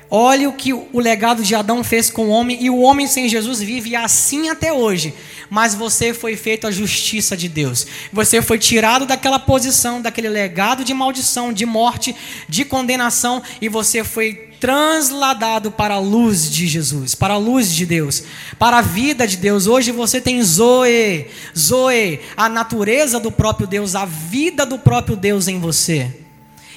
Olhe 0.08 0.46
o 0.46 0.52
que 0.52 0.72
o 0.72 1.00
legado 1.00 1.42
de 1.42 1.52
Adão 1.52 1.82
fez 1.82 2.10
com 2.10 2.26
o 2.26 2.28
homem, 2.28 2.62
e 2.62 2.70
o 2.70 2.78
homem 2.78 3.08
sem 3.08 3.28
Jesus 3.28 3.60
vive 3.60 3.96
assim 3.96 4.50
até 4.50 4.72
hoje. 4.72 5.12
Mas 5.50 5.74
você 5.74 6.14
foi 6.14 6.36
feito 6.36 6.68
a 6.68 6.70
justiça 6.70 7.36
de 7.36 7.48
Deus. 7.48 7.88
Você 8.12 8.40
foi 8.40 8.60
tirado 8.60 9.04
daquela 9.04 9.40
posição, 9.40 10.00
daquele 10.00 10.28
legado 10.28 10.84
de 10.84 10.94
maldição, 10.94 11.52
de 11.52 11.66
morte, 11.66 12.14
de 12.48 12.64
condenação, 12.64 13.42
e 13.60 13.68
você 13.68 14.04
foi 14.04 14.49
transladado 14.60 15.72
para 15.72 15.94
a 15.94 15.98
luz 15.98 16.50
de 16.50 16.68
Jesus, 16.68 17.14
para 17.14 17.34
a 17.34 17.38
luz 17.38 17.72
de 17.72 17.86
Deus, 17.86 18.22
para 18.58 18.78
a 18.78 18.82
vida 18.82 19.26
de 19.26 19.38
Deus. 19.38 19.66
Hoje 19.66 19.90
você 19.90 20.20
tem 20.20 20.42
Zoe, 20.42 21.26
Zoe, 21.58 22.20
a 22.36 22.46
natureza 22.48 23.18
do 23.18 23.32
próprio 23.32 23.66
Deus, 23.66 23.94
a 23.94 24.04
vida 24.04 24.66
do 24.66 24.78
próprio 24.78 25.16
Deus 25.16 25.48
em 25.48 25.58
você. 25.58 26.14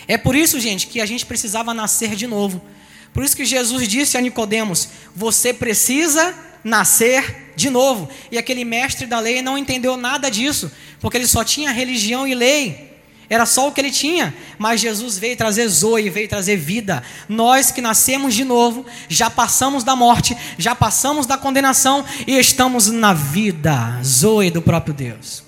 É 0.07 0.17
por 0.17 0.33
isso, 0.33 0.59
gente, 0.61 0.87
que 0.87 1.01
a 1.01 1.05
gente 1.05 1.25
precisava 1.25 1.73
nascer 1.73 2.15
de 2.15 2.25
novo. 2.25 2.61
Por 3.13 3.23
isso 3.23 3.35
que 3.35 3.45
Jesus 3.45 3.85
disse 3.87 4.17
a 4.17 4.21
Nicodemos: 4.21 4.87
"Você 5.13 5.53
precisa 5.53 6.33
nascer 6.63 7.51
de 7.55 7.69
novo". 7.69 8.09
E 8.31 8.37
aquele 8.37 8.63
mestre 8.63 9.05
da 9.05 9.19
lei 9.19 9.41
não 9.41 9.57
entendeu 9.57 9.97
nada 9.97 10.31
disso, 10.31 10.71
porque 11.01 11.17
ele 11.17 11.27
só 11.27 11.43
tinha 11.43 11.71
religião 11.71 12.25
e 12.25 12.33
lei. 12.33 12.92
Era 13.29 13.45
só 13.45 13.67
o 13.67 13.71
que 13.71 13.81
ele 13.81 13.91
tinha, 13.91 14.33
mas 14.57 14.81
Jesus 14.81 15.17
veio 15.17 15.35
trazer 15.35 15.67
zoe, 15.67 16.09
veio 16.09 16.27
trazer 16.27 16.57
vida. 16.57 17.01
Nós 17.27 17.71
que 17.71 17.81
nascemos 17.81 18.33
de 18.33 18.43
novo, 18.43 18.85
já 19.07 19.29
passamos 19.29 19.83
da 19.83 19.95
morte, 19.95 20.37
já 20.57 20.75
passamos 20.75 21.25
da 21.25 21.37
condenação 21.37 22.05
e 22.27 22.37
estamos 22.37 22.87
na 22.87 23.13
vida, 23.13 23.99
zoe 24.03 24.51
do 24.51 24.61
próprio 24.61 24.93
Deus. 24.93 25.43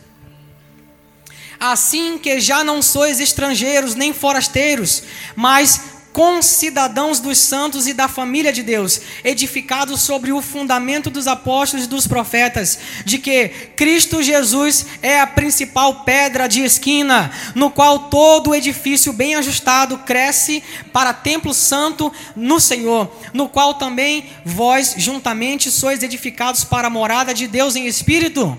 Assim 1.59 2.17
que 2.17 2.39
já 2.39 2.63
não 2.63 2.81
sois 2.81 3.19
estrangeiros 3.19 3.95
nem 3.95 4.13
forasteiros, 4.13 5.03
mas 5.35 5.94
concidadãos 6.15 7.19
dos 7.19 7.37
santos 7.37 7.87
e 7.87 7.93
da 7.93 8.07
família 8.07 8.53
de 8.53 8.63
Deus, 8.63 9.01
edificados 9.21 9.99
sobre 9.99 10.31
o 10.31 10.41
fundamento 10.41 11.09
dos 11.09 11.27
apóstolos 11.27 11.85
e 11.85 11.89
dos 11.89 12.07
profetas, 12.07 12.79
de 13.03 13.17
que 13.17 13.49
Cristo 13.75 14.23
Jesus 14.23 14.85
é 15.01 15.19
a 15.19 15.27
principal 15.27 16.05
pedra 16.05 16.47
de 16.47 16.61
esquina, 16.61 17.33
no 17.53 17.69
qual 17.69 18.07
todo 18.07 18.55
edifício 18.55 19.11
bem 19.11 19.35
ajustado 19.35 19.97
cresce 19.97 20.63
para 20.93 21.11
templo 21.11 21.53
santo 21.53 22.09
no 22.33 22.61
Senhor, 22.61 23.13
no 23.33 23.49
qual 23.49 23.73
também 23.73 24.29
vós 24.45 24.95
juntamente 24.97 25.69
sois 25.69 26.01
edificados 26.01 26.63
para 26.63 26.87
a 26.87 26.89
morada 26.89 27.33
de 27.33 27.45
Deus 27.45 27.75
em 27.75 27.87
espírito. 27.87 28.57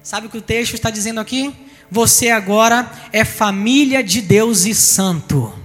Sabe 0.00 0.28
o 0.28 0.30
que 0.30 0.38
o 0.38 0.42
texto 0.42 0.74
está 0.74 0.90
dizendo 0.90 1.18
aqui? 1.18 1.52
Você 1.90 2.30
agora 2.30 2.88
é 3.12 3.24
família 3.24 4.00
de 4.00 4.20
Deus 4.20 4.64
e 4.64 4.72
santo. 4.76 5.60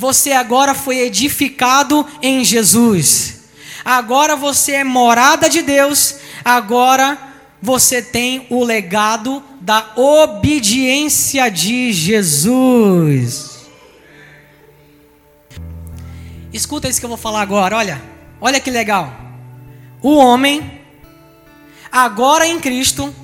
Você 0.00 0.32
agora 0.32 0.72
foi 0.72 1.00
edificado 1.00 2.06
em 2.22 2.42
Jesus. 2.42 3.50
Agora 3.84 4.34
você 4.34 4.76
é 4.76 4.82
morada 4.82 5.46
de 5.46 5.60
Deus. 5.60 6.14
Agora 6.42 7.18
você 7.60 8.00
tem 8.00 8.46
o 8.48 8.64
legado 8.64 9.42
da 9.60 9.92
obediência 9.96 11.50
de 11.50 11.92
Jesus. 11.92 13.68
Escuta 16.50 16.88
isso 16.88 16.98
que 16.98 17.04
eu 17.04 17.10
vou 17.10 17.18
falar 17.18 17.42
agora, 17.42 17.76
olha. 17.76 18.02
Olha 18.40 18.58
que 18.58 18.70
legal. 18.70 19.14
O 20.00 20.16
homem, 20.16 20.80
agora 21.92 22.46
em 22.46 22.58
Cristo, 22.58 23.14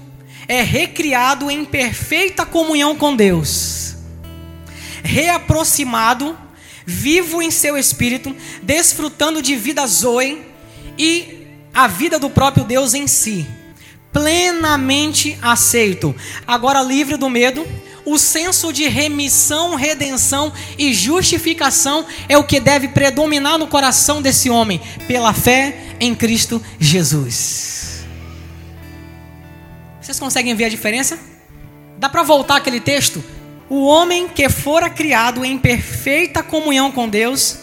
é 0.47 0.61
recriado 0.61 1.51
em 1.51 1.64
perfeita 1.64 2.45
comunhão 2.45 2.95
com 2.95 3.16
Deus, 3.16 3.97
reaproximado 5.03 6.45
vivo 6.87 7.43
em 7.43 7.51
seu 7.51 7.76
espírito, 7.76 8.34
desfrutando 8.62 9.43
de 9.43 9.57
vida 9.57 9.84
zoe 9.87 10.41
e 10.97 11.47
a 11.74 11.89
vida 11.89 12.18
do 12.18 12.30
próprio 12.30 12.64
Deus 12.64 12.95
em 12.95 13.07
si. 13.07 13.47
Plenamente 14.12 15.37
aceito. 15.43 16.14
Agora 16.47 16.80
livre 16.82 17.16
do 17.16 17.28
medo, 17.28 17.66
o 18.07 18.16
senso 18.16 18.72
de 18.72 18.87
remissão, 18.89 19.74
redenção 19.74 20.53
e 20.78 20.95
justificação 20.95 22.07
é 22.28 22.39
o 22.39 22.45
que 22.45 22.61
deve 22.61 22.89
predominar 22.89 23.59
no 23.59 23.66
coração 23.66 24.22
desse 24.22 24.49
homem, 24.49 24.80
pela 25.09 25.34
fé 25.34 25.97
em 25.99 26.14
Cristo 26.14 26.62
Jesus. 26.78 28.05
Vocês 30.01 30.20
conseguem 30.20 30.55
ver 30.55 30.66
a 30.66 30.68
diferença? 30.68 31.18
Dá 31.99 32.09
para 32.09 32.22
voltar 32.22 32.57
aquele 32.57 32.80
texto? 32.80 33.22
O 33.69 33.85
homem 33.87 34.29
que 34.29 34.49
fora 34.49 34.89
criado 34.89 35.45
em 35.45 35.59
perfeita 35.59 36.43
comunhão 36.43 36.93
com 36.93 37.09
Deus, 37.09 37.59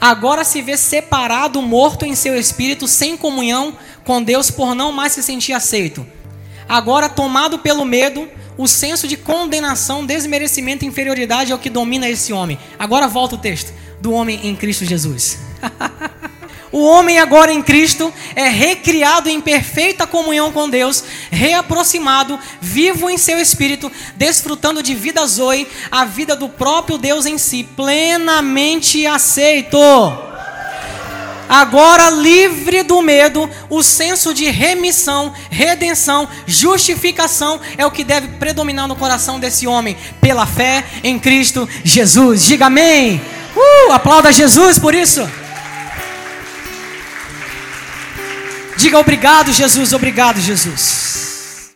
agora 0.00 0.42
se 0.42 0.62
vê 0.62 0.76
separado, 0.76 1.60
morto 1.60 2.06
em 2.06 2.14
seu 2.14 2.34
espírito, 2.38 2.88
sem 2.88 3.16
comunhão 3.16 3.76
com 4.04 4.22
Deus, 4.22 4.50
por 4.50 4.74
não 4.74 4.90
mais 4.90 5.12
se 5.12 5.22
sentir 5.22 5.52
aceito. 5.52 6.06
Agora, 6.66 7.10
tomado 7.10 7.58
pelo 7.58 7.84
medo, 7.84 8.26
o 8.56 8.66
senso 8.66 9.06
de 9.06 9.16
condenação, 9.16 10.06
desmerecimento 10.06 10.84
e 10.84 10.88
inferioridade 10.88 11.52
é 11.52 11.54
o 11.54 11.58
que 11.58 11.68
domina 11.68 12.08
esse 12.08 12.32
homem. 12.32 12.58
Agora 12.78 13.06
volta 13.06 13.34
o 13.34 13.38
texto 13.38 13.72
do 14.00 14.12
homem 14.12 14.40
em 14.44 14.56
Cristo 14.56 14.84
Jesus. 14.84 15.38
O 16.72 16.82
homem 16.84 17.18
agora 17.18 17.52
em 17.52 17.62
Cristo 17.62 18.12
é 18.34 18.48
recriado 18.48 19.28
em 19.28 19.42
perfeita 19.42 20.06
comunhão 20.06 20.50
com 20.50 20.70
Deus, 20.70 21.04
reaproximado, 21.30 22.38
vivo 22.62 23.10
em 23.10 23.18
seu 23.18 23.38
espírito, 23.38 23.92
desfrutando 24.16 24.82
de 24.82 24.94
vida 24.94 25.24
zoe, 25.26 25.68
a 25.90 26.06
vida 26.06 26.34
do 26.34 26.48
próprio 26.48 26.96
Deus 26.96 27.26
em 27.26 27.36
si, 27.36 27.62
plenamente 27.62 29.06
aceito. 29.06 29.78
Agora 31.46 32.08
livre 32.08 32.82
do 32.82 33.02
medo, 33.02 33.50
o 33.68 33.82
senso 33.82 34.32
de 34.32 34.46
remissão, 34.46 35.34
redenção, 35.50 36.26
justificação 36.46 37.60
é 37.76 37.84
o 37.84 37.90
que 37.90 38.02
deve 38.02 38.28
predominar 38.38 38.88
no 38.88 38.96
coração 38.96 39.38
desse 39.38 39.66
homem, 39.66 39.94
pela 40.22 40.46
fé 40.46 40.82
em 41.04 41.18
Cristo 41.18 41.68
Jesus. 41.84 42.46
Diga 42.46 42.66
amém. 42.66 43.20
Uh, 43.54 43.92
aplauda 43.92 44.32
Jesus 44.32 44.78
por 44.78 44.94
isso. 44.94 45.28
Diga 48.82 48.98
obrigado, 48.98 49.52
Jesus, 49.52 49.92
obrigado, 49.92 50.40
Jesus. 50.40 51.21